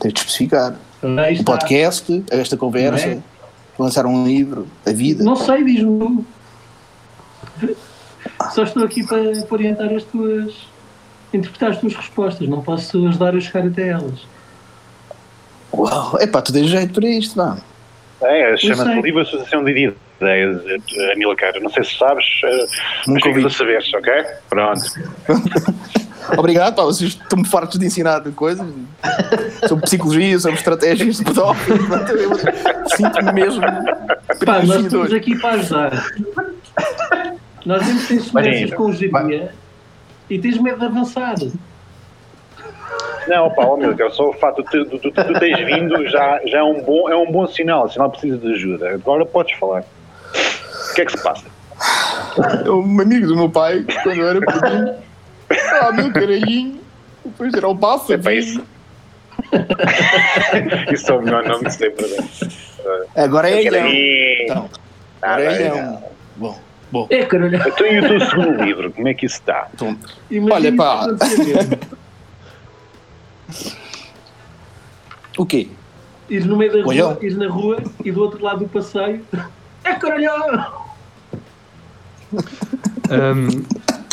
Tens 0.00 0.12
de 0.12 0.20
especificar. 0.20 0.76
Ah, 1.02 1.30
isto 1.30 1.42
Um 1.42 1.44
podcast, 1.44 2.24
esta 2.30 2.56
conversa, 2.56 3.06
Não 3.06 3.12
é? 3.14 3.22
lançar 3.78 4.06
um 4.06 4.24
livro, 4.26 4.66
a 4.86 4.90
vida. 4.90 5.22
Não 5.22 5.36
sei, 5.36 5.62
diz-me. 5.64 6.24
Só 8.54 8.62
estou 8.62 8.84
aqui 8.84 9.06
para, 9.06 9.42
para 9.42 9.54
orientar 9.54 9.92
as 9.92 10.04
tuas. 10.04 10.54
interpretar 11.32 11.70
as 11.70 11.78
tuas 11.78 11.94
respostas. 11.94 12.48
Não 12.48 12.62
posso 12.62 13.06
ajudar 13.08 13.36
a 13.36 13.40
chegar 13.40 13.66
até 13.66 13.88
elas. 13.88 14.26
Uau, 15.72 16.18
epá, 16.20 16.40
tu 16.40 16.52
tens 16.52 16.68
jeito 16.70 16.94
para 16.94 17.08
isto, 17.08 17.36
vá. 17.36 17.58
É, 18.24 18.56
sei. 18.56 18.74
chama-se 18.74 19.00
Livre 19.00 19.22
Associação 19.22 19.64
de 19.64 19.70
Ideias, 19.70 19.94
eh, 20.66 21.12
Amilcar. 21.12 21.52
Não 21.60 21.70
sei 21.70 21.84
se 21.84 21.96
sabes, 21.98 22.24
eh, 22.44 22.66
mas 23.06 23.22
ficas 23.22 23.44
a 23.44 23.50
saber, 23.50 23.82
ok? 23.94 24.12
Pronto. 24.48 24.82
Obrigado, 26.38 26.74
pá, 26.74 26.82
vocês 26.84 27.10
estão-me 27.10 27.46
fartos 27.46 27.78
de 27.78 27.84
ensinar 27.84 28.22
coisas 28.34 28.66
sobre 29.68 29.84
psicologia, 29.84 30.38
sobre 30.38 30.56
estratégias 30.56 31.18
de 31.18 31.24
pedófilo. 31.24 31.78
Sinto-me 32.96 33.32
mesmo. 33.32 33.60
Pá, 34.44 34.62
nós 34.62 34.84
estamos 34.84 35.12
aqui 35.12 35.38
para 35.38 35.56
ajudar. 35.56 36.06
Nós 37.66 37.82
semelhanças 37.84 38.30
Imagina, 38.30 38.76
com 38.76 38.84
o 38.84 38.92
Geria 38.92 39.52
e 40.30 40.38
tens 40.38 40.58
medo 40.58 40.78
de 40.78 40.86
avançar. 40.86 41.34
Não, 43.26 43.50
pá, 43.50 43.64
ó, 43.64 43.74
Amilcar, 43.74 44.10
só 44.10 44.28
o 44.30 44.32
facto 44.34 44.62
de 44.62 44.70
tu, 44.70 44.84
tu, 44.86 44.98
tu, 44.98 45.10
tu 45.10 45.38
teres 45.38 45.64
vindo 45.66 46.06
já, 46.08 46.40
já 46.46 46.58
é, 46.58 46.62
um 46.62 46.82
bom, 46.82 47.08
é 47.08 47.16
um 47.16 47.30
bom 47.30 47.46
sinal, 47.46 47.88
sinal 47.88 48.10
que 48.10 48.20
precisa 48.20 48.38
de 48.38 48.52
ajuda. 48.54 48.90
Agora 48.90 49.24
podes 49.24 49.56
falar. 49.58 49.82
O 49.82 50.94
que 50.94 51.02
é 51.02 51.04
que 51.06 51.12
se 51.16 51.22
passa? 51.22 51.44
Um 52.66 53.00
amigo 53.00 53.26
do 53.26 53.36
meu 53.36 53.48
pai, 53.50 53.84
quando 54.02 54.20
eu 54.20 54.28
era 54.28 54.40
pequeno, 54.40 54.94
ah, 55.80 55.92
meu 55.92 56.12
caralhinho, 56.12 56.80
depois 57.24 57.54
era 57.54 57.68
o 57.68 57.76
pássaro. 57.76 58.14
É 58.14 58.18
para 58.18 58.34
isso. 58.34 58.62
Isso 60.92 61.10
é 61.10 61.14
o 61.14 61.22
melhor 61.22 61.44
nome 61.44 61.64
de 61.64 61.74
sempre. 61.74 62.06
né? 62.06 62.16
Agora 63.16 63.50
é 63.50 63.62
ilhão. 63.62 63.72
Caralhinho. 63.82 64.42
Então, 64.44 64.70
Ah, 65.22 65.26
agora 65.34 65.42
é 65.42 65.46
vai, 65.46 65.60
ilhão. 65.78 66.02
Bom, 66.36 66.58
bom. 66.90 67.06
É, 67.10 67.24
caralho. 67.24 67.56
Então 67.56 67.86
e 67.86 67.98
o 68.00 68.08
teu 68.08 68.20
segundo 68.20 68.62
livro, 68.64 68.92
como 68.92 69.08
é 69.08 69.14
que 69.14 69.26
isso 69.26 69.36
está? 69.36 69.68
Então, 69.74 69.96
Olha, 70.50 70.74
pá. 70.74 71.06
O 75.38 75.44
quê? 75.46 75.68
Ires 76.28 76.46
no 76.46 76.56
meio 76.56 76.72
da 76.72 76.78
rua, 76.78 76.88
Olhão. 76.88 77.18
ires 77.20 77.36
na 77.36 77.48
rua 77.48 77.82
e 78.04 78.10
do 78.10 78.20
outro 78.22 78.42
lado 78.42 78.60
do 78.60 78.68
passeio. 78.68 79.20
É 79.84 79.92
caralho! 79.94 80.64
Hum, 83.10 83.62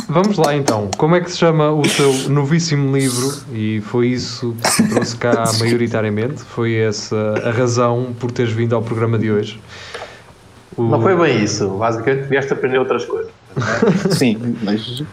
vamos 0.09 0.37
lá 0.37 0.55
então. 0.55 0.89
Como 0.97 1.15
é 1.15 1.21
que 1.21 1.31
se 1.31 1.37
chama 1.37 1.71
o 1.71 1.81
teu 1.83 2.13
novíssimo 2.29 2.95
livro? 2.95 3.31
E 3.53 3.81
foi 3.81 4.07
isso 4.09 4.55
que 4.77 4.89
trouxe 4.89 5.15
cá 5.15 5.45
maioritariamente. 5.59 6.41
Foi 6.43 6.75
essa 6.75 7.15
a 7.45 7.51
razão 7.51 8.13
por 8.19 8.31
teres 8.31 8.51
vindo 8.51 8.75
ao 8.75 8.81
programa 8.81 9.17
de 9.17 9.31
hoje. 9.31 9.59
O- 10.75 10.83
Não 10.83 11.01
foi 11.01 11.15
bem 11.15 11.43
isso. 11.43 11.69
Basicamente, 11.69 12.27
vieste 12.27 12.51
aprender 12.53 12.77
outras 12.79 13.05
coisas. 13.05 13.31
Sim, 14.11 14.57
mas. 14.63 15.03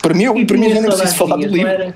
Para 0.00 0.14
mim, 0.14 0.46
para 0.46 0.56
mim 0.56 0.68
já 0.70 0.80
nem 0.80 0.84
preciso 0.84 1.14
falar 1.16 1.36
do 1.36 1.42
não 1.42 1.48
livro. 1.52 1.68
era? 1.68 1.94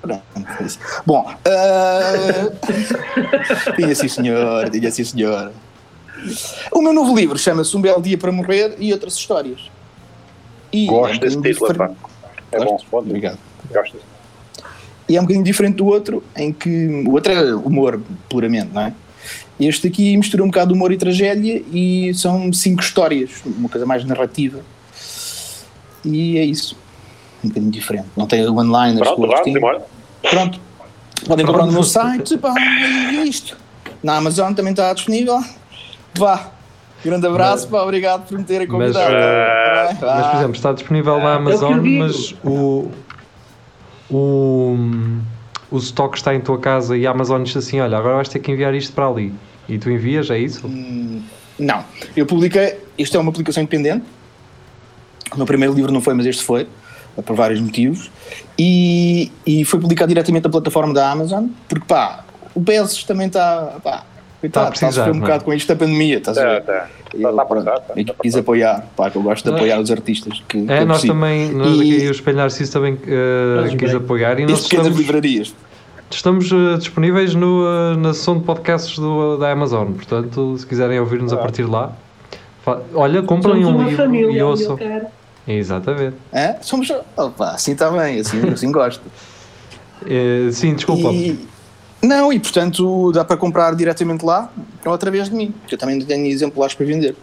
Pronto, 0.00 0.22
isso. 0.64 0.78
Bom, 1.04 1.30
ah, 1.44 2.52
tinha 3.76 3.94
sim 3.94 4.08
senhor, 4.08 4.70
tinha 4.70 4.90
sim 4.90 5.04
senhor. 5.04 5.52
O 6.72 6.80
meu 6.80 6.92
novo 6.92 7.14
livro 7.14 7.38
chama-se 7.38 7.76
Um 7.76 7.80
Belo 7.80 8.00
Dia 8.00 8.16
para 8.16 8.32
Morrer 8.32 8.76
e 8.78 8.92
Outras 8.92 9.14
Histórias. 9.14 9.70
E 10.72 10.86
Gosto 10.86 11.24
é 11.24 11.28
um 11.28 11.40
desse 11.40 11.60
título, 11.60 11.74
pá. 11.74 11.90
É 12.52 12.58
bom, 12.58 12.72
Gosto? 12.72 12.86
pode. 12.90 13.06
Obrigado. 13.08 13.38
Gosto. 13.70 13.96
E 15.08 15.16
é 15.16 15.20
um 15.20 15.24
bocadinho 15.24 15.44
diferente 15.44 15.76
do 15.76 15.86
outro, 15.86 16.22
em 16.36 16.52
que 16.52 17.04
o 17.06 17.12
outro 17.12 17.32
é 17.32 17.54
humor 17.54 18.00
puramente, 18.28 18.70
não 18.72 18.82
é? 18.82 18.94
Este 19.58 19.88
aqui 19.88 20.16
mistura 20.16 20.42
um 20.42 20.46
bocado 20.46 20.72
humor 20.72 20.92
e 20.92 20.96
tragédia 20.96 21.62
e 21.72 22.12
são 22.14 22.52
cinco 22.52 22.80
histórias, 22.80 23.42
uma 23.44 23.68
coisa 23.68 23.84
mais 23.84 24.04
narrativa. 24.04 24.60
E 26.04 26.38
é 26.38 26.44
isso. 26.44 26.76
Um 27.44 27.48
bocadinho 27.48 27.70
diferente. 27.72 28.06
Não 28.16 28.26
tem 28.26 28.46
one-liners 28.48 29.08
Pronto. 29.08 29.86
Pronto. 30.30 30.60
Podem 31.26 31.46
comprar 31.46 31.66
no 31.66 31.72
meu 31.72 31.82
site. 31.82 32.36
Pá, 32.38 32.54
e 33.12 33.28
isto. 33.28 33.56
Na 34.02 34.16
Amazon 34.16 34.52
também 34.54 34.72
está 34.72 34.92
disponível. 34.92 35.42
Vá. 36.14 36.48
Grande 37.02 37.26
abraço, 37.26 37.66
pá, 37.68 37.82
obrigado 37.82 38.26
por 38.28 38.36
me 38.36 38.44
terem 38.44 38.66
Mas, 38.66 38.92
convidado. 38.94 39.14
eh, 39.14 39.96
Mas, 40.02 40.26
por 40.26 40.36
exemplo, 40.36 40.52
está 40.56 40.72
disponível 40.72 41.16
na 41.18 41.22
É 41.22 41.32
eu 41.32 41.36
Amazon, 41.38 41.82
digo. 41.82 41.98
mas 42.04 42.34
o, 42.44 42.90
o, 44.10 44.76
o 45.70 45.78
stock 45.78 46.16
está 46.16 46.34
em 46.34 46.40
tua 46.40 46.58
casa 46.58 46.96
e 46.96 47.06
a 47.06 47.10
Amazon 47.10 47.42
diz 47.42 47.56
assim: 47.56 47.80
Olha, 47.80 47.96
agora 47.96 48.16
vais 48.16 48.28
ter 48.28 48.38
que 48.38 48.52
enviar 48.52 48.74
isto 48.74 48.92
para 48.92 49.06
ali. 49.06 49.32
E 49.68 49.78
tu 49.78 49.90
envias, 49.90 50.28
é 50.30 50.38
isso? 50.38 50.66
Hum, 50.66 51.22
Não. 51.58 51.84
Eu 52.16 52.26
publiquei. 52.26 52.78
Isto 52.98 53.16
é 53.16 53.20
uma 53.20 53.30
publicação 53.32 53.62
independente. 53.62 54.04
O 55.32 55.36
meu 55.36 55.46
primeiro 55.46 55.72
livro 55.72 55.92
não 55.92 56.00
foi, 56.00 56.12
mas 56.12 56.26
este 56.26 56.42
foi. 56.42 56.66
Por 57.22 57.36
vários 57.36 57.60
motivos. 57.60 58.10
E, 58.58 59.30
e 59.46 59.64
foi 59.64 59.80
publicado 59.80 60.08
diretamente 60.08 60.44
na 60.44 60.50
plataforma 60.50 60.92
da 60.94 61.10
Amazon. 61.10 61.46
Porque, 61.68 61.84
pá, 61.86 62.24
o 62.54 62.60
PS 62.62 63.04
também 63.04 63.26
está. 63.28 63.76
Pá, 63.82 64.04
Está 64.42 64.68
a 64.68 64.70
está 64.70 64.88
a 64.88 64.92
sofrer 64.92 65.12
um 65.12 65.18
é? 65.18 65.20
bocado 65.20 65.44
com 65.44 65.52
isto 65.52 65.68
da 65.68 65.76
pandemia. 65.76 66.16
Estás 66.16 66.38
a 66.38 66.42
Tá, 66.42 66.48
ver? 66.48 66.62
tá. 66.62 66.88
Eu, 67.12 67.20
Tá, 67.30 67.32
tá, 67.36 67.44
pronto, 67.44 67.64
tá, 67.64 67.72
tá, 67.72 67.94
tá, 67.94 68.14
quis 68.22 68.34
apoiar, 68.36 68.86
pá, 68.96 69.10
que 69.10 69.16
eu 69.16 69.22
gosto 69.22 69.44
de 69.44 69.50
Ah. 69.50 69.54
apoiar 69.56 69.78
os 69.80 69.90
artistas 69.90 70.42
que, 70.48 70.64
que 70.64 70.72
É, 70.72 70.80
eu 70.80 70.86
nós 70.86 71.02
também, 71.02 71.50
nós 71.52 71.76
E- 71.76 71.80
aqui, 71.96 72.08
o 72.08 72.10
Espelho 72.10 72.36
Narciso 72.38 72.72
também 72.72 72.94
uh, 72.94 73.76
quis 73.76 73.90
bem. 73.90 73.96
apoiar 73.96 74.38
e 74.40 74.46
nós 74.46 74.62
pequenas 74.62 74.86
estamos, 74.86 74.98
livrarias. 74.98 75.54
estamos 76.10 76.50
uh, 76.52 76.78
disponíveis 76.78 77.34
no, 77.34 77.64
uh, 77.64 77.96
na 77.98 78.14
sessão 78.14 78.38
de 78.38 78.44
podcasts 78.44 78.98
do, 78.98 79.36
da 79.36 79.50
Amazon. 79.52 79.92
Portanto, 79.92 80.56
se 80.56 80.66
quiserem 80.66 80.98
ouvir-nos 81.00 81.34
a 81.34 81.36
Ah. 81.36 81.38
partir 81.40 81.64
de 81.66 81.70
lá, 81.70 81.92
olha, 82.94 83.22
comprem 83.22 83.62
um 83.66 83.82
livro 83.84 83.96
família, 84.04 84.38
e 84.38 84.42
ouçam. 84.42 84.78
Exatamente. 85.46 86.16
Hã? 86.32 86.56
Somos. 86.60 86.90
Opa, 87.16 87.50
assim 87.50 87.72
está 87.72 87.90
bem, 87.90 88.20
assim, 88.20 88.40
assim 88.50 88.70
gosto. 88.70 89.02
Eh, 90.06 90.50
sim, 90.52 90.74
desculpa. 90.74 91.10
E- 91.10 91.38
Não, 92.02 92.32
e 92.32 92.40
portanto 92.40 93.12
dá 93.12 93.24
para 93.24 93.36
comprar 93.36 93.74
diretamente 93.74 94.24
lá 94.24 94.50
ou 94.84 94.92
através 94.92 95.28
de 95.28 95.34
mim, 95.34 95.54
que 95.66 95.74
eu 95.74 95.78
também 95.78 96.00
tenho 96.00 96.26
exemplares 96.26 96.74
para 96.74 96.86
vender. 96.86 97.14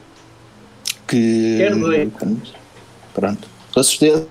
Que. 1.08 1.58
Quero 1.58 1.80
dois. 1.80 2.10
Pronto. 3.14 3.48
Com 3.74 3.84
certeza. 3.84 4.28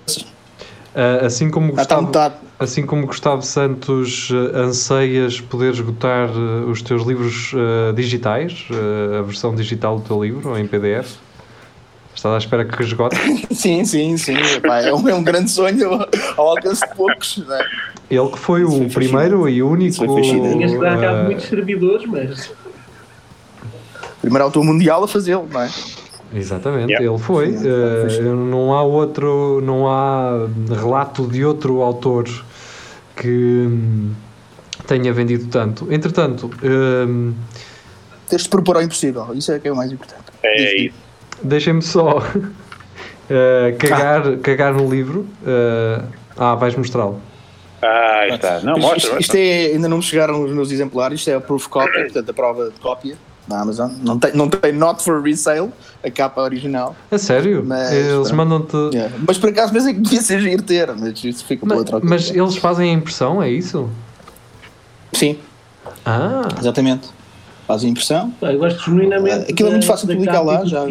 Uh, 0.95 1.25
assim 1.25 1.49
como 1.49 1.73
Gustavo. 1.73 2.11
Assim 2.59 2.85
como 2.85 3.05
Gustavo 3.05 3.43
Santos 3.43 4.31
uh, 4.31 4.55
anseias 4.55 5.39
poder 5.39 5.73
esgotar 5.73 6.29
uh, 6.29 6.67
os 6.69 6.81
teus 6.81 7.03
livros 7.05 7.53
uh, 7.53 7.93
digitais, 7.93 8.65
uh, 8.71 9.19
a 9.19 9.21
versão 9.21 9.53
digital 9.53 9.99
do 9.99 10.07
teu 10.07 10.23
livro, 10.23 10.49
ou 10.49 10.57
em 10.57 10.65
PDF, 10.65 11.17
estás 12.17 12.33
à 12.33 12.37
espera 12.37 12.65
que 12.65 12.81
esgote? 12.83 13.15
Sim, 13.53 13.85
sim, 13.85 14.17
sim. 14.17 14.35
Epá, 14.35 14.81
é, 14.81 14.93
um, 14.93 15.07
é 15.07 15.13
um 15.13 15.23
grande 15.23 15.49
sonho 15.51 16.05
ao 16.35 16.49
alcance 16.49 16.87
de 16.87 16.95
poucos. 16.95 17.37
Não 17.37 17.55
é? 17.55 17.65
Ele 18.09 18.29
que 18.29 18.39
foi 18.39 18.61
Isso 18.63 18.71
o 18.71 18.89
foi 18.89 19.03
primeiro 19.05 19.47
e 19.47 19.61
único. 19.61 20.05
Tinhas 20.21 20.71
que 20.71 20.77
dar 20.79 20.99
cabo 20.99 21.21
uh, 21.21 21.23
muitos 21.25 21.45
servidores, 21.45 22.05
mas. 22.07 22.51
Primeiro 24.21 24.43
autor 24.45 24.63
mundial 24.63 25.03
a 25.03 25.07
fazê-lo, 25.07 25.47
não 25.51 25.61
é? 25.61 25.69
Exatamente, 26.33 26.91
Yeah. 26.91 27.05
ele 27.07 27.17
foi. 27.17 27.55
Sim, 27.57 27.67
Uh, 27.69 28.35
não 28.35 28.73
há 28.73 28.83
outro, 28.83 29.61
não 29.61 29.87
há 29.87 30.47
relato 30.69 31.25
de 31.27 31.45
outro 31.45 31.81
autor 31.81 32.25
que 33.15 33.27
hum, 33.67 34.11
tenha 34.85 35.13
vendido 35.13 35.47
tanto. 35.47 35.87
Entretanto, 35.91 36.49
hum, 36.63 37.33
Tens 38.29 38.43
de 38.43 38.49
propor 38.49 38.75
ao 38.75 38.81
impossível. 38.81 39.33
Isso 39.33 39.51
é 39.53 39.59
que 39.59 39.67
é 39.67 39.71
o 39.71 39.75
mais 39.75 39.91
importante. 39.91 40.23
É 40.43 40.55
Diz-me. 40.55 40.87
isso. 40.87 41.06
Deixem-me 41.43 41.81
só 41.81 42.19
uh, 42.19 43.77
cagar, 43.79 44.37
cagar 44.37 44.73
no 44.73 44.89
livro. 44.89 45.27
Uh, 45.41 46.03
ah, 46.37 46.55
vais 46.55 46.75
mostrá-lo. 46.75 47.19
Ah, 47.81 48.19
aí 48.21 48.31
está. 48.31 48.59
Não, 48.61 48.77
mostra. 48.77 48.97
isto, 48.97 49.19
isto 49.19 49.35
é, 49.35 49.65
ainda 49.67 49.87
não 49.87 49.97
me 49.97 50.03
chegaram 50.03 50.43
os 50.43 50.51
meus 50.51 50.71
exemplares, 50.71 51.19
isto 51.19 51.29
é 51.29 51.35
a 51.35 51.41
proof 51.41 51.67
copy, 51.67 51.91
portanto 51.91 52.29
a 52.29 52.33
prova 52.33 52.69
de 52.69 52.79
cópia 52.79 53.15
na 53.47 53.61
Amazon. 53.61 53.91
Não 54.01 54.19
tem, 54.19 54.33
não 54.33 54.49
tem 54.49 54.71
not 54.71 55.03
for 55.03 55.21
resale, 55.21 55.71
a 56.03 56.11
capa 56.11 56.41
original. 56.41 56.95
A 57.09 57.17
sério? 57.17 57.63
Mas, 57.65 57.91
eles 57.91 58.31
mandam-te. 58.31 58.75
Yeah. 58.95 59.15
Mas 59.25 59.37
por 59.37 59.49
acaso 59.49 59.71
pensei 59.73 59.93
que 59.93 60.01
devia 60.01 60.21
ser 60.21 60.39
giro 60.41 60.61
ter, 60.61 60.93
mas 60.95 61.23
isso 61.23 61.45
fica 61.45 61.65
para 61.65 61.77
outra 61.77 61.99
Mas, 62.03 62.29
eles 62.29 62.57
fazem 62.57 62.91
a 62.91 62.93
impressão, 62.93 63.41
é 63.41 63.49
isso? 63.49 63.89
Sim, 65.13 65.39
Ah, 66.05 66.47
exatamente. 66.59 67.09
Fazem 67.67 67.89
impressão. 67.91 68.31
Pá, 68.39 68.53
eu 68.53 68.59
gosto 68.59 68.81
genuinamente. 68.85 69.51
Aquilo 69.51 69.67
é 69.69 69.71
muito 69.73 69.85
fácil 69.85 70.07
de 70.07 70.13
publicar 70.13 70.41
lá, 70.41 70.63
já. 70.65 70.85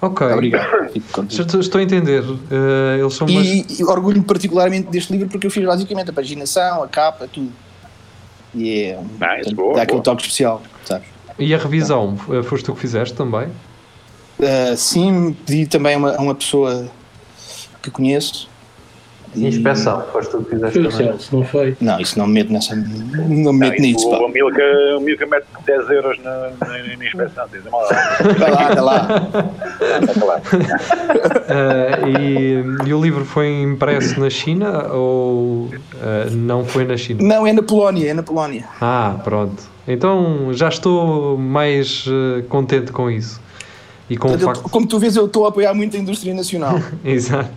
ok. 0.00 0.26
Obrigado. 0.28 0.90
Estou, 1.28 1.80
a 1.80 1.82
entender. 1.82 2.22
Uh, 2.22 2.98
eles 3.00 3.14
são 3.14 3.26
umas- 3.26 3.46
E, 3.46 3.66
e 3.80 3.84
orgulho-me 3.84 4.24
particularmente 4.24 4.88
deste 4.88 5.12
livro 5.12 5.28
porque 5.28 5.46
eu 5.46 5.50
fiz 5.50 5.64
basicamente 5.64 6.10
a 6.10 6.12
paginação, 6.12 6.82
a 6.82 6.88
capa, 6.88 7.26
tudo. 7.26 7.52
E 8.54 8.82
é 8.84 9.54
boa, 9.54 9.76
dá 9.76 9.82
aquele 9.82 10.00
toque 10.00 10.22
especial, 10.22 10.60
sabes? 10.84 11.06
E 11.38 11.54
a 11.54 11.58
revisão? 11.58 12.18
Uh, 12.28 12.42
Foste 12.42 12.64
tu 12.64 12.74
que 12.74 12.80
fizeste 12.80 13.14
também? 13.14 13.48
Uh, 14.38 14.76
sim, 14.76 15.36
pedi 15.46 15.66
também 15.66 15.94
a 15.94 15.98
uma, 15.98 16.16
a 16.16 16.20
uma 16.20 16.34
pessoa 16.34 16.88
que 17.82 17.90
conheço. 17.90 18.49
E- 19.34 19.46
Inspeção, 19.46 20.02
foste 20.12 20.30
tu 20.32 20.42
que 20.42 20.50
fizeste 20.50 20.80
Foi 20.80 20.90
também. 20.90 21.06
Celso, 21.08 21.36
não 21.36 21.44
foi? 21.44 21.76
Não, 21.80 22.00
isso 22.00 22.18
não 22.18 22.26
me 22.26 22.34
meto 22.34 22.52
nessa. 22.52 22.74
Não 22.74 23.52
me 23.52 23.58
meto 23.58 23.74
isso, 23.74 23.82
nisso, 23.82 24.08
o, 24.08 24.26
o 24.26 24.28
Milka, 24.28 24.62
o 24.96 25.00
Milka 25.00 25.26
mete 25.26 25.46
10 25.64 25.90
euros 25.90 26.18
na, 26.24 26.50
na, 26.60 26.66
na 26.96 27.04
inspeção. 27.04 27.46
Diz, 27.52 27.64
mal 27.70 27.82
lá. 27.82 27.88
Vai 28.38 28.50
lá, 28.50 28.68
vai 28.68 28.80
lá. 28.80 29.22
Está 30.02 30.24
lá. 30.24 30.40
Uh, 31.50 32.18
e, 32.18 32.88
e 32.88 32.94
o 32.94 33.00
livro 33.00 33.24
foi 33.24 33.48
impresso 33.62 34.18
na 34.20 34.30
China 34.30 34.88
ou 34.92 35.66
uh, 35.66 35.70
não 36.32 36.64
foi 36.64 36.84
na 36.84 36.96
China? 36.96 37.22
Não, 37.22 37.46
é 37.46 37.52
na 37.52 37.62
Polónia, 37.62 38.10
é 38.10 38.14
na 38.14 38.22
Polónia. 38.22 38.64
Ah, 38.80 39.16
pronto. 39.22 39.62
Então 39.86 40.52
já 40.52 40.68
estou 40.68 41.36
mais 41.38 42.06
uh, 42.06 42.42
contente 42.48 42.92
com 42.92 43.10
isso. 43.10 43.40
E 44.10 44.16
com 44.16 44.28
Portanto, 44.28 44.42
eu- 44.48 44.54
facto. 44.56 44.70
como 44.70 44.86
tu 44.88 44.98
vês, 44.98 45.14
eu 45.14 45.26
estou 45.26 45.46
a 45.46 45.50
apoiar 45.50 45.72
muito 45.72 45.96
a 45.96 46.00
indústria 46.00 46.34
nacional. 46.34 46.74
Exato. 47.04 47.48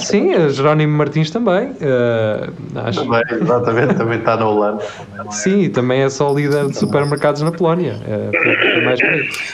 Sim, 0.00 0.32
a 0.32 0.48
Jerónimo 0.48 0.96
Martins 0.96 1.30
também. 1.30 1.68
uh, 1.68 2.52
acho. 2.86 3.04
Também, 3.04 3.22
exatamente, 3.42 3.94
também 3.96 4.18
está 4.18 4.36
na 4.36 4.48
Holanda. 4.48 4.82
Sim, 5.30 5.60
e 5.60 5.68
também 5.68 6.00
é 6.00 6.08
só 6.08 6.32
líder 6.32 6.68
de 6.68 6.78
supermercados 6.78 7.42
na 7.42 7.52
Polónia. 7.52 8.00
É, 8.06 8.30
é 8.78 8.84
mais. 8.84 8.98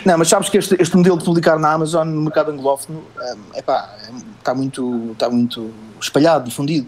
Não, 0.06 0.16
mas 0.16 0.28
sabes 0.28 0.48
que 0.48 0.56
este, 0.58 0.76
este 0.80 0.96
modelo 0.96 1.18
de 1.18 1.24
publicar 1.24 1.58
na 1.58 1.72
Amazon, 1.72 2.06
no 2.06 2.22
mercado 2.22 2.52
anglófono, 2.52 3.02
é 3.54 3.58
epá, 3.58 3.92
está 4.38 4.54
muito, 4.54 5.10
está 5.12 5.28
muito 5.28 5.70
espalhado, 6.00 6.44
difundido. 6.48 6.86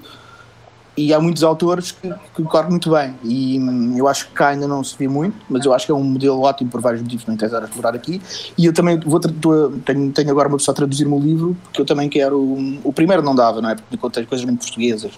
E 0.97 1.15
há 1.15 1.21
muitos 1.21 1.43
autores 1.43 1.93
que, 1.93 2.13
que 2.35 2.43
correm 2.43 2.71
muito 2.71 2.91
bem. 2.91 3.15
E 3.25 3.59
hum, 3.59 3.95
eu 3.97 4.07
acho 4.09 4.27
que 4.29 4.33
cá 4.35 4.49
ainda 4.49 4.67
não 4.69 4.83
se 4.85 4.97
vê 4.99 5.09
muito, 5.09 5.37
mas 5.49 5.65
eu 5.65 5.73
acho 5.73 5.87
que 5.87 5.93
é 5.93 5.95
um 5.95 6.03
modelo 6.03 6.41
ótimo 6.43 6.71
por 6.71 6.81
vários 6.81 7.01
motivos, 7.03 7.25
não 7.27 7.35
interessa 7.35 7.59
a 7.59 7.65
explorar 7.65 7.95
aqui. 7.95 8.21
E 8.59 8.67
eu 8.67 8.73
também 8.73 8.99
vou 9.01 9.19
tenho, 9.21 10.11
tenho 10.13 10.31
agora 10.31 10.49
uma 10.49 10.57
pessoa 10.59 10.73
a 10.75 10.77
traduzir 10.77 11.07
o 11.07 11.11
meu 11.11 11.19
livro, 11.21 11.57
porque 11.65 11.81
eu 11.81 11.85
também 11.87 12.09
quero. 12.09 12.39
um, 12.41 12.79
O 12.85 12.93
primeiro 12.93 13.23
não 13.23 13.35
dava, 13.35 13.63
não 13.63 13.71
é? 13.71 13.75
Porque 13.77 13.97
contei 13.97 14.27
coisas 14.27 14.45
muito 14.45 14.61
portuguesas. 14.61 15.13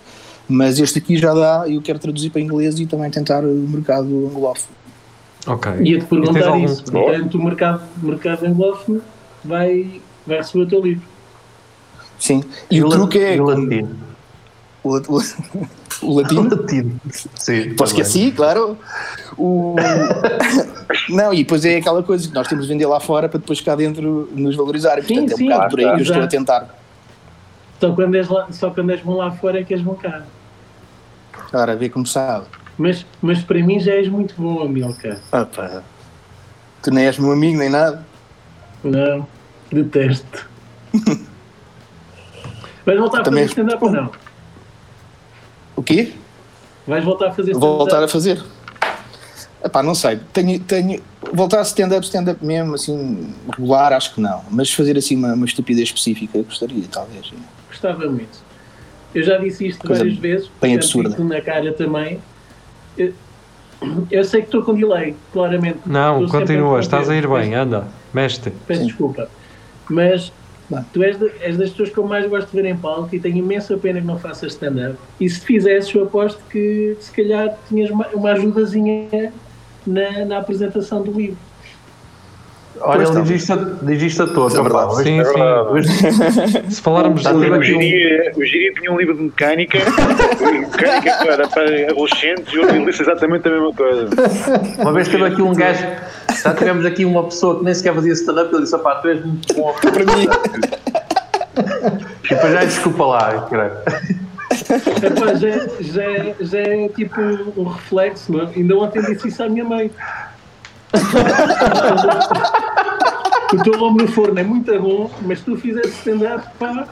Mas 0.48 0.78
este 0.78 0.98
aqui 0.98 1.16
já 1.16 1.32
dá 1.32 1.64
e 1.66 1.76
eu 1.76 1.82
quero 1.82 1.98
traduzir 1.98 2.30
para 2.30 2.40
inglês 2.40 2.78
e 2.78 2.86
também 2.86 3.10
tentar 3.10 3.44
o 3.44 3.48
mercado 3.68 4.06
anglófono. 4.30 4.74
Ok. 5.46 5.72
Ia-te 5.72 5.82
E 5.82 5.98
tens 5.98 6.04
perguntar 6.04 6.46
algum- 6.48 6.64
isso. 6.64 6.84
Portanto, 6.84 7.38
o 7.38 7.42
mercado, 7.44 7.82
o 8.02 8.06
mercado 8.06 8.44
anglófono 8.46 9.00
vai, 9.44 10.00
vai 10.26 10.36
receber 10.38 10.64
o 10.64 10.68
teu 10.68 10.80
livro. 10.82 11.02
Sim. 12.18 12.44
E, 12.70 12.82
o 12.82 12.86
la- 12.88 12.96
truque 12.96 13.18
é. 13.18 13.36
O. 14.82 14.96
O, 14.96 15.18
o, 15.18 15.22
o 16.02 16.20
latino? 16.20 16.48
latino. 16.56 17.00
Sim. 17.34 17.74
Assim, 18.00 18.30
claro. 18.30 18.76
O... 19.36 19.76
não, 21.08 21.32
e 21.32 21.38
depois 21.38 21.64
é 21.64 21.76
aquela 21.76 22.02
coisa 22.02 22.28
que 22.28 22.34
nós 22.34 22.48
temos 22.48 22.66
de 22.66 22.72
vender 22.72 22.86
lá 22.86 23.00
fora 23.00 23.28
para 23.28 23.38
depois 23.38 23.60
cá 23.60 23.74
dentro 23.74 24.28
nos 24.34 24.56
valorizar. 24.56 24.98
E, 24.98 25.02
Sim, 25.02 25.14
portanto, 25.14 25.36
sim, 25.38 25.44
é 25.44 25.46
um 25.46 25.50
bocado 25.54 25.70
por 25.70 25.80
aí 25.80 25.86
que 25.86 25.92
eu 25.92 26.02
estou 26.02 26.22
a 26.22 26.26
tentar. 26.26 26.82
Só 27.80 27.92
quando 27.92 28.14
és, 28.14 28.28
lá, 28.28 28.46
só 28.52 28.70
quando 28.70 28.90
és 28.90 29.00
bom 29.00 29.16
lá 29.16 29.30
fora 29.32 29.60
é 29.60 29.64
que 29.64 29.74
és 29.74 29.82
bom 29.82 29.94
cá. 29.94 30.22
Ora, 31.52 31.74
ver 31.76 31.88
como 31.90 32.06
sabe. 32.06 32.46
Mas, 32.78 33.04
mas 33.20 33.42
para 33.42 33.62
mim 33.62 33.78
já 33.80 33.92
és 33.92 34.08
muito 34.08 34.34
bom, 34.36 34.62
Amilcar. 34.62 35.18
Opa. 35.32 35.82
Tu 36.82 36.90
nem 36.90 37.06
és 37.06 37.18
meu 37.18 37.32
amigo 37.32 37.58
nem 37.58 37.68
nada. 37.68 38.04
Não, 38.82 39.26
detesto. 39.70 40.48
Vais 42.84 42.98
voltar 42.98 43.20
a 43.20 43.24
fazer 43.24 43.44
stand-up 43.44 43.84
ou 43.84 43.90
não? 43.90 44.10
O 45.76 45.82
quê? 45.82 46.12
Vais 46.86 47.04
voltar 47.04 47.28
a 47.28 47.32
fazer 47.32 47.52
Vou 47.52 47.60
stand-up? 47.60 47.78
voltar 47.78 48.04
a 48.04 48.08
fazer. 48.08 48.42
Epá, 49.64 49.82
não 49.82 49.94
sei. 49.94 50.18
Tenho, 50.32 50.58
tenho, 50.60 51.00
voltar 51.32 51.60
a 51.60 51.62
stand-up, 51.62 52.04
stand-up 52.04 52.44
mesmo, 52.44 52.74
assim, 52.74 53.32
regular, 53.56 53.92
acho 53.92 54.14
que 54.14 54.20
não. 54.20 54.42
Mas 54.50 54.72
fazer 54.72 54.96
assim 54.98 55.16
uma, 55.16 55.34
uma 55.34 55.46
estupidez 55.46 55.88
específica, 55.88 56.36
eu 56.36 56.44
gostaria, 56.44 56.82
talvez. 56.90 57.32
Gostava 57.68 58.06
muito. 58.06 58.38
Eu 59.14 59.22
já 59.22 59.36
disse 59.38 59.68
isto 59.68 59.86
Coisa 59.86 60.02
várias 60.02 60.18
vezes. 60.18 60.50
bem 60.60 60.74
absurda. 60.74 61.16
na 61.22 61.40
cara 61.40 61.72
também. 61.72 62.18
Eu, 62.98 63.12
eu 64.10 64.24
sei 64.24 64.40
que 64.40 64.48
estou 64.48 64.62
com 64.62 64.74
delay, 64.74 65.14
claramente. 65.32 65.78
Não, 65.86 66.26
continua, 66.28 66.80
estás 66.80 67.08
a 67.08 67.14
ir 67.14 67.28
bem, 67.28 67.54
anda, 67.54 67.86
mestre. 68.12 68.52
Peço 68.66 68.80
Sim. 68.80 68.86
desculpa. 68.88 69.28
Mas 69.88 70.32
Tu 70.92 71.02
és, 71.02 71.18
de- 71.18 71.30
és 71.40 71.56
das 71.58 71.70
pessoas 71.70 71.90
que 71.90 71.98
eu 71.98 72.04
mais 72.04 72.26
gosto 72.26 72.48
de 72.50 72.56
ver 72.62 72.68
em 72.68 72.76
palco 72.76 73.14
e 73.14 73.20
tenho 73.20 73.36
imensa 73.38 73.76
pena 73.76 74.00
que 74.00 74.06
não 74.06 74.18
faças 74.18 74.52
stand-up. 74.52 74.96
E 75.20 75.28
se 75.28 75.40
fizesses, 75.40 75.94
eu 75.94 76.04
aposto 76.04 76.40
que 76.50 76.96
se 77.00 77.12
calhar 77.12 77.54
tinhas 77.68 77.90
uma, 77.90 78.06
uma 78.14 78.30
ajudazinha 78.32 79.32
na, 79.86 80.24
na 80.24 80.38
apresentação 80.38 81.02
do 81.02 81.12
livro. 81.12 81.36
Olha, 82.80 83.02
ele 83.06 83.22
diz 83.22 83.42
isto, 83.42 83.52
a- 83.52 83.84
diz 83.84 84.02
isto 84.02 84.22
a 84.22 84.26
todos. 84.28 84.56
É 84.58 84.62
verdade. 84.62 84.96
Sim, 85.02 85.20
É 85.20 85.24
sim. 85.24 85.32
verdade. 85.34 86.74
Se 86.74 86.80
falarmos 86.80 87.20
de 87.22 87.28
tudo 87.28 87.50
O 87.50 87.54
aqui. 87.54 87.64
Giri, 87.66 88.32
o 88.34 88.44
Giri 88.44 88.74
tinha 88.74 88.90
um 88.90 88.96
livro 88.98 89.14
de 89.14 89.22
mecânica, 89.24 89.78
mecânica 90.40 91.16
para, 91.24 91.48
para 91.48 91.90
adolescentes, 91.90 92.52
e 92.52 92.56
eu 92.56 92.84
disse 92.86 93.02
exatamente 93.02 93.46
a 93.46 93.50
mesma 93.50 93.72
coisa. 93.74 94.08
Uma 94.78 94.92
vez 94.92 95.06
teve 95.06 95.22
aqui 95.24 95.42
um 95.42 95.54
gajo, 95.54 95.86
já 96.42 96.54
tivemos 96.54 96.84
aqui 96.84 97.04
uma 97.04 97.24
pessoa 97.24 97.58
que 97.58 97.64
nem 97.64 97.74
sequer 97.74 97.94
fazia 97.94 98.12
stand-up, 98.12 98.52
ele 98.52 98.62
disse: 98.62 98.74
opá, 98.74 98.96
tu 98.96 99.08
és 99.08 99.24
muito 99.24 99.54
bom. 99.54 99.72
Para 99.80 100.04
mim, 100.16 100.26
E 102.24 102.28
depois 102.28 102.52
já 102.52 102.64
desculpa 102.64 103.04
lá, 103.04 103.46
caralho. 103.48 103.76
Epá, 105.02 105.34
já, 105.34 105.50
já, 105.80 106.34
já 106.40 106.58
é 106.58 106.88
tipo 106.88 107.20
um 107.20 107.64
reflexo, 107.64 108.40
é? 108.40 108.46
Ainda 108.56 108.76
ontem 108.76 109.02
disse 109.02 109.28
isso 109.28 109.42
à 109.42 109.48
minha 109.48 109.64
mãe. 109.64 109.90
o 113.52 113.62
teu 113.62 113.76
nome 113.78 114.02
no 114.02 114.08
forno 114.08 114.38
é 114.38 114.42
muito 114.42 114.80
bom, 114.80 115.10
mas 115.22 115.38
se 115.38 115.44
tu 115.44 115.56
fizesse 115.56 115.88
stand-up, 115.88 116.46
pá, 116.58 116.86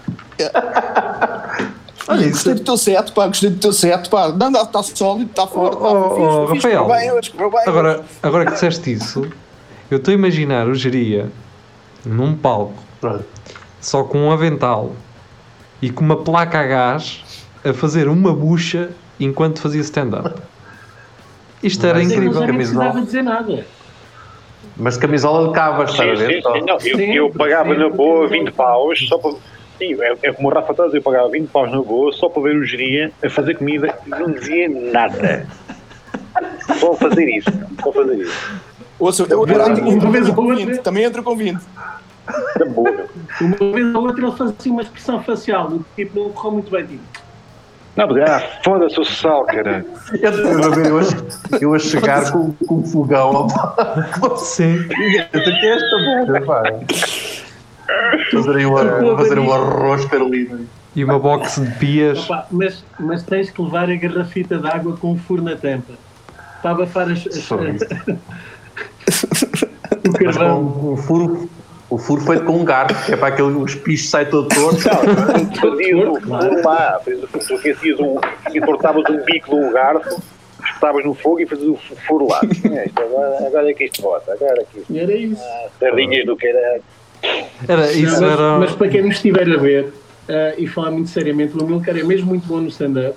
olha, 2.11 2.29
gostei 2.31 2.55
do 2.55 2.61
teu 2.65 2.77
set, 2.77 3.13
pá, 3.13 3.27
gostei 3.27 3.51
do 3.51 3.59
teu 3.59 3.73
set, 3.73 4.09
pá. 4.11 4.29
Não, 4.29 4.49
está 4.49 4.67
tá 4.67 4.83
sólido, 4.83 5.31
está 5.31 5.47
forte. 5.47 5.77
tá 5.79 5.89
Oh, 5.89 6.11
fixe, 6.11 6.23
oh, 6.23 6.47
fixe, 6.49 6.67
Rafael. 6.69 6.85
correu 6.85 7.01
bem 7.01 7.13
hoje, 7.13 7.33
bem 7.37 7.51
Agora, 7.67 7.99
hoje. 7.99 8.05
agora 8.23 8.47
que 8.47 8.53
disseste 8.53 8.93
isso, 8.93 9.29
eu 9.91 9.99
estou 9.99 10.13
a 10.13 10.15
imaginar 10.15 10.67
o 10.69 10.75
Geria 10.75 11.31
num 12.05 12.35
palco, 12.37 12.75
só 13.81 14.05
com 14.05 14.19
um 14.19 14.31
avental 14.33 14.93
e 15.83 15.91
com 15.91 16.05
uma 16.05 16.17
placa 16.17 16.61
a 16.61 16.67
gás 16.67 17.23
a 17.65 17.73
fazer 17.73 18.09
uma 18.09 18.33
bucha 18.33 18.91
enquanto 19.19 19.61
fazia 19.61 19.81
stand-up. 19.83 20.41
Isto 21.63 21.87
era 21.87 21.99
Mas 21.99 22.11
incrível. 22.11 22.41
camisola. 22.47 22.55
precisava 22.87 23.01
dizer 23.03 23.23
nada. 23.23 23.67
Mas 24.77 24.97
camisola 24.97 25.49
de 25.49 25.55
cavas, 25.55 25.91
estás 25.91 26.11
a 26.11 26.15
ver? 26.27 26.43
sim, 26.43 26.53
sim, 26.53 26.65
não, 26.67 26.79
eu, 26.79 27.27
eu 27.27 27.31
pagava 27.31 27.75
sim, 27.75 27.81
na 27.81 27.89
boa 27.91 28.29
sim. 28.29 28.45
20 28.45 28.53
paus 28.53 28.99
só 29.09 29.19
para. 29.19 29.35
Sim, 29.81 29.97
é, 30.03 30.15
é 30.25 30.33
como 30.33 30.49
o 30.49 30.53
Rafa 30.53 30.73
está 30.73 30.83
a 30.83 30.87
dizer, 30.87 30.99
eu 30.99 31.03
pagava 31.03 31.31
20 31.31 31.49
paus 31.49 31.73
na 31.73 31.81
boa 31.81 32.13
só 32.13 32.29
para 32.29 32.43
ver 32.43 32.57
o 32.57 32.65
geria 32.65 33.11
a 33.25 33.31
fazer 33.31 33.55
comida 33.57 33.99
e 34.07 34.11
não 34.11 34.31
dizia 34.31 34.69
nada. 34.69 35.47
Só 36.79 36.95
fazer 36.95 37.27
isso. 37.31 37.51
Só 37.83 37.91
fazer 37.91 38.17
isso. 38.19 38.61
Ouça, 38.99 39.27
eu 39.31 39.43
agora 39.43 39.65
Uma 39.73 39.91
entro 39.91 40.11
vez 40.11 40.29
com 40.29 40.43
ou 40.43 40.55
20, 40.55 40.67
outra. 40.67 40.83
também 40.83 41.05
entro 41.05 41.23
com 41.23 41.35
20. 41.35 41.59
Da 42.59 42.67
boa. 42.67 43.07
Uma 43.41 43.73
vez 43.73 43.95
ou 43.95 44.03
outra 44.03 44.27
ele 44.27 44.37
fazia 44.37 44.55
assim 44.59 44.71
uma 44.71 44.83
expressão 44.83 45.23
facial, 45.23 45.69
do 45.71 45.87
tipo, 45.97 46.21
não 46.21 46.31
correu 46.31 46.53
muito 46.53 46.71
bem, 46.71 46.87
tipo, 46.87 47.03
Não, 47.97 48.05
ah, 48.23 48.43
foda-se 48.63 49.01
o 49.01 49.05
sal, 49.05 49.47
cara. 49.47 49.83
Eu 50.13 50.71
ver 50.73 50.87
eu 50.91 51.59
eu 51.59 51.75
a 51.75 51.79
chegar 51.79 52.31
com, 52.31 52.53
com 52.53 52.75
um 52.75 52.85
fogão. 52.85 53.49
Sim. 54.37 54.77
Eu 55.33 55.43
tenho 55.43 55.61
que 55.61 55.67
esta 55.67 55.97
merda, 55.97 56.41
pá. 56.43 56.63
Fazerem 58.33 58.67
um, 58.67 59.17
fazer 59.17 59.39
um 59.39 59.53
arroz 59.53 60.05
carolino. 60.07 60.67
E 60.95 61.05
uma 61.05 61.19
box 61.19 61.61
de 61.61 61.71
pias. 61.79 62.19
Opa, 62.25 62.47
mas, 62.51 62.85
mas 62.99 63.23
tens 63.23 63.49
que 63.51 63.63
levar 63.63 63.89
a 63.91 63.95
garrafita 63.95 64.59
de 64.59 64.67
água 64.67 64.97
com 64.97 65.13
o 65.13 65.17
furo 65.19 65.43
na 65.43 65.55
tampa 65.57 65.93
para 66.63 66.73
abafar 66.73 67.09
as, 67.11 67.27
as- 67.27 67.37
Só 67.45 67.63
isso. 67.65 67.85
o 69.07 70.13
Mas 70.25 70.37
carvão. 70.37 70.73
com 70.73 70.93
um 70.93 70.97
furo, 70.97 71.49
o 71.89 71.99
furo 71.99 72.21
feito 72.23 72.45
com 72.45 72.57
um 72.59 72.65
garfo, 72.65 73.05
que 73.07 73.13
é 73.13 73.17
para 73.17 73.29
aquele 73.29 73.49
os 73.57 73.75
pichos 73.77 74.11
sai 74.11 74.27
todo 74.27 74.49
torto. 74.49 74.81
Não, 74.89 75.55
fazias 75.55 76.09
o 76.09 76.21
furo 76.21 76.29
lá. 76.69 77.01
fazias 77.05 77.23
o 77.25 77.39
Tu 77.39 77.55
aquecias 77.55 78.01
um. 78.01 78.17
e 78.53 78.61
cortavas 78.61 79.05
um 79.09 79.25
bico 79.25 79.51
de 79.51 79.57
um 79.57 79.73
garfo, 79.73 80.21
espetavas 80.65 81.05
no 81.05 81.15
fogo 81.15 81.41
e 81.41 81.47
fazias 81.47 81.69
o 81.71 81.77
furo 82.07 82.29
lá. 82.29 82.41
É, 82.71 82.91
agora, 82.97 83.47
agora 83.47 83.71
é 83.71 83.75
que 83.75 83.85
isto 83.85 84.03
bota. 84.03 84.33
Agora 84.33 84.61
é 84.61 84.65
que 84.65 84.81
isto. 84.81 84.97
Era 84.97 85.13
isso. 85.13 85.43
Sardinhas 85.79 86.27
do 86.27 86.37
que 86.37 86.47
era. 86.47 86.81
Era, 87.69 87.93
isso 87.93 88.13
mas, 88.21 88.23
era. 88.23 88.59
mas 88.59 88.73
para 88.73 88.89
quem 88.89 89.03
nos 89.03 89.17
estiver 89.17 89.49
a 89.53 89.57
ver 89.59 89.93
ah, 90.29 90.55
e 90.57 90.67
falar 90.67 90.91
muito 90.91 91.11
seriamente, 91.11 91.57
o 91.57 91.63
Amilcar 91.63 91.97
é 91.97 92.03
mesmo 92.03 92.27
muito 92.29 92.47
bom 92.47 92.61
no 92.61 92.69
stand-up. 92.69 93.17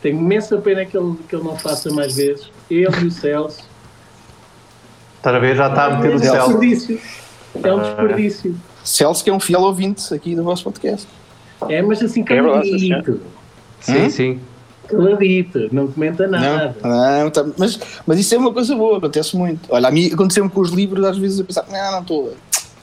Tenho 0.00 0.18
imensa 0.18 0.56
pena 0.58 0.84
que 0.84 0.96
ele, 0.96 1.16
que 1.28 1.34
ele 1.34 1.42
não 1.42 1.56
faça 1.56 1.92
mais 1.92 2.14
vezes. 2.14 2.50
Ele 2.70 2.84
e 3.02 3.06
o 3.06 3.10
Celso. 3.10 3.64
Estás 5.16 5.34
a 5.34 5.38
ver? 5.40 5.56
Já 5.56 5.68
está 5.68 5.86
a 5.86 5.90
meter 5.96 6.10
é 6.10 6.14
o 6.14 6.16
um 6.16 6.18
céu. 6.20 6.32
desperdício. 6.46 7.00
É 7.64 7.74
um 7.74 7.82
desperdício. 7.82 8.56
Celso, 8.84 9.24
que 9.24 9.30
é 9.30 9.32
um 9.32 9.40
fiel 9.40 9.60
ouvinte 9.62 10.14
aqui 10.14 10.36
do 10.36 10.44
vosso 10.44 10.62
podcast. 10.62 11.08
É, 11.68 11.82
mas 11.82 12.00
assim, 12.00 12.20
É 12.28 12.40
verdade, 12.40 12.78
sim, 12.78 12.88
caladito. 12.90 13.20
Sim, 13.80 13.96
Hum? 14.04 14.10
sim. 14.10 14.40
Caladito. 14.86 15.68
Não 15.72 15.88
comenta 15.88 16.28
nada. 16.28 16.76
Não, 16.82 17.24
não 17.24 17.30
tá- 17.30 17.44
mas, 17.58 17.78
mas 18.06 18.20
isso 18.20 18.34
é 18.34 18.38
uma 18.38 18.52
coisa 18.52 18.74
boa, 18.76 18.98
acontece 18.98 19.36
muito. 19.36 19.60
Olha, 19.68 19.88
a 19.88 19.90
mim 19.90 20.10
aconteceu-me 20.12 20.48
com 20.48 20.60
os 20.60 20.70
livros, 20.70 21.04
às 21.04 21.18
vezes 21.18 21.40
eu 21.40 21.44
pensava, 21.44 21.66
não, 21.72 21.92
não 21.92 22.00
estou. 22.02 22.34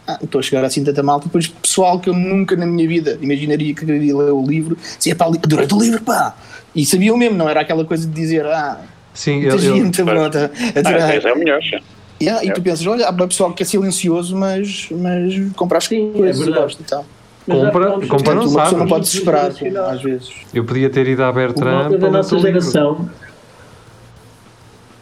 Ah, 0.07 0.19
estou 0.21 0.39
a 0.39 0.41
chegar 0.41 0.63
assim 0.63 0.83
tanta 0.83 1.01
malta. 1.01 1.25
Depois, 1.25 1.47
pessoal 1.47 1.99
que 1.99 2.09
eu 2.09 2.13
nunca 2.13 2.55
na 2.55 2.65
minha 2.65 2.87
vida 2.87 3.17
imaginaria 3.21 3.73
que 3.73 3.85
queria 3.85 4.15
ler 4.15 4.31
o 4.31 4.45
livro, 4.45 4.77
dizia, 4.97 5.15
pá, 5.15 5.25
adorei 5.25 5.67
o 5.71 5.79
livro, 5.81 6.01
pá. 6.03 6.35
E 6.75 6.85
sabiam 6.85 7.17
mesmo, 7.17 7.37
não 7.37 7.49
era 7.49 7.61
aquela 7.61 7.83
coisa 7.85 8.07
de 8.07 8.13
dizer, 8.13 8.45
ah, 8.45 8.79
Sim, 9.13 9.41
eu, 9.41 9.51
eu- 9.51 9.57
gente, 9.59 10.03
pronto, 10.03 10.37
a 10.37 10.41
Ah, 10.43 11.13
é 11.15 11.33
o 11.33 11.37
melhor. 11.39 11.61
sim. 11.61 11.79
Yeah, 12.21 12.45
e 12.45 12.51
tu 12.53 12.61
pensas, 12.61 12.85
olha, 12.87 13.07
há 13.07 13.13
pessoal 13.27 13.51
que 13.53 13.61
é 13.63 13.65
silencioso, 13.65 14.35
mas, 14.37 14.87
mas 14.91 15.33
compra 15.55 15.79
as 15.79 15.87
coisas 15.87 16.47
é 16.47 16.49
e 16.49 16.53
gosta 16.53 16.81
e 16.81 16.85
tal. 16.85 17.05
Mas 17.47 17.57
Compra- 17.59 17.91
compra 17.91 18.17
sobre 18.17 18.33
não 18.35 18.47
uma 18.47 18.63
pessoa 18.63 18.79
não 18.79 18.87
pode 18.87 19.03
desesperar, 19.05 19.51
às 19.91 20.01
vezes. 20.01 20.29
eu 20.53 20.63
podia 20.63 20.89
ter 20.89 21.07
ido 21.07 21.23
à 21.23 21.31
Bertrand 21.31 21.91
da 21.97 22.09
nossa 22.09 22.39
geração. 22.39 23.09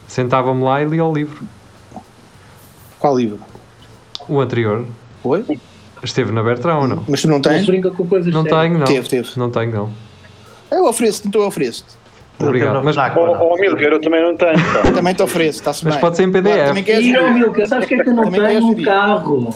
Sentava-me 0.08 0.64
lá 0.64 0.82
e 0.82 0.86
lia 0.86 1.06
o 1.06 1.14
livro. 1.14 1.48
Qual 3.00 3.18
livro? 3.18 3.40
O 4.28 4.40
anterior. 4.40 4.86
Oi? 5.24 5.60
Esteve 6.04 6.32
na 6.32 6.44
Bertrand 6.44 6.80
ou 6.82 6.88
não? 6.88 7.04
Mas 7.08 7.22
tu 7.22 7.28
não 7.28 7.36
Não 7.36 7.42
tens? 7.42 7.66
brinca 7.66 7.90
com 7.92 8.06
coisas 8.06 8.34
Não 8.34 8.44
tenho, 8.44 8.78
não. 8.78 8.86
Teve, 8.86 9.08
teve. 9.08 9.30
Não 9.38 9.50
tenho, 9.50 9.72
não. 9.72 9.90
Eu 10.72 10.86
ofereço-te, 10.86 11.28
então 11.28 11.42
eu 11.42 11.48
ofereço-te. 11.48 11.96
Obrigado. 12.40 12.84
Mas, 12.84 12.98
Ó, 12.98 13.02
ó, 13.16 13.58
Milker, 13.58 13.94
eu 13.94 14.02
também 14.02 14.22
não 14.22 14.36
tenho. 14.36 14.54
Também 14.94 15.14
te 15.14 15.22
ofereço, 15.24 15.60
está-se 15.60 15.86
mas 15.86 15.94
bem. 15.94 16.02
pode 16.02 16.18
ser 16.18 16.24
em 16.24 16.32
PDF. 16.32 16.84
Claro, 16.84 17.02
E, 17.02 17.18
ó, 17.18 17.30
Milka, 17.32 17.66
sabes 17.68 17.88
que 17.88 17.94
é 17.96 18.04
que 18.04 18.10
eu 18.10 18.14
não 18.14 18.24
Também 18.26 18.42
tenho 18.42 18.66
um 18.68 18.84
carro? 18.84 19.56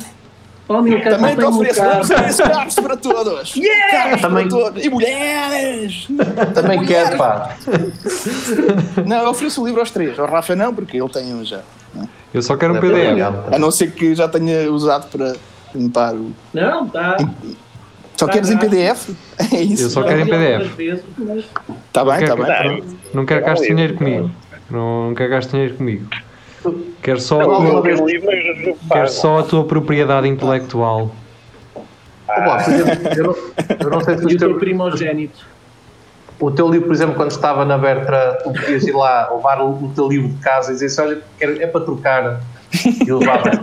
Oh, 0.70 0.82
Milcar, 0.82 1.13
Também 1.15 1.36
te 1.36 1.41
não 1.41 1.49
um 1.51 1.55
ofereço, 1.55 1.82
ofereço 1.82 2.43
carros 2.43 2.76
para 2.76 2.95
todos. 2.97 3.53
Carros 3.91 4.22
Também- 4.22 4.47
para 4.47 4.57
todos. 4.59 4.86
E 4.86 4.89
mulheres. 4.89 6.07
Também 6.53 6.86
quero, 6.86 7.18
pá. 7.18 7.55
Não, 9.05 9.18
eu 9.24 9.30
ofereço 9.30 9.61
o 9.61 9.65
livro 9.65 9.80
aos 9.82 9.91
três. 9.91 10.18
Ao 10.20 10.28
Rafa 10.28 10.55
não, 10.55 10.74
porque 10.74 10.97
ele 10.97 11.09
tem 11.09 11.34
um 11.34 11.43
já. 11.43 11.61
Eu 12.34 12.41
só 12.41 12.55
quero 12.57 12.73
um 12.73 12.78
É 12.78 12.82
PDF. 12.82 13.13
legal. 13.13 13.45
A 13.51 13.57
não 13.59 13.71
ser 13.71 13.91
que 13.91 14.13
já 14.15 14.28
tenha 14.28 14.71
usado 14.71 15.07
para 15.09 15.34
limpar 15.73 16.13
o. 16.13 16.32
Não, 16.53 16.86
está. 16.86 17.17
Só 18.17 18.25
Tá 18.25 18.34
queres 18.34 18.49
em. 18.49 18.57
PDF? 18.57 19.09
É 19.53 19.61
isso. 19.61 19.84
Eu 19.84 19.89
só 19.89 20.03
quero 20.03 20.21
em 20.21 20.25
PDF. 20.25 20.80
Está 20.80 22.03
bem, 22.03 22.13
Não 22.28 22.36
está 22.36 22.36
quero- 22.36 22.69
bem. 22.69 22.84
Não 23.13 23.25
quero 23.25 23.41
que 23.43 23.47
É 23.49 23.51
um 23.51 23.53
gastes 23.55 23.67
dinheiro 23.67 23.93
comigo. 23.95 24.32
Não 24.69 25.13
quero 25.15 25.30
que 25.30 25.36
gastes 25.36 25.51
dinheiro 25.51 25.75
comigo. 25.75 26.07
Quero 27.01 27.21
só, 27.21 27.41
Eu 27.41 27.49
um 27.51 28.05
livro, 28.05 28.75
quero 28.91 29.09
só 29.09 29.39
a 29.39 29.43
tua 29.43 29.63
propriedade 29.63 30.28
intelectual. 30.28 31.11
Exemplo, 32.67 33.09
eu, 33.15 33.23
não, 33.23 33.36
eu 33.80 33.89
não 33.89 34.01
sei 34.01 34.17
se 34.17 34.23
E 34.23 34.25
o 34.25 34.30
teu 34.38 34.49
teus, 34.49 34.59
primogénito. 34.59 35.45
O 36.39 36.51
teu 36.51 36.69
livro, 36.69 36.88
por 36.88 36.93
exemplo, 36.93 37.15
quando 37.15 37.31
estava 37.31 37.65
na 37.65 37.77
Bertra, 37.77 38.38
tu 38.43 38.51
podias 38.53 38.83
ir 38.85 38.91
lá 38.93 39.29
levar 39.33 39.59
o, 39.61 39.69
o 39.85 39.91
teu 39.95 40.07
livro 40.07 40.29
de 40.29 40.38
casa 40.39 40.71
e 40.71 40.73
dizer 40.73 40.85
assim, 40.88 41.01
olha, 41.01 41.21
quero- 41.39 41.61
é 41.61 41.67
para 41.67 41.81
trocar. 41.81 42.41
E 42.83 43.11
levava. 43.11 43.51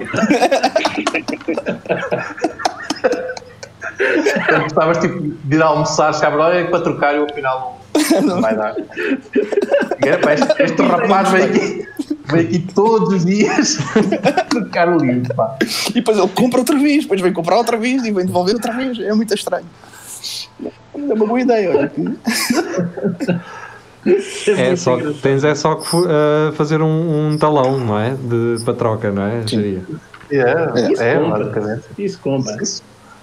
Quando 4.49 4.63
gostavas 4.63 4.99
tipo, 4.99 5.21
de 5.45 5.57
ir 5.57 5.63
almoçar, 5.63 6.13
lá, 6.35 6.47
olha, 6.49 6.59
é 6.59 6.65
para 6.65 6.81
trocar, 6.81 7.15
eu 7.15 7.27
afinal 7.31 7.81
não, 8.23 8.41
vai 8.41 8.57
dar. 8.57 8.75
Este, 8.77 10.63
este 10.63 10.83
rapaz 10.83 11.29
vem 11.31 11.45
aqui, 11.45 11.89
vem 12.25 12.41
aqui 12.41 12.59
todos 12.75 13.13
os 13.15 13.25
dias 13.25 13.79
trocar 14.51 14.89
o 14.89 14.99
livro, 14.99 15.33
pá. 15.35 15.57
E 15.91 15.95
depois 15.95 16.19
ele 16.19 16.29
compra 16.29 16.59
outra 16.61 16.77
vez, 16.79 17.03
depois 17.05 17.21
vem 17.21 17.33
comprar 17.33 17.57
outra 17.57 17.77
vez 17.77 18.05
e 18.05 18.11
vem 18.11 18.27
devolver 18.27 18.55
outra 18.55 18.73
vez. 18.73 18.99
É 18.99 19.13
muito 19.15 19.33
estranho. 19.33 19.67
É 20.95 21.15
uma 21.15 21.27
boa 21.27 21.41
ideia, 21.41 21.71
olha. 21.71 21.93
É 24.47 24.67
muito 24.67 24.81
só, 24.81 24.99
tens 25.23 25.45
é 25.45 25.55
só 25.55 25.77
que 25.77 25.97
ah, 26.09 26.53
fazer 26.53 26.83
um, 26.83 27.31
um 27.31 27.39
talão, 27.39 27.79
não 27.81 27.99
é? 27.99 28.11
De, 28.11 28.63
para 28.63 28.75
troca, 28.75 29.11
não 29.11 29.23
é? 29.23 29.47
Seria. 29.47 29.83
É, 30.31 30.93
Isso 30.93 31.03
é, 31.03 31.19
compra. 31.19 31.39
basicamente. 31.39 31.83
Isso 31.99 32.21
compra. 32.21 32.63
Isso, 32.63 32.83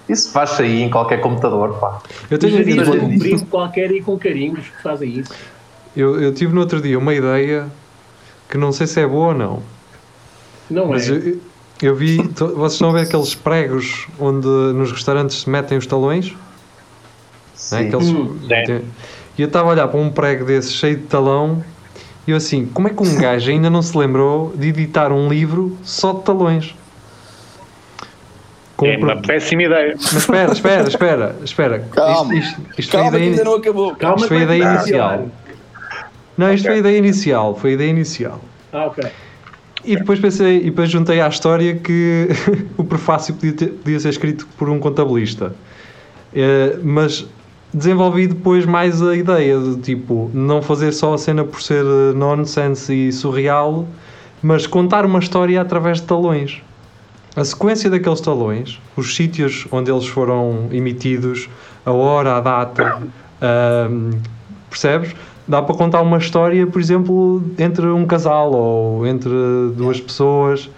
isso 0.09 0.31
faz 0.31 0.59
aí 0.59 0.81
em 0.81 0.89
qualquer 0.89 1.21
computador, 1.21 1.77
pá. 1.79 2.01
Eu, 2.29 2.39
tenho, 2.39 2.59
um 2.59 3.17
brinde 3.17 3.45
qualquer 3.45 3.91
e 3.91 4.01
com 4.01 4.17
carimbos 4.17 4.65
que 4.67 4.81
fazem 4.81 5.19
isso. 5.19 5.33
eu, 5.95 6.19
eu 6.19 6.33
tive 6.33 6.53
no 6.53 6.61
outro 6.61 6.81
dia 6.81 6.97
uma 6.97 7.13
ideia 7.13 7.67
que 8.49 8.57
não 8.57 8.71
sei 8.71 8.87
se 8.87 8.99
é 8.99 9.07
boa 9.07 9.27
ou 9.29 9.33
não. 9.33 9.63
Não 10.69 10.87
Mas 10.87 11.09
é? 11.09 11.13
eu, 11.13 11.39
eu 11.81 11.95
vi, 11.95 12.17
vocês 12.17 12.73
estão 12.73 12.89
a 12.89 12.93
ver 12.93 13.01
aqueles 13.01 13.35
pregos 13.35 14.07
onde 14.19 14.47
nos 14.47 14.91
restaurantes 14.91 15.41
se 15.41 15.49
metem 15.49 15.77
os 15.77 15.87
talões? 15.87 16.35
É? 17.71 17.77
Sim. 17.77 17.87
Aqueles- 17.87 18.09
Hum. 18.09 18.37
E 19.37 19.41
eu 19.41 19.47
estava 19.47 19.69
a 19.69 19.71
olhar 19.71 19.87
para 19.87 19.99
um 19.99 20.09
prego 20.09 20.45
desse 20.45 20.73
cheio 20.73 20.97
de 20.97 21.03
talão 21.03 21.63
e 22.27 22.31
eu 22.31 22.37
assim, 22.37 22.65
como 22.65 22.87
é 22.87 22.91
que 22.91 23.01
um 23.01 23.15
gajo 23.19 23.49
ainda 23.49 23.69
não 23.69 23.81
se 23.81 23.97
lembrou 23.97 24.53
de 24.55 24.67
editar 24.69 25.11
um 25.11 25.27
livro 25.29 25.77
só 25.83 26.13
de 26.13 26.23
talões? 26.23 26.75
Com 28.75 28.85
É 28.87 28.97
pro- 28.97 29.07
uma 29.11 29.21
péssima 29.21 29.63
ideia. 29.63 29.93
Mas 29.95 30.13
espera, 30.13 30.51
espera, 30.51 30.87
espera, 30.87 31.35
espera. 31.43 31.79
Calma. 31.93 32.33
Isto, 32.35 32.59
isto, 32.61 32.79
isto 32.79 32.91
foi 32.91 32.99
a 32.99 33.03
Calma 33.03 33.17
ideia, 33.17 33.31
ainda 33.31 33.43
não 33.43 33.55
acabou. 33.55 33.95
Calma 33.95 34.15
isto 34.17 34.27
foi 34.27 34.37
a 34.37 34.41
ideia 34.43 34.63
inicial. 34.63 35.27
Não, 36.37 36.53
isto 36.53 36.63
Ok. 36.65 36.71
foi 36.71 36.75
a 36.75 36.77
ideia 36.79 36.97
inicial, 36.97 37.55
foi 37.55 37.69
a 37.69 37.73
ideia 37.73 37.89
inicial. 37.89 38.41
Ah, 38.73 38.85
ok. 38.87 39.03
E 39.83 39.95
depois 39.95 40.19
pensei, 40.19 40.57
e 40.57 40.65
depois 40.65 40.89
juntei 40.89 41.19
à 41.21 41.27
história 41.27 41.75
que 41.75 42.27
o 42.77 42.83
prefácio 42.83 43.33
podia, 43.35 43.53
ter- 43.53 43.69
podia 43.71 43.99
ser 43.99 44.09
escrito 44.09 44.47
por 44.57 44.69
um 44.69 44.79
contabilista. 44.79 45.55
Eh, 46.33 46.77
mas 46.83 47.25
desenvolvi 47.73 48.27
depois 48.27 48.65
mais 48.65 49.01
a 49.01 49.15
ideia 49.15 49.57
de 49.59 49.77
tipo, 49.77 50.29
não 50.33 50.61
fazer 50.61 50.91
só 50.91 51.13
a 51.13 51.17
cena 51.17 51.43
por 51.43 51.61
ser 51.61 51.83
eh, 51.85 52.13
nonsense 52.13 52.93
e 52.93 53.11
surreal, 53.11 53.87
mas 54.41 54.67
contar 54.67 55.05
uma 55.05 55.19
história 55.19 55.61
através 55.61 56.01
de 56.01 56.07
talões. 56.07 56.61
A 57.35 57.45
sequência 57.45 57.89
daqueles 57.89 58.19
talões, 58.19 58.79
os 58.97 59.15
sítios 59.15 59.65
onde 59.71 59.89
eles 59.89 60.07
foram 60.07 60.67
emitidos, 60.71 61.49
a 61.85 61.91
hora, 61.91 62.35
a 62.37 62.41
data, 62.41 63.01
ahm, 63.41 64.11
percebes? 64.69 65.15
Dá 65.47 65.61
para 65.61 65.75
contar 65.75 66.01
uma 66.01 66.17
história, 66.17 66.67
por 66.67 66.79
exemplo, 66.79 67.43
entre 67.57 67.87
um 67.87 68.05
casal 68.05 68.53
ou 68.53 69.07
entre 69.07 69.31
duas 69.75 69.99
pessoas, 69.99 70.69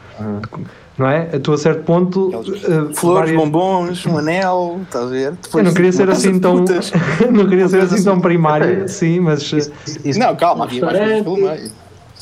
não 0.97 1.07
é? 1.07 1.29
A 1.35 1.39
tu 1.39 1.53
a 1.53 1.57
certo 1.57 1.83
ponto. 1.83 2.31
eh, 2.33 2.93
Flores, 2.93 3.31
várias- 3.31 3.35
bombons, 3.37 4.05
um 4.05 4.17
anel, 4.17 4.79
estás 4.83 5.05
a 5.05 5.07
ver? 5.09 5.25
Eu 5.27 5.31
Depois 5.41 5.65
não 5.65 5.73
queria 5.73 5.91
ser 5.91 6.09
assim 6.09 6.39
tão. 6.39 6.63
não 7.31 7.47
queria 7.47 7.67
ser 7.67 7.81
assim 7.81 8.03
tão 8.03 8.19
primário, 8.19 8.87
sim, 8.87 9.19
mas. 9.19 9.51
eh, 9.53 9.71
Isso, 10.05 10.19
Não, 10.19 10.35
calma, 10.35 10.65
havia 10.65 10.85
mais 10.85 10.97
coisas 10.97 11.23
pelo 11.23 11.35
Restaurante. 11.35 11.61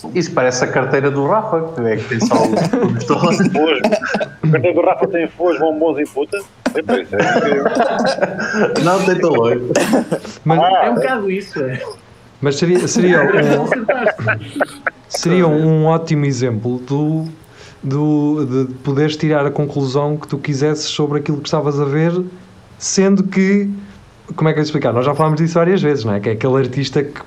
meio. 0.04 0.16
isso 0.16 0.32
parece 0.34 0.64
a 0.64 0.68
carteira 0.68 1.12
do 1.12 1.26
Rafa, 1.28 1.62
que 1.76 1.82
é 1.82 1.98
que 1.98 2.04
tem 2.10 2.20
só 2.22 2.36
o, 2.36 2.86
o 2.86 2.94
pistola. 2.94 3.34
Flores. 3.34 3.82
O 4.44 4.52
cartão 4.52 4.74
do 4.74 4.82
Rafa 4.82 5.08
tem 5.08 5.28
flores, 5.28 5.60
bombons 5.60 6.00
e 6.00 6.06
putas. 6.06 6.44
É 6.74 7.02
isso, 7.02 7.16
é. 7.18 8.84
Não 8.84 9.04
tem 9.04 9.20
talões. 9.20 9.62
mas, 10.46 10.60
É 10.60 10.90
um 10.90 10.96
bocado 10.96 11.30
isso, 11.30 11.62
é. 11.62 11.82
mas 12.40 12.56
seria, 12.56 12.88
seria, 12.88 13.22
um, 13.62 13.68
seria 15.10 15.48
um 15.48 15.86
ótimo 15.86 16.26
exemplo 16.26 16.78
do, 16.80 17.26
do, 17.84 18.46
de 18.68 18.74
poderes 18.76 19.16
tirar 19.18 19.46
a 19.46 19.52
conclusão 19.52 20.18
que 20.18 20.28
tu 20.28 20.38
quisesses 20.38 20.86
sobre 20.86 21.20
aquilo 21.20 21.38
que 21.40 21.48
estavas 21.48 21.80
a 21.80 21.86
ver, 21.86 22.14
sendo 22.78 23.24
que. 23.24 23.70
Como 24.36 24.48
é 24.50 24.54
que 24.54 24.60
eu 24.60 24.62
ia 24.62 24.66
explicar? 24.66 24.94
Nós 24.94 25.06
já 25.06 25.14
falámos 25.14 25.40
disso 25.42 25.56
várias 25.56 25.82
vezes, 25.82 26.06
não 26.06 26.14
é? 26.14 26.20
Que 26.20 26.30
é 26.30 26.32
aquele 26.34 26.56
artista 26.56 27.04
que 27.04 27.20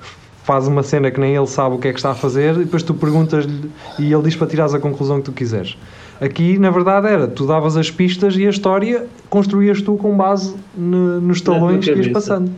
faz 0.43 0.67
uma 0.67 0.81
cena 0.83 1.09
que 1.11 1.19
nem 1.19 1.35
ele 1.35 1.47
sabe 1.47 1.75
o 1.75 1.79
que 1.79 1.87
é 1.87 1.91
que 1.91 1.99
está 1.99 2.11
a 2.11 2.15
fazer 2.15 2.53
e 2.55 2.59
depois 2.59 2.83
tu 2.83 2.93
perguntas-lhe 2.93 3.69
e 3.99 4.11
ele 4.13 4.23
diz 4.23 4.35
para 4.35 4.47
tirares 4.47 4.73
a 4.73 4.79
conclusão 4.79 5.17
que 5.17 5.23
tu 5.25 5.31
quiseres. 5.31 5.77
Aqui, 6.21 6.57
na 6.57 6.69
verdade, 6.71 7.07
era 7.07 7.27
tu 7.27 7.45
davas 7.45 7.75
as 7.77 7.91
pistas 7.91 8.35
e 8.37 8.45
a 8.45 8.49
história 8.49 9.05
construías 9.29 9.81
tu 9.81 9.97
com 9.97 10.15
base 10.15 10.55
ne- 10.77 11.19
nos 11.19 11.41
talões 11.41 11.83
que 11.85 11.91
ias 11.93 12.07
passando. 12.07 12.51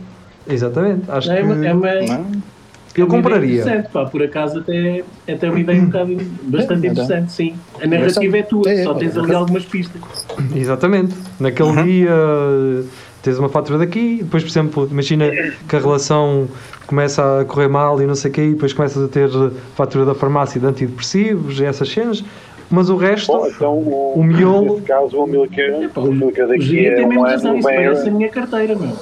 Exatamente. 0.46 1.10
Acho 1.10 1.30
É 1.30 1.42
uma, 1.42 1.56
que 1.56 1.66
é 1.66 1.74
uma, 1.74 1.86
Não? 1.86 1.90
é 1.90 2.00
uma 2.16 2.26
ideia 2.94 3.06
compraria. 3.06 3.60
interessante, 3.60 3.88
pá, 3.92 4.06
por 4.06 4.22
acaso 4.22 4.58
até, 4.60 5.04
até 5.30 5.48
uma 5.50 5.60
ideia 5.60 5.80
um 5.80 5.86
bocado 5.86 6.16
bastante 6.44 6.84
É, 6.84 6.88
é. 6.88 6.92
interessante, 6.92 7.32
sim. 7.32 7.54
A 7.82 7.86
narrativa 7.86 8.38
é 8.38 8.42
tua, 8.42 8.70
É, 8.70 8.84
só 8.84 8.92
é, 8.92 8.94
tens 8.98 9.16
é. 9.16 9.20
ali 9.20 9.34
algumas 9.34 9.64
pistas. 9.64 10.00
Exatamente. 10.54 11.14
Naquele 11.38 11.82
dia 11.82 12.10
tens 13.22 13.38
uma 13.38 13.48
fatura 13.48 13.78
daqui, 13.78 14.18
depois, 14.22 14.42
por 14.42 14.48
exemplo, 14.50 14.88
imagina 14.90 15.30
que 15.68 15.76
a 15.76 15.78
relação 15.78 16.48
começa 16.86 17.40
a 17.40 17.44
correr 17.44 17.68
mal 17.68 18.00
e 18.00 18.06
não 18.06 18.14
sei 18.14 18.30
o 18.30 18.34
quê, 18.34 18.42
e 18.42 18.50
depois 18.54 18.72
começas 18.72 19.02
a 19.04 19.08
ter 19.08 19.28
fatura 19.74 20.04
da 20.06 20.14
farmácia 20.14 20.58
de 20.60 20.66
antidepressivos 20.66 21.60
e 21.60 21.64
essas 21.64 21.88
cenas, 21.90 22.24
mas 22.70 22.88
o 22.88 22.96
resto, 22.96 23.32
Bom, 23.32 23.46
então, 23.46 23.72
o, 23.74 24.12
O 24.20 24.22
miolo- 24.24 24.74
Nesse 24.76 24.86
caso, 24.86 25.16
o 25.18 25.44
Epá, 25.44 26.00
o 26.00 26.04
Amilcar 26.12 26.44
O 26.46 26.48
daqui 26.48 26.60
Gia 26.62 26.88
é 26.88 26.94
tem 26.96 27.04
um 27.04 27.08
mesmo 27.08 27.22
ano 27.24 27.30
razão, 27.32 27.56
isso 27.58 27.68
parece 27.68 28.08
a 28.08 28.12
minha 28.12 28.28
carteira, 28.28 28.74
meu. 28.76 28.96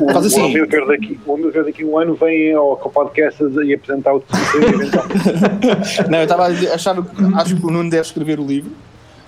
O, 0.00 0.12
Faz 0.12 0.26
assim. 0.26 0.60
o 0.60 0.66
daqui, 0.86 1.20
o 1.26 1.64
daqui 1.64 1.84
um 1.84 1.98
ano 1.98 2.14
vem 2.14 2.54
ao, 2.54 2.70
ao 2.72 2.90
podcast 2.90 3.42
e 3.64 3.74
apresentar 3.74 4.14
o. 4.14 4.22
Não, 6.10 6.18
eu 6.18 6.24
estava 6.24 6.46
a 6.46 6.50
dizer, 6.50 6.72
achava, 6.72 7.02
que- 7.02 7.34
acho 7.34 7.56
que 7.56 7.66
o 7.66 7.70
Nuno 7.70 7.90
deve 7.90 8.02
escrever 8.02 8.40
o 8.40 8.46
livro. 8.46 8.72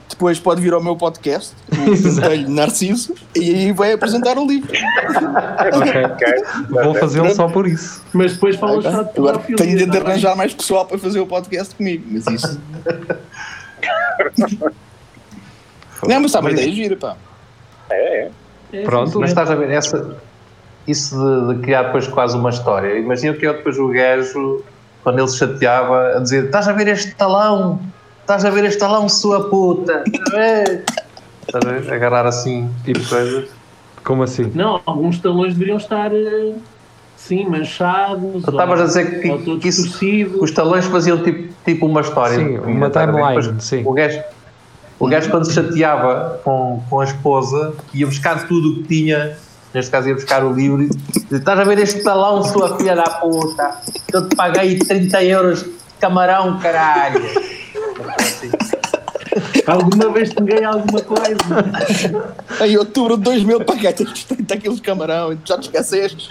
Depois 0.09 0.39
pode 0.39 0.61
vir 0.63 0.73
ao 0.73 0.81
meu 0.83 0.97
podcast, 0.97 1.53
o 1.73 2.49
Narciso, 2.51 3.13
e 3.35 3.51
aí 3.53 3.73
vai 3.73 3.93
apresentar 3.93 4.39
o 4.39 4.47
livro. 4.47 4.71
ok, 4.73 6.05
Ok, 6.05 6.27
vou 6.71 6.95
fazê-lo 6.95 7.35
só 7.35 7.49
por 7.49 7.67
isso. 7.67 8.03
Mas 8.13 8.35
depois 8.35 8.55
falas 8.57 8.85
só 8.85 9.03
de 9.03 9.11
Agora 9.19 9.39
tenho 9.41 9.77
de 9.79 9.87
bem? 9.87 10.01
arranjar 10.01 10.37
mais 10.37 10.55
pessoal 10.55 10.87
para 10.87 10.97
fazer 10.97 11.19
o 11.19 11.27
podcast 11.27 11.75
comigo, 11.75 12.05
mas 12.09 12.25
isso. 12.29 12.61
Não, 16.07 16.17
mas 16.21 16.27
está 16.27 16.41
uma 16.41 16.51
ideia 16.53 16.73
gira, 16.73 16.97
pá. 16.97 17.17
é, 17.91 18.21
é. 18.27 18.31
É, 18.77 18.85
Pronto. 18.85 19.19
Mas 19.21 19.31
estás 19.31 19.51
a 19.51 19.55
ver, 19.55 19.71
essa, 19.71 20.17
isso 20.87 21.17
de, 21.17 21.55
de 21.55 21.61
criar 21.63 21.85
depois 21.85 22.07
quase 22.09 22.37
uma 22.37 22.51
história. 22.51 22.99
Imagina 22.99 23.35
que 23.37 23.47
eu 23.47 23.55
depois 23.55 23.79
o 23.79 23.89
gajo, 23.89 24.63
quando 25.03 25.19
ele 25.19 25.29
se 25.29 25.39
chateava, 25.39 26.17
a 26.17 26.19
dizer: 26.21 26.45
Estás 26.47 26.69
a 26.69 26.73
ver 26.73 26.89
este 26.89 27.15
talão? 27.15 27.81
Estás 28.21 28.45
a 28.45 28.51
ver 28.51 28.65
este 28.65 28.79
talão, 28.81 29.09
sua 29.09 29.49
puta? 29.49 30.03
Estás 30.07 31.65
a 31.65 31.69
ver? 31.71 31.93
Agarrar 31.93 32.27
assim 32.27 32.69
E- 32.87 32.93
coisas. 32.93 33.49
Como 34.05 34.23
assim? 34.23 34.53
Não, 34.55 34.81
alguns 34.87 35.19
talões 35.19 35.53
deveriam 35.55 35.79
estar, 35.79 36.13
eh, 36.15 36.53
sim, 37.17 37.45
manchados. 37.49 38.45
Tu 38.45 38.51
estavas 38.51 38.81
a 38.81 38.85
dizer 38.85 39.21
que, 39.21 39.29
todos 39.29 39.61
que 39.61 39.69
isso, 39.69 39.91
torcidos. 39.91 40.41
os 40.43 40.51
talões 40.53 40.85
faziam 40.87 41.23
tipo, 41.25 41.53
tipo 41.65 41.87
uma 41.87 42.03
história. 42.03 42.37
Sim, 42.37 42.59
uma 42.59 42.89
timeline. 42.89 43.57
O 43.85 43.93
gajo, 43.93 44.23
o 44.99 45.07
gajo 45.07 45.31
quando 45.31 45.45
se 45.45 45.53
chateava 45.53 46.41
com, 46.43 46.83
com 46.89 47.01
a 47.01 47.05
esposa, 47.05 47.75
ia 47.93 48.07
buscar 48.07 48.47
tudo 48.47 48.71
o 48.71 48.75
que 48.77 48.83
tinha, 48.85 49.37
neste 49.75 49.91
caso 49.91 50.09
ia 50.09 50.15
buscar 50.15 50.45
o 50.45 50.53
livro, 50.53 50.83
e 50.83 50.89
dizia, 50.89 51.39
estás 51.39 51.59
a 51.59 51.65
ver 51.65 51.79
este 51.79 52.03
talão, 52.03 52.43
sua 52.43 52.77
filha 52.77 52.95
da 52.95 53.05
puta, 53.05 53.77
eu 54.13 54.29
te 54.29 54.35
paguei 54.37 54.79
30 54.79 55.25
euros 55.25 55.63
de 55.63 55.71
camarão, 56.01 56.59
caralho. 56.59 57.23
Alguma 59.67 60.13
vez 60.13 60.31
te 60.31 60.43
ganhei 60.43 60.65
alguma 60.65 61.01
coisa? 61.01 61.37
Em 62.65 62.77
outubro 62.77 63.17
de 63.17 63.25
2000 63.25 63.65
paquetes 63.65 64.13
de 64.13 64.27
30 64.27 64.57
quilos 64.59 64.77
de 64.77 64.83
camarão, 64.83 65.37
já 65.45 65.59
te 65.59 65.63
esqueceste? 65.63 66.29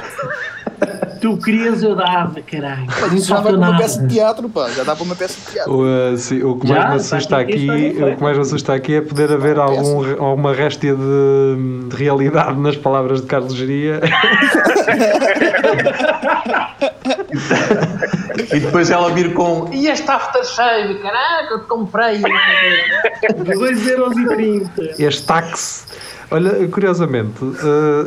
Tu 1.21 1.37
querias, 1.37 1.81
eu 1.81 1.95
dava, 1.95 2.41
caralho. 2.41 2.85
Isso 3.13 3.29
já 3.29 3.37
dá 3.37 3.43
para 3.43 3.57
uma 3.57 3.77
peça 3.77 4.01
de 4.01 4.13
teatro, 4.13 4.49
pá. 4.49 4.69
Já 4.69 4.83
dá 4.83 4.95
para 4.95 5.03
uma 5.03 5.15
peça 5.15 5.39
de 5.39 5.53
teatro. 5.53 5.73
O, 5.73 5.83
uh, 5.83 6.17
sim, 6.17 6.43
o 6.43 6.59
que 6.59 6.67
Já, 6.67 6.75
mais 6.75 6.89
me 6.89 6.95
está 6.97 7.17
assusta 7.17 7.37
aqui, 7.37 7.97
o 7.99 8.15
que 8.15 8.23
mais 8.23 8.37
me 8.37 8.43
assusta 8.43 8.73
aqui 8.73 8.95
é 8.95 9.01
poder 9.01 9.31
haver 9.31 9.57
algum, 9.57 10.23
alguma 10.23 10.53
réstia 10.53 10.95
de, 10.95 11.87
de 11.89 11.95
realidade 11.95 12.59
nas 12.59 12.77
palavras 12.77 13.21
de 13.21 13.27
Carlos 13.27 13.55
Geria. 13.55 14.01
E 18.53 18.59
depois 18.59 18.89
ela 18.89 19.09
vir 19.11 19.33
com 19.33 19.69
e 19.73 19.87
este 19.87 20.09
aftershave, 20.09 20.95
caraca, 20.99 21.53
eu 21.53 21.59
te 21.61 21.67
comprei. 21.67 22.21
2,30€. 22.21 24.95
Este 24.99 25.23
táxi. 25.25 25.85
Olha, 26.31 26.67
curiosamente, 26.69 27.43
uh, 27.43 28.05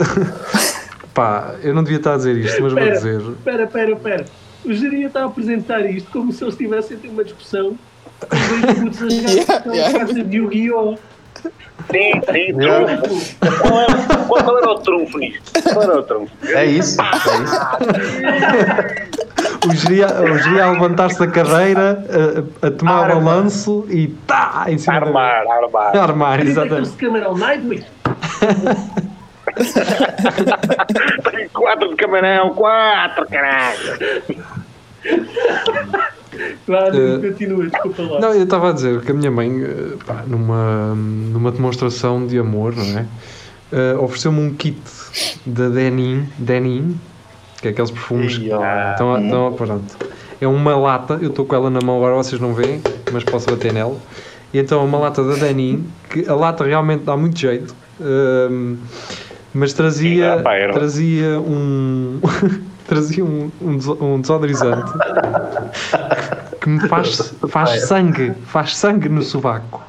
pá, 1.15 1.55
eu 1.63 1.73
não 1.75 1.83
devia 1.83 1.99
estar 1.99 2.15
a 2.15 2.17
dizer 2.17 2.37
isto, 2.37 2.61
mas 2.63 2.73
vou 2.73 2.83
Espera, 2.83 2.97
dizer. 2.97 3.21
espera, 3.31 3.65
espera, 3.65 3.91
espera. 3.93 4.25
O 4.65 4.73
Geria 4.73 5.07
está 5.07 5.23
a 5.23 5.27
apresentar 5.27 5.81
isto 5.89 6.11
como 6.11 6.33
se 6.33 6.43
eles 6.43 6.55
estivessem 6.55 6.97
a 6.97 7.01
ter 7.01 7.09
uma 7.09 7.23
discussão. 7.25 7.79
com 8.21 8.27
dois 8.67 8.79
putos 8.81 9.03
a 9.03 9.09
jogar 9.11 9.63
Yeah, 9.75 9.99
carta 9.99 10.25
de 10.25 10.37
Yu-Gi-Oh! 10.37 10.97
Sim, 11.93 12.11
sim, 12.33 12.53
trunfo. 12.59 13.37
Qual 13.63 13.81
era, 13.81 13.95
qual, 14.27 14.43
qual 14.45 14.59
era 14.59 14.71
o 14.71 14.79
trunfo 14.81 15.19
nisto? 15.19 15.53
Qual 15.73 15.83
era 15.85 16.01
o 16.01 16.03
trunfo? 16.03 16.33
É 16.49 16.65
isso, 16.67 17.01
é 17.01 17.05
isso. 17.45 17.61
O 19.67 19.73
Geria, 19.75 20.07
a 20.07 20.71
levantar-se 20.71 21.19
da 21.19 21.27
cadeira, 21.27 22.05
a, 22.63 22.67
a 22.67 22.71
tomar 22.71 23.11
Arma. 23.11 23.21
balanço 23.21 23.85
e 23.89 24.09
tá 24.27 24.65
em 24.69 24.79
cima 24.79 25.01
da- 25.01 25.07
Armar, 25.07 25.45
armar. 25.51 25.97
Armar, 25.97 26.33
Aqueles 26.35 26.53
exatamente. 26.53 26.91
de 26.91 26.97
camarão 26.97 27.37
Nightwing. 27.37 27.85
Tenho 31.31 31.51
quatro 31.51 31.89
de 31.91 31.97
camarão, 31.97 32.51
quatro, 32.55 33.27
caralho. 33.29 33.79
Claro, 36.67 36.97
Eh, 36.97 37.19
continua, 37.31 37.67
desculpa 37.67 38.03
lá. 38.03 38.21
Não, 38.21 38.33
eu 38.35 38.45
estava 38.45 38.71
a 38.71 38.73
dizer 38.73 39.01
que 39.01 39.11
a 39.11 39.15
minha 39.15 39.31
mãe, 39.31 39.63
eh, 39.63 39.97
pá, 40.07 40.23
numa, 40.27 40.95
numa 40.95 41.51
demonstração 41.51 42.27
de 42.27 42.39
amor, 42.39 42.75
não 42.77 42.99
é? 42.99 43.07
Eh, 43.73 43.95
Ofereceu-me 43.99 44.41
um 44.41 44.55
kit 44.55 44.79
da 45.45 45.69
Denim, 45.69 46.29
Denim, 46.39 46.99
que 47.61 47.69
é 47.69 47.71
aqueles 47.71 47.91
perfumes 47.91 48.39
que 48.39 48.47
Ih, 48.47 48.53
ó. 48.53 48.91
estão, 48.93 49.23
estão, 49.25 49.53
pronto. 49.55 49.97
É 50.41 50.47
uma 50.47 50.77
lata, 50.77 51.19
eu 51.21 51.29
estou 51.31 51.45
com 51.45 51.55
ela 51.57 51.69
na 51.71 51.81
mão 51.85 51.97
agora, 51.97 52.15
vocês 52.15 52.41
não 52.41 52.55
veem, 52.55 52.81
mas 53.13 53.25
posso 53.25 53.51
bater 53.51 53.73
nela. 53.73 53.97
E 54.55 54.59
então 54.59 54.81
é 54.81 54.85
uma 54.85 54.99
lata 54.99 55.23
da 55.25 55.35
Denim, 55.35 55.85
que 56.09 56.29
a 56.29 56.35
lata 56.35 56.65
realmente 56.65 57.03
dá 57.05 57.17
muito 57.17 57.39
jeito, 57.39 57.75
ehm, 58.01 58.77
mas 59.53 59.73
trazia, 59.73 60.35
a 60.35 60.73
trazia 60.73 61.41
um. 61.41 62.21
trazia 62.87 63.25
um, 63.25 63.51
um, 63.61 63.77
deso- 63.77 63.99
um 64.01 64.21
desodorizante 64.21 64.91
que 66.61 66.69
me 66.69 66.89
faz, 66.89 67.35
faz 67.49 67.83
sangue, 67.87 68.33
faz 68.47 68.77
sangue 68.77 69.09
no 69.09 69.23
sovaco. 69.23 69.83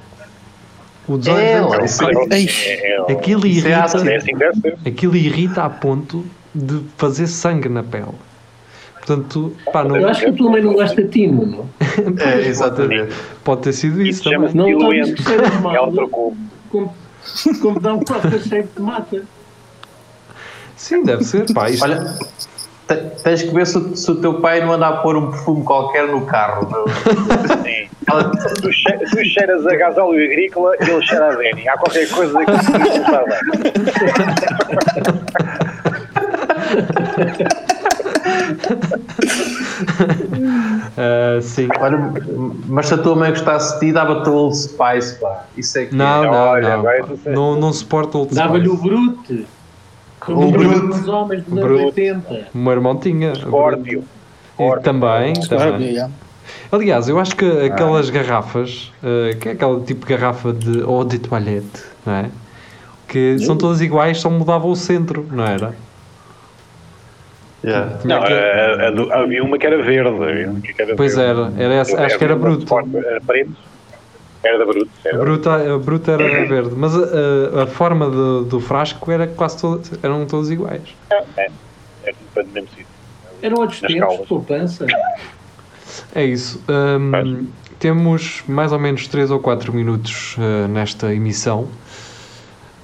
O 1.08 1.18
desodorizante, 1.18 2.50
É, 2.68 2.96
é, 3.08 3.12
aquilo 3.12 3.46
é 3.46 3.50
irrita, 3.50 3.84
ácido. 3.84 4.10
é 4.10 4.16
assim 4.18 4.34
que 4.34 4.38
deve 4.40 4.60
ser. 4.62 4.78
aquilo 4.86 5.16
irrita 5.16 5.64
a 5.64 5.70
ponto 5.70 6.26
de 6.60 6.82
fazer 6.98 7.28
sangue 7.28 7.70
na 7.70 7.82
pele. 7.84 8.14
Portanto, 8.96 9.54
pá, 9.72 9.84
não, 9.84 9.96
Eu 9.98 10.08
acho 10.10 10.20
que 10.22 10.28
a 10.30 10.34
tua 10.34 10.52
mãe 10.52 10.62
não 10.62 10.74
gosta 10.74 11.02
de 11.02 11.10
ti, 11.10 11.28
não? 11.28 11.68
É, 12.20 12.42
exatamente. 12.48 13.14
pode 13.44 13.62
ter 13.62 13.74
sido 13.74 14.02
isso 14.02 14.22
Isso 14.22 14.24
também. 14.30 14.54
Não 14.54 14.66
que 14.90 15.24
cheiras 15.24 15.60
mal. 15.62 15.76
Ela 15.76 15.92
trocou. 15.92 16.36
Como, 16.70 16.94
como 17.62 17.80
dá 17.80 17.96
um 17.96 18.00
aftershave 18.02 18.64
que 18.64 18.76
te 18.76 18.82
mata. 18.82 19.22
Sim, 20.76 21.04
deve 21.04 21.24
ser. 21.24 21.52
Pá, 21.54 21.70
isto, 21.70 21.84
Olha, 21.84 22.06
te- 22.88 22.96
tens 23.24 23.42
que 23.44 23.54
ver 23.54 23.66
se, 23.66 23.78
o- 23.78 23.96
se 23.96 24.12
o 24.12 24.16
teu 24.16 24.36
pai 24.36 24.62
não 24.64 24.74
anda 24.74 24.88
a 24.88 24.98
pôr 24.98 25.16
um 25.18 25.32
perfume 25.32 25.64
qualquer 25.64 26.08
no 26.08 26.26
carro. 26.26 26.70
meu. 26.70 26.86
Sim. 27.64 27.90
Tu, 28.62 28.72
che 28.72 28.98
tu 29.12 29.24
cheiras 29.26 29.66
a 29.68 29.76
gasóleo 29.76 30.24
agrícola 30.26 30.74
e 30.82 30.90
ele 30.90 31.02
cheira 31.06 31.32
a 31.32 31.36
Deni. 31.36 31.68
Há 31.68 31.78
qualquer 31.78 32.08
coisa 32.10 32.40
que 32.46 32.52
não 32.52 32.86
está 32.98 33.24
bem. 33.26 33.40
ah, 40.98 41.40
sim. 41.42 41.68
Olha, 41.80 41.98
mas 42.68 42.88
se 42.88 42.94
a 42.94 42.98
tua 42.98 43.16
mãe 43.16 43.30
gostasse 43.32 43.74
de 43.76 43.80
ti, 43.88 43.92
dava-te 43.94 44.30
Old 44.30 44.56
Spice, 44.58 45.20
pá. 45.20 45.46
Isso 45.58 45.78
é 45.78 45.86
que 45.86 45.96
Não, 45.96 46.24
não, 46.24 46.32
Olha, 46.32 46.70
não. 46.70 46.80
agora 46.80 47.04
tu 47.04 47.18
sei. 47.18 47.34
Não, 47.34 47.60
não 47.60 47.74
suporto 47.74 48.20
Old 48.20 48.36
Dava-lhe 48.36 48.68
o 48.68 48.76
Spice. 48.76 48.90
Brute. 48.90 49.48
Como 50.20 50.48
O 50.48 50.52
Brute. 50.52 51.00
os 51.00 51.08
homens 51.08 51.44
dos 51.44 51.54
O 51.54 51.58
anos 51.60 51.70
Brute. 51.82 52.02
80. 52.02 52.48
O 52.54 52.58
meu 52.58 52.74
irmão 52.74 52.96
tinha. 52.98 53.36
Scorpio. 53.36 54.04
E 54.60 54.80
também, 54.82 55.34
também. 55.48 55.92
Yeah. 55.92 56.14
Aliás, 56.72 57.08
eu 57.08 57.18
acho 57.20 57.36
que 57.36 57.46
aquelas 57.46 58.10
garrafas, 58.10 58.92
eh, 59.02 59.36
que 59.40 59.50
é 59.50 59.52
aquele 59.54 59.80
tipo 59.82 60.06
de 60.06 60.14
garrafa 60.14 60.52
de 60.52 60.80
eau 60.82 61.06
de 61.06 61.18
toilette, 61.20 61.84
não 62.06 62.14
é? 62.14 62.26
Que 63.08 63.40
são 63.40 63.56
todas 63.56 63.80
iguais, 63.80 64.20
só 64.20 64.30
mudava 64.30 64.68
o 64.68 64.76
centro, 64.76 65.26
não 65.32 65.46
era? 65.46 65.74
Yeah. 67.64 67.98
Tinha 67.98 68.16
Não, 68.16 68.24
aquele- 68.24 68.40
a- 68.40 68.88
a 68.88 68.92
do- 68.92 69.12
havia 69.14 69.44
uma 69.44 69.58
que 69.58 69.68
era 69.68 69.82
verde. 69.84 70.10
Uma 70.46 70.62
que 70.62 70.82
era 70.82 70.96
Pois 70.96 71.16
verde. 71.16 71.42
era, 71.42 71.64
era 71.64 71.74
essa, 71.76 72.02
acho 72.06 72.18
que 72.18 72.24
era 72.24 72.36
bruto. 72.36 72.66
forte, 72.66 72.96
Era 72.96 73.20
preto. 73.22 73.52
Era 74.42 74.58
da 74.60 74.66
Bruto. 74.66 74.90
A 75.06 75.10
Era 75.10 75.18
bruta, 75.18 75.74
a 75.76 75.78
bruta 75.78 76.12
era 76.14 76.46
verde, 76.48 76.72
mas 76.78 76.96
a, 76.96 77.60
a- 77.60 77.64
a 77.64 77.68
forma 77.68 78.10
do, 78.10 78.46
do 78.46 78.60
frasco 78.62 79.12
era 79.12 79.28
quase 79.28 79.60
todas, 79.60 79.92
eram 80.02 80.26
todas 80.26 80.50
iguais. 80.50 80.82
É, 81.10 81.24
é, 81.38 81.50
é 82.06 82.14
mesmo 82.54 82.70
sítio. 82.70 82.86
Eram 83.42 83.58
outros 83.58 83.82
tempos 83.82 84.26
poupança. 84.28 84.86
É 86.16 86.24
isso. 86.24 86.64
Faz. 87.12 87.28
temos 87.80 88.44
mais 88.48 88.72
ou 88.72 88.80
menos 88.80 89.08
3 89.10 89.30
ou 89.32 89.40
4 89.42 89.74
minutos 89.74 90.38
eh, 90.40 90.68
nesta 90.70 91.14
emissão. 91.14 91.68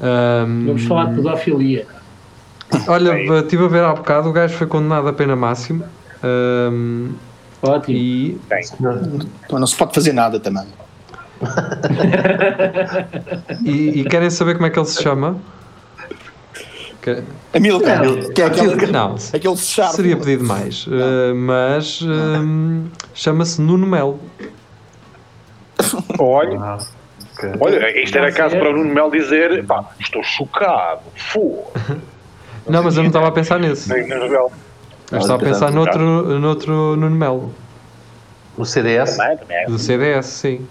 Hum, 0.01 0.63
Vamos 0.67 0.83
falar 0.83 1.05
de 1.05 1.15
pedofilia. 1.15 1.87
Olha, 2.87 3.11
É 3.13 3.39
estive 3.39 3.65
a 3.65 3.67
ver 3.67 3.83
há 3.83 3.93
bocado, 3.93 4.29
o 4.29 4.33
gajo 4.33 4.57
foi 4.57 4.67
condenado 4.67 5.07
a 5.07 5.13
pena 5.13 5.35
máxima. 5.35 5.85
hum, 6.23 7.13
Ótimo. 7.61 7.97
e 7.97 8.39
Então 9.45 9.59
não 9.59 9.67
se 9.67 9.75
pode 9.75 9.93
fazer 9.93 10.13
nada 10.13 10.39
também. 10.39 10.65
E, 13.63 14.01
e 14.01 14.05
querem 14.05 14.29
saber 14.29 14.55
como 14.55 14.67
é 14.67 14.69
que 14.69 14.79
ele 14.79 14.85
se 14.85 15.01
chama? 15.01 15.37
Que- 17.01 17.23
Amilcar, 17.53 18.01
que 18.33 18.41
é 18.41 18.45
aquele, 18.45 18.87
Não, 18.87 19.15
aquele 19.33 19.55
fechado. 19.57 19.95
seria 19.95 20.17
pedido 20.17 20.43
mais. 20.43 20.85
Uh, 20.87 21.35
mas 21.35 22.01
hum, 22.01 22.87
chama-se 23.13 23.61
Nuno 23.61 23.87
Melo. 23.87 24.19
Olha, 26.19 26.59
Ah, 26.59 26.77
olha, 27.59 28.01
isto 28.03 28.17
era 28.17 28.31
caso 28.31 28.57
para 28.57 28.69
o 28.69 28.73
Nuno 28.73 28.93
Melo 28.93 29.11
dizer: 29.11 29.65
pá, 29.65 29.85
estou 29.99 30.23
chocado. 30.23 31.01
Fu. 31.15 31.63
Não, 32.67 32.83
mas 32.83 32.95
eu 32.97 33.03
não 33.03 33.09
estava 33.09 33.27
a 33.27 33.31
pensar 33.31 33.59
novela. 33.59 34.49
Eu 35.11 35.19
estava 35.19 35.35
a 35.35 35.45
pensar 35.45 35.71
noutro, 35.71 36.39
noutro 36.39 36.95
Nuno 36.95 37.15
Melo, 37.15 37.53
O 38.57 38.65
CDS? 38.65 39.17
É. 39.49 39.65
do 39.65 39.77
CDS, 39.77 40.25
sim. 40.25 40.67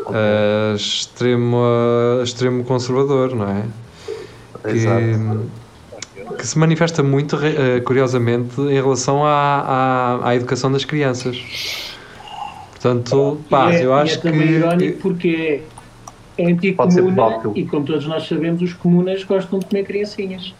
Uh, 0.00 0.74
extremo, 0.74 1.58
uh, 1.58 2.22
extremo 2.24 2.64
conservador, 2.64 3.34
não 3.36 3.48
é? 3.48 3.64
Exato. 4.68 5.48
Que, 6.14 6.34
que 6.38 6.46
se 6.46 6.58
manifesta 6.58 7.04
muito, 7.04 7.36
uh, 7.36 7.82
curiosamente, 7.84 8.60
em 8.60 8.74
relação 8.74 9.24
à, 9.24 10.18
à, 10.20 10.28
à 10.28 10.34
educação 10.34 10.72
das 10.72 10.84
crianças. 10.84 11.92
Portanto, 12.72 13.40
pá, 13.48 13.72
é, 13.72 13.84
eu 13.84 13.90
e 13.90 14.00
acho 14.00 14.14
é 14.14 14.22
também 14.22 14.48
que. 14.48 14.54
irónico 14.54 14.98
porque 14.98 15.62
é 16.36 16.46
anticomuna 16.50 17.40
e 17.54 17.64
como 17.64 17.86
todos 17.86 18.06
nós 18.06 18.26
sabemos, 18.26 18.60
os 18.60 18.72
comunas 18.72 19.22
gostam 19.22 19.60
de 19.60 19.66
comer 19.66 19.84
criancinhas. 19.84 20.52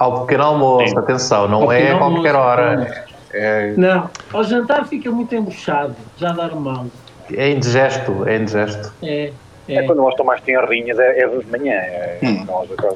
Ao 0.00 0.20
pequeno 0.20 0.44
almoço, 0.44 0.88
Sim. 0.90 0.98
atenção, 0.98 1.48
não 1.48 1.62
Ao 1.64 1.72
é 1.72 1.92
a 1.92 1.98
qualquer 1.98 2.34
almoço, 2.34 2.36
hora. 2.36 3.04
É, 3.32 3.74
Não, 3.76 4.08
ao 4.32 4.44
jantar 4.44 4.86
fica 4.86 5.10
muito 5.10 5.34
embuchado, 5.34 5.94
já 6.16 6.32
dar 6.32 6.54
mal. 6.54 6.86
é 7.32 7.50
indigesto, 7.50 8.24
é 8.26 8.36
indigesto. 8.36 8.92
É, 9.02 9.32
É 9.68 9.74
é. 9.74 9.82
quando 9.82 10.08
estão 10.08 10.24
mais 10.24 10.40
tenrinhas, 10.40 10.98
é, 10.98 11.20
é 11.20 11.28
de 11.28 11.46
manhã. 11.50 11.74
É, 11.74 12.18
não, 12.46 12.62
as 12.62 12.70
outras- 12.70 12.94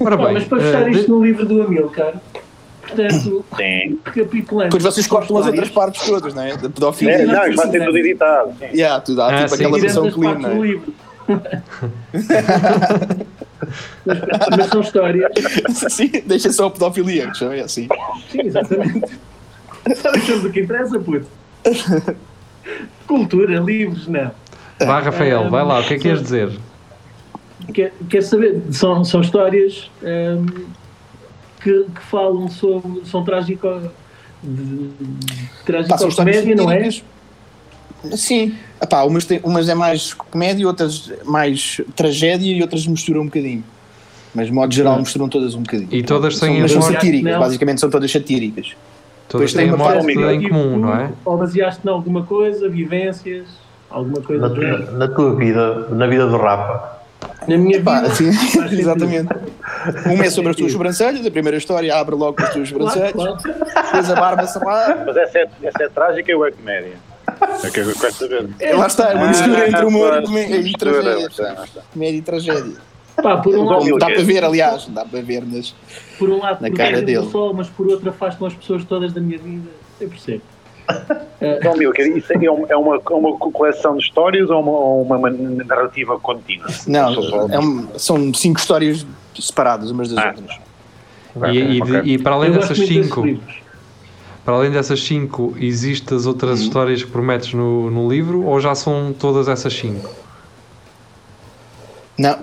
Ora 0.00 0.16
Bom, 0.16 0.24
bem, 0.24 0.34
mas 0.34 0.44
para 0.44 0.60
fechar 0.60 0.82
uh, 0.82 0.88
isto 0.88 1.04
de- 1.04 1.10
no 1.10 1.24
livro 1.24 1.46
do 1.46 1.62
Amilcar, 1.62 2.14
portanto, 2.82 3.44
recapitulando. 4.04 4.64
Depois 4.70 4.82
vocês 4.82 5.06
cortam 5.06 5.36
as 5.38 5.46
outras 5.46 5.68
partes 5.70 6.04
todas, 6.04 6.34
não 6.34 6.42
é? 6.42 6.56
Da 6.56 6.66
É, 6.66 6.70
pedofilia. 6.70 7.26
não, 7.26 7.46
isto 7.46 7.56
vai 7.62 7.70
ser 7.70 7.84
tudo 7.84 7.96
editado. 7.98 8.52
Sim. 8.58 8.66
Yeah, 8.74 9.00
tudo, 9.00 9.22
há 9.22 9.28
Ah, 9.28 9.36
tipo 9.36 9.48
sim. 9.50 9.54
aquela 9.54 9.78
versão 9.78 10.10
clean, 10.10 10.34
não 10.38 10.56
do 10.56 10.64
é? 10.64 10.66
livro. 10.66 10.94
mas, 14.04 14.66
são 14.68 14.80
histórias. 14.80 15.30
Sim, 15.90 16.10
deixa 16.26 16.52
só 16.52 16.66
a 16.66 16.70
pedofilia, 16.70 17.30
que 17.30 17.38
chama 17.38 17.56
é 17.56 17.60
assim. 17.60 17.88
Sim, 18.30 18.40
exatamente. 18.42 19.18
Só 19.96 20.10
deixamos 20.12 20.44
o 20.44 20.50
que 20.50 20.60
interessa, 20.60 20.98
puto. 20.98 21.26
Cultura, 23.06 23.58
livros, 23.58 24.06
não. 24.06 24.30
Vá, 24.80 25.00
Rafael, 25.00 25.50
vai 25.50 25.64
lá, 25.64 25.80
o 25.80 25.84
que 25.84 25.94
é 25.94 25.98
que 25.98 26.08
ias 26.08 26.18
Sim. 26.18 26.24
dizer? 26.24 26.58
Quer, 27.72 27.92
quer 28.08 28.22
saber? 28.22 28.62
São, 28.70 29.04
são 29.04 29.20
histórias 29.20 29.90
ehm, 30.02 30.46
que, 31.60 31.84
que 31.84 32.00
falam 32.02 32.48
sobre. 32.48 33.04
são 33.04 33.24
trágico. 33.24 33.90
de, 34.42 34.88
de 34.88 35.88
Pá, 35.88 35.98
são 35.98 36.08
histórias 36.08 36.40
comédia, 36.40 36.56
não 36.56 36.70
é? 36.70 36.90
satíricas. 36.90 37.17
Sim. 38.16 38.54
Epá, 38.80 39.02
umas, 39.02 39.24
tem- 39.24 39.40
umas 39.42 39.68
é 39.68 39.74
mais 39.74 40.14
comédia, 40.14 40.66
outras 40.66 41.12
mais 41.24 41.80
tragédia 41.96 42.54
e 42.56 42.62
outras 42.62 42.86
misturam 42.86 43.22
um 43.22 43.24
bocadinho. 43.26 43.64
Mas, 44.34 44.46
de 44.46 44.52
modo 44.52 44.72
geral, 44.72 44.98
misturam 44.98 45.28
todas 45.28 45.54
um 45.54 45.62
bocadinho. 45.62 45.88
E 45.90 46.02
todas 46.02 46.36
São, 46.36 46.48
têm 46.48 46.60
mas 46.60 46.70
são 46.70 46.82
satíricas, 46.82 47.32
Não. 47.32 47.40
basicamente 47.40 47.80
são 47.80 47.90
todas 47.90 48.10
satíricas. 48.12 48.76
todas 49.28 49.52
Depois 49.52 49.52
têm 49.52 49.72
uma 49.74 49.84
parte- 49.84 50.12
em 50.12 50.48
comum, 50.48 50.78
não 50.78 50.94
é? 50.94 51.10
Ou 51.24 51.36
baseaste 51.38 51.80
em 51.84 51.90
alguma 51.90 52.22
coisa, 52.24 52.68
vivências, 52.68 53.46
alguma 53.90 54.20
coisa. 54.20 54.48
Na, 54.48 54.78
na 54.92 55.08
tua 55.08 55.34
vida, 55.34 55.88
na 55.90 56.06
vida 56.06 56.26
do 56.26 56.36
Rapa. 56.36 56.98
Na 57.48 57.56
minha 57.58 57.82
Pá, 57.82 58.02
vida. 58.02 58.14
sim, 58.14 58.28
exatamente. 58.78 59.28
Uma 60.06 60.24
é 60.24 60.30
sobre 60.30 60.50
as 60.50 60.56
tuas 60.56 60.70
sobrancelhas, 60.72 61.26
a 61.26 61.30
primeira 61.30 61.56
história 61.56 61.92
abre 61.96 62.14
logo 62.14 62.36
com 62.36 62.42
as 62.44 62.52
tuas 62.52 62.70
Claro, 62.70 62.90
sobrancelhas, 62.90 63.42
claro. 63.42 63.84
depois 63.86 64.10
a 64.10 64.14
barba 64.14 64.46
se 64.46 64.58
lá. 64.64 65.04
Mas 65.06 65.16
essa 65.16 65.38
é, 65.38 65.48
essa 65.64 65.82
é 65.82 65.88
trágica 65.88 66.36
ou 66.36 66.46
é 66.46 66.52
comédia? 66.52 66.92
É 67.64 67.70
que 67.70 67.80
eu 67.80 67.94
quero 67.94 68.12
saber. 68.14 68.48
Lá 68.76 68.86
está, 68.86 69.14
uma 69.14 69.28
mistura 69.28 69.68
entre 69.68 69.84
humor 69.84 70.20
e, 70.22 70.26
comédia- 70.26 70.56
e 70.60 70.72
tragédia. 70.72 71.12
lá 71.54 71.64
está. 71.64 71.80
Comédia 71.92 72.18
e 72.18 72.22
tragédia. 72.22 72.76
Pá, 73.22 73.36
por 73.38 73.54
um 73.56 73.64
lado, 73.64 73.98
dá 73.98 74.06
para 74.06 74.22
ver, 74.22 74.44
aliás, 74.44 74.86
dá 74.88 75.04
para 75.04 75.20
ver 75.20 75.44
nas. 75.44 75.74
por 76.18 76.30
um 76.30 76.38
lado 76.38 76.60
na 76.62 76.68
protege 76.68 76.76
cara 76.76 77.00
do 77.00 77.06
dele. 77.06 77.30
sol, 77.30 77.52
mas 77.52 77.68
por 77.68 77.88
outro 77.88 78.08
afastam 78.10 78.46
as 78.46 78.54
pessoas 78.54 78.84
todas 78.84 79.12
da 79.12 79.20
minha 79.20 79.38
vida. 79.38 79.68
Eu 80.00 80.08
percebo. 80.08 80.42
Então, 81.40 81.76
Milka, 81.76 82.02
isso 82.02 82.32
é 82.32 82.50
uma, 82.50 82.66
é 82.68 82.74
uma, 82.76 82.98
uma 83.10 83.38
coleção 83.38 83.96
de 83.96 84.02
histórias 84.02 84.50
ou 84.50 84.60
uma, 85.04 85.16
uma 85.16 85.30
narrativa 85.30 86.18
contínua? 86.18 86.66
Não, 86.86 87.12
é 87.52 87.58
um- 87.60 87.88
são 87.96 88.34
cinco 88.34 88.58
histórias 88.58 89.06
separadas 89.38 89.90
umas 89.92 90.08
das 90.12 90.24
Ah. 90.24 90.34
outras. 90.36 91.54
E, 91.54 91.58
e 91.58 91.80
de- 91.80 91.96
Ok. 91.98 92.00
e 92.12 92.18
para 92.18 92.34
além 92.34 92.50
dessas 92.50 92.76
cinco. 92.78 93.22
Para 94.48 94.56
além 94.56 94.70
dessas 94.70 95.02
cinco, 95.04 95.54
existem 95.60 96.16
as 96.16 96.24
Uhum. 96.24 96.30
outras 96.30 96.60
histórias 96.60 97.02
que 97.04 97.10
prometes 97.10 97.52
no, 97.52 97.90
no 97.90 98.08
livro 98.08 98.46
ou 98.46 98.58
já 98.58 98.74
são 98.74 99.12
todas 99.12 99.46
essas 99.46 99.74
cinco? 99.74 100.08
Não, 102.16 102.38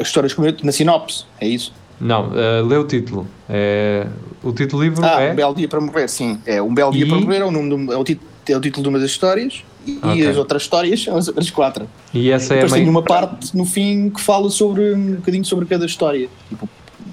as 0.00 0.06
histórias 0.06 0.32
como 0.32 0.48
eu, 0.48 0.54
na 0.62 0.72
sinopse, 0.72 1.26
é 1.38 1.46
isso? 1.46 1.70
Não, 2.00 2.32
eh, 2.34 2.62
lê 2.62 2.78
o 2.78 2.84
título. 2.84 3.26
É, 3.46 4.06
o 4.42 4.52
título 4.52 4.80
do 4.82 4.88
livro 4.88 5.04
Ah, 5.04 5.20
é. 5.20 5.32
Um 5.32 5.34
Belo 5.34 5.54
Dia 5.54 5.68
para 5.68 5.80
Morrer, 5.82 6.08
sim. 6.08 6.38
É 6.46 6.62
Um 6.62 6.72
Belo 6.72 6.92
Dia 6.92 7.04
E? 7.04 7.08
para 7.10 7.20
Morrer 7.20 7.36
é 7.40 7.44
o, 7.44 7.50
nome 7.50 7.68
do- 7.86 7.92
é 7.92 7.96
o 7.98 8.04
título, 8.04 8.26
é 8.48 8.56
o 8.56 8.60
título 8.62 8.82
de 8.82 8.88
uma 8.88 8.98
das 8.98 9.10
histórias 9.10 9.62
e, 9.86 9.90
e 9.92 9.98
Ok. 10.02 10.28
as 10.28 10.36
outras 10.38 10.62
histórias 10.62 11.02
são 11.04 11.14
as 11.18 11.28
outras 11.28 11.50
quatro. 11.50 11.86
E 12.14 12.30
essa 12.30 12.54
é 12.54 12.56
a 12.56 12.60
Depois 12.62 12.72
tem 12.72 12.82
mãe. 12.84 12.90
uma 12.90 13.02
parte 13.02 13.54
no 13.54 13.66
fim 13.66 14.08
que 14.08 14.20
fala 14.22 14.48
sobre 14.48 14.94
um 14.94 15.16
bocadinho 15.16 15.44
sobre 15.44 15.66
cada 15.66 15.84
história. 15.84 16.26
Tipo, 16.48 16.66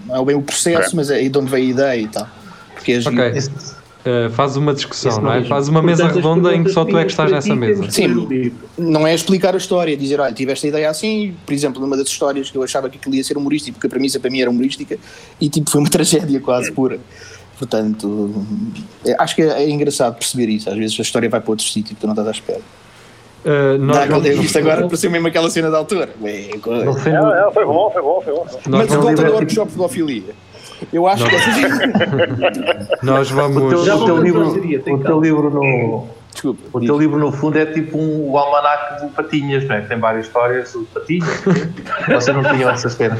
não 0.05 0.15
é 0.15 0.23
bem 0.23 0.35
o 0.37 0.41
processo, 0.41 0.79
Ok. 0.87 0.91
mas 0.95 1.09
é 1.11 1.15
aí 1.15 1.27
de 1.27 1.37
onde 1.37 1.51
veio 1.51 1.65
a 1.67 1.69
ideia 1.69 2.01
e 2.01 2.07
tal. 2.07 2.29
Porque 2.73 2.93
é 2.93 3.01
giro. 3.01 3.11
Eh, 4.09 4.29
faz 4.29 4.55
uma 4.55 4.73
discussão, 4.73 5.11
Isso 5.11 5.19
não 5.21 5.31
é? 5.31 5.35
mesmo. 5.35 5.49
Faz 5.49 5.67
uma 5.67 5.81
mesa 5.81 6.03
Portanto, 6.03 6.19
as 6.19 6.23
redonda 6.25 6.55
em 6.55 6.63
que 6.63 6.69
só 6.69 6.85
tu 6.85 6.97
é 6.97 7.03
que 7.03 7.11
estás 7.11 7.29
nessa 7.29 7.53
mesa. 7.53 7.89
Sim. 7.91 8.13
o 8.13 8.51
não 8.81 9.05
é 9.05 9.13
explicar 9.13 9.53
a 9.53 9.57
história, 9.57 9.97
dizer, 9.97 10.19
olha, 10.21 10.31
tiveste 10.33 10.65
a 10.67 10.69
ideia 10.69 10.89
assim, 10.89 11.35
por 11.45 11.51
exemplo, 11.51 11.81
numa 11.81 11.97
das 11.97 12.07
histórias 12.07 12.49
que 12.49 12.57
eu 12.57 12.63
achava 12.63 12.89
que 12.89 12.97
aquilo 12.97 13.15
ia 13.15 13.23
ser 13.23 13.35
humorístico, 13.37 13.75
porque 13.75 13.87
a 13.87 13.89
premissa 13.89 14.17
para 14.17 14.29
mim 14.29 14.39
era 14.39 14.49
humorística, 14.49 14.97
e 15.41 15.49
tipo, 15.49 15.69
foi 15.69 15.81
uma 15.81 15.89
tragédia 15.91 16.39
quase 16.39 16.71
pura. 16.71 16.99
Portanto, 17.59 18.33
é- 19.05 19.15
acho 19.19 19.35
que 19.35 19.41
é, 19.41 19.63
é 19.63 19.69
engraçado 19.69 20.15
perceber 20.15 20.47
isso. 20.47 20.69
Às 20.69 20.77
vezes 20.77 20.97
a 20.97 21.01
história 21.01 21.27
vai 21.27 21.41
para 21.41 21.51
outro 21.51 21.65
sítio 21.65 21.93
que 21.95 21.99
tu 21.99 22.07
não 22.07 22.13
estás 22.13 22.27
à 22.27 22.31
espera. 22.31 22.61
Eh, 23.43 23.77
nós 23.77 23.97
Dá 23.97 24.05
vamos- 24.05 24.27
isto 24.27 24.57
agora 24.57 24.83
pareceu 24.85 25.09
mesmo 25.11 25.27
aquela 25.27 25.49
cena 25.49 25.69
da. 25.69 25.81
Ué, 26.21 26.49
coisa. 26.61 26.85
Não 26.85 26.93
Não, 26.93 27.51
foi 27.51 27.65
bom, 27.65 27.89
foi 27.91 28.01
bom, 28.01 28.21
foi 28.23 28.33
bom. 28.33 28.45
Mas 28.69 28.87
vamos- 28.87 29.03
volta 29.05 29.21
do 29.23 29.27
é 29.27 29.31
workshop 29.31 29.67
de 29.71 29.77
pedofilia. 29.77 30.23
Eu 30.91 31.07
acho 31.07 31.25
que 31.27 31.35
essa... 31.35 31.49
nós 33.03 33.31
o 33.31 33.35
vamos. 33.35 33.69
teu, 33.69 33.85
Já 33.85 33.95
o 33.95 34.05
teu 34.05 34.21
livro, 34.21 34.51
seria, 34.51 34.79
o 34.79 34.99
teu 35.03 35.21
livro 35.21 35.49
no, 35.49 36.07
Desculpa. 36.31 36.61
o 36.71 36.79
teu 36.79 36.99
livro 36.99 37.17
no 37.17 37.31
fundo 37.31 37.57
é 37.57 37.65
tipo 37.65 37.97
um, 37.97 38.29
o 38.29 38.37
almanac 38.37 39.01
do 39.01 39.09
Patinhas, 39.09 39.65
não 39.65 39.75
é? 39.75 39.81
Tem 39.81 39.97
várias 39.99 40.27
histórias 40.27 40.71
do 40.71 40.83
Patinhas. 40.93 41.27
Vocês 42.07 42.35
não 42.35 42.43
tinham 42.43 42.69
essas 42.69 42.93
cenas. 42.93 43.19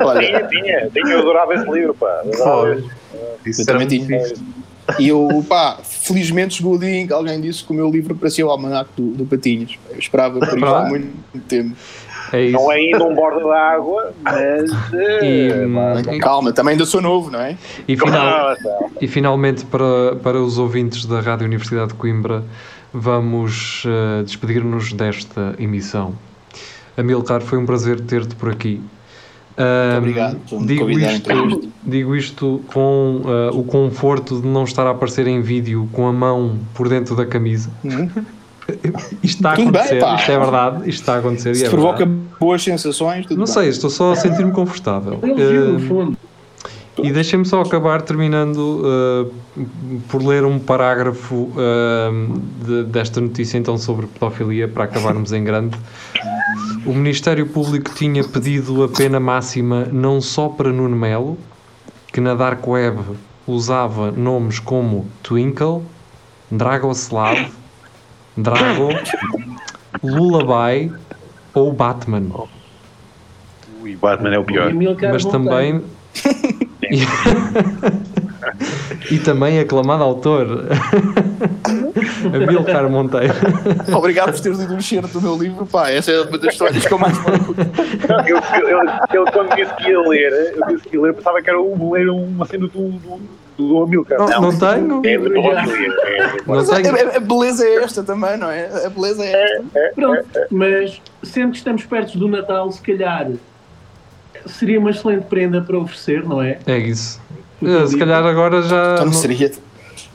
Olha, 0.00 0.20
Tinha, 0.20 0.46
tinha, 0.48 0.90
tinha, 0.90 1.12
eu 1.12 1.18
adorava 1.20 1.54
esse 1.54 1.68
livro, 1.68 1.94
pá. 1.94 2.20
Adorava. 2.20 2.80
Isso 3.44 3.62
Eu 3.62 3.66
também 3.66 3.88
tinha. 3.88 4.32
e 4.98 5.08
eu, 5.08 5.44
pá, 5.48 5.78
felizmente 5.82 6.54
chegou 6.54 6.74
o 6.74 6.78
dia 6.78 7.00
em 7.00 7.06
que 7.06 7.12
alguém 7.12 7.40
disse 7.40 7.64
que 7.64 7.72
o 7.72 7.74
meu 7.74 7.90
livro 7.90 8.14
parecia 8.14 8.46
o 8.46 8.50
almanac 8.50 8.88
do, 8.96 9.08
do 9.10 9.26
Patinhas. 9.26 9.76
Eu 9.90 9.98
esperava 9.98 10.38
por 10.38 10.56
isso 10.56 10.64
há 10.66 10.84
muito 10.88 11.40
tempo. 11.48 11.76
É 12.32 12.44
isso. 12.44 12.52
Não 12.52 12.72
é 12.72 12.76
ainda 12.76 13.04
um 13.04 13.14
borda 13.14 13.44
d'água, 13.46 14.12
mas. 14.22 14.70
E, 15.22 15.48
eh, 15.50 15.66
hum, 15.66 15.98
Então, 15.98 16.18
Calma, 16.18 16.52
também 16.52 16.72
ainda 16.72 16.86
sou 16.86 17.02
novo, 17.02 17.30
não 17.30 17.40
é? 17.40 17.56
e, 17.86 17.96
final, 17.96 18.56
e 19.00 19.06
finalmente, 19.06 19.66
para, 19.66 20.16
para 20.22 20.40
os 20.40 20.56
ouvintes 20.56 21.04
da 21.04 21.20
Rádio 21.20 21.46
Universidade 21.46 21.88
de 21.88 21.94
Coimbra, 21.94 22.42
vamos 22.92 23.84
eh, 23.86 24.22
despedir-nos 24.22 24.92
desta 24.92 25.54
emissão. 25.58 26.14
Amilcar, 26.96 27.42
foi 27.42 27.58
um 27.58 27.66
prazer 27.66 28.00
ter-te 28.00 28.34
por 28.34 28.50
aqui. 28.50 28.80
Ahm, 29.56 29.98
obrigado 29.98 30.36
por 30.48 30.64
digo, 30.64 30.90
isto, 30.90 31.72
digo 31.82 32.16
isto 32.16 32.62
com 32.72 33.20
ah, 33.26 33.50
o 33.52 33.62
conforto 33.64 34.40
de 34.40 34.46
não 34.46 34.64
estar 34.64 34.86
a 34.86 34.90
aparecer 34.90 35.26
em 35.26 35.42
vídeo 35.42 35.88
com 35.92 36.06
a 36.06 36.12
mão 36.12 36.58
por 36.74 36.88
dentro 36.88 37.14
da 37.14 37.26
camisa. 37.26 37.70
Uhum. 37.84 38.08
Isto 39.22 39.36
está 39.38 39.52
a 39.52 39.56
Tudo 39.56 39.70
bem, 39.72 39.80
acontecer, 39.80 40.00
pá. 40.00 40.14
isto 40.16 40.30
é 40.32 40.38
verdade, 40.38 40.76
isto 40.88 41.00
está 41.00 41.14
a 41.14 41.18
acontecer 41.18 41.50
e 41.50 41.54
Se 41.56 41.64
é 41.66 41.68
provoca 41.70 41.98
verdade. 42.06 42.20
boas 42.38 42.62
sensações, 42.62 43.26
tudo 43.26 43.38
Não 43.38 43.44
bem. 43.44 43.54
sei, 43.54 43.68
estou 43.68 43.90
só 43.90 44.12
a 44.12 44.16
sentir-me 44.16 44.52
confortável. 44.52 45.18
Eu 45.22 45.28
elogio, 45.38 45.72
no 45.72 45.76
Ah, 45.76 45.88
fundo. 45.88 46.18
e 47.02 47.10
deixem-me 47.12 47.44
só 47.44 47.60
acabar 47.62 48.02
terminando 48.02 48.82
uh, 48.84 49.32
por 50.08 50.22
ler 50.22 50.44
um 50.44 50.58
parágrafo 50.58 51.34
uh, 51.54 52.40
de- 52.64 52.84
desta 52.84 53.20
notícia 53.20 53.58
então 53.58 53.76
sobre 53.78 54.06
pedofilia 54.06 54.68
para 54.68 54.84
acabarmos 54.84 55.32
em 55.32 55.42
grande. 55.42 55.76
O 56.86 56.92
Ministério 56.92 57.46
Público 57.46 57.90
tinha 57.94 58.22
pedido 58.24 58.84
a 58.84 58.88
pena 58.88 59.18
máxima 59.18 59.86
não 59.90 60.20
só 60.20 60.48
para 60.48 60.72
Nuno 60.72 60.96
Melo, 60.96 61.36
que 62.12 62.20
na 62.20 62.34
Dark 62.34 62.66
Web 62.66 62.98
usava 63.46 64.10
nomes 64.12 64.58
como 64.60 65.06
Twinkle, 65.22 65.82
Dragoslav, 66.50 67.50
Drago, 68.36 68.88
Lullaby 70.02 70.92
ou 71.54 71.72
Batman. 71.72 72.48
Ui, 73.82 73.96
Batman 73.96 74.34
é 74.34 74.38
o 74.38 74.44
pior. 74.44 74.72
Mas 75.12 75.24
também 75.24 75.82
e 79.10 79.18
também 79.18 79.58
aclamado 79.58 80.02
autor 80.02 80.46
Amilcar 82.34 82.88
Monteiro 82.88 83.34
Obrigado 83.96 84.32
por 84.32 84.40
teres 84.40 84.58
lido 84.58 84.76
o 84.76 84.82
cheiro 84.82 85.08
do 85.08 85.20
meu 85.20 85.36
livro, 85.36 85.66
pá. 85.66 85.90
Essa 85.90 86.12
é 86.12 86.20
uma 86.20 86.38
das 86.38 86.52
histórias 86.52 86.86
que 86.86 86.92
eu 86.92 86.98
mais 86.98 87.16
eu, 88.26 88.36
eu, 88.68 88.78
eu, 89.12 89.24
quando 89.32 89.54
disse 89.56 89.74
que 89.76 89.90
ia 89.90 90.00
ler, 90.00 90.54
eu 90.56 90.66
disse 90.68 90.88
que 90.88 90.96
ia 90.96 91.02
ler, 91.02 91.14
pensava 91.14 91.42
que 91.42 91.50
era 91.50 91.60
um, 91.60 91.92
ler 91.92 92.08
uma 92.10 92.46
cena 92.46 92.66
do, 92.66 92.90
do, 92.90 93.20
do, 93.68 93.82
Amilcar. 93.82 94.18
não, 94.18 94.40
não 94.40 94.58
tenho 94.58 95.02
É. 95.04 95.14
É, 95.14 95.18
não 95.18 95.42
Mas 96.46 96.70
a, 96.70 96.76
a- 96.76 97.16
a 97.16 97.20
beleza 97.20 97.64
é 97.66 97.76
esta 97.76 98.02
também, 98.02 98.36
não 98.36 98.50
é? 98.50 98.86
A 98.86 98.90
beleza 98.90 99.24
é 99.24 99.32
esta. 99.56 99.64
Pronto, 99.94 100.26
mas 100.50 101.00
sendo 101.22 101.50
que 101.52 101.58
estamos 101.58 101.84
perto 101.84 102.18
do 102.18 102.28
Natal, 102.28 102.70
se 102.72 102.80
calhar 102.80 103.30
seria 104.46 104.78
uma 104.80 104.90
excelente 104.90 105.24
prenda 105.26 105.60
para 105.62 105.78
oferecer, 105.78 106.24
não 106.24 106.42
é? 106.42 106.58
é 106.66 106.78
isso 106.78 107.20
Eh, 107.62 107.86
se 107.86 107.96
calhar 107.96 108.24
agora 108.24 108.60
já 108.62 108.94
Então 108.94 109.04
não 109.06 109.12
não, 109.12 109.12
seria. 109.12 109.52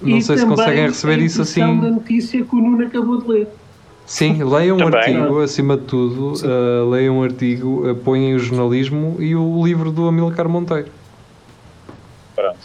não 0.01 0.17
E 0.17 0.21
sei 0.21 0.37
se 0.37 0.45
conseguem 0.45 0.87
receber 0.87 1.19
isso 1.19 1.41
impressão 1.41 1.79
da 1.79 1.87
assim 1.87 1.95
notícia 1.95 2.43
que 2.43 2.55
o 2.55 2.59
Nuno 2.59 2.85
acabou 2.85 3.21
de 3.21 3.27
ler. 3.29 3.47
sim, 4.05 4.43
leiam 4.43 4.77
um 4.77 4.87
artigo 4.87 5.39
acima 5.41 5.77
de 5.77 5.83
tudo 5.83 6.33
eh, 6.45 6.89
leiam 6.89 7.19
um 7.19 7.23
artigo 7.23 7.89
apoiem 7.89 8.35
o 8.35 8.39
jornalismo 8.39 9.15
e 9.19 9.33
o 9.33 9.63
livro 9.63 9.91
do 9.91 10.07
Amilcar 10.09 10.49
Monteiro 10.49 10.87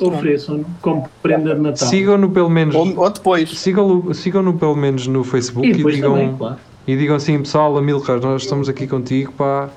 Ofereçam 0.01 0.65
como 0.81 1.09
prenda 1.23 1.55
de 1.55 1.61
Natal. 1.61 1.89
sigam-no 1.89 2.31
pelo 2.31 2.51
menos 2.51 2.75
Ou, 2.75 2.99
ou 2.99 3.11
depois. 3.11 3.51
sigam-no 3.59 4.13
sigam 4.15 4.57
pelo 4.57 4.77
menos 4.77 5.07
no 5.07 5.25
Facebook 5.25 5.67
e 5.67 5.71
e, 5.71 5.75
digam 5.75 6.13
também, 6.15 6.37
claro. 6.37 6.57
E 6.87 6.97
digam 6.97 7.17
assim, 7.17 7.39
pessoal, 7.39 7.77
Amilcar, 7.79 8.21
nós 8.21 8.43
estamos 8.43 8.69
aqui 8.69 8.87
contigo, 8.87 9.33
pá. 9.33 9.69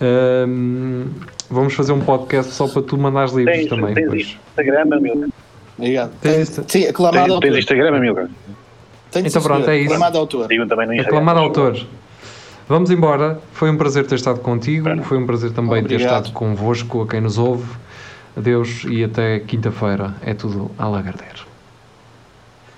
Ahm, 0.00 1.06
vamos 1.50 1.74
fazer 1.74 1.92
um 1.92 2.00
podcast 2.00 2.52
só 2.52 2.66
para 2.66 2.82
tu 2.82 2.96
mandares 2.98 3.32
livros 3.32 3.56
Tens, 3.56 3.68
também. 3.68 3.94
tens 3.94 4.04
depois. 4.04 4.38
Instagram, 4.48 4.96
Amilcar. 4.96 5.28
Obrigado. 5.78 6.10
Tens? 6.20 6.60
Sim, 6.66 6.86
aclamado 6.86 7.16
Tens, 7.18 7.30
autor. 7.30 7.48
tens 7.50 7.58
Instagram, 7.58 7.96
Amilcar. 7.96 8.28
Então 9.14 9.42
pronto, 9.42 9.68
é 9.70 9.78
isso. 9.78 9.86
Aclamado 9.92 10.18
autor. 10.18 10.48
Digam 10.48 10.68
também 10.68 10.86
no 10.86 10.94
Instagram. 10.94 11.18
Aclamado 11.18 11.38
autor. 11.40 11.86
Vamos 12.68 12.90
embora. 12.90 13.40
Foi 13.52 13.70
um 13.70 13.76
prazer 13.76 14.06
ter 14.06 14.14
estado 14.14 14.40
contigo. 14.40 14.88
Foi 15.02 15.18
um 15.18 15.26
prazer 15.26 15.50
também 15.52 15.82
ter 15.82 15.94
Obrigado. 15.94 16.26
estado 16.26 16.32
convosco, 16.32 17.02
a 17.02 17.06
quem 17.08 17.20
nos 17.20 17.36
ouve. 17.36 17.64
Adeus 18.36 18.84
e 18.84 19.02
até 19.04 19.40
quinta-feira. 19.40 20.16
É 20.22 20.34
tudo 20.34 20.70
a 20.78 20.88
Lagardère. 20.88 21.49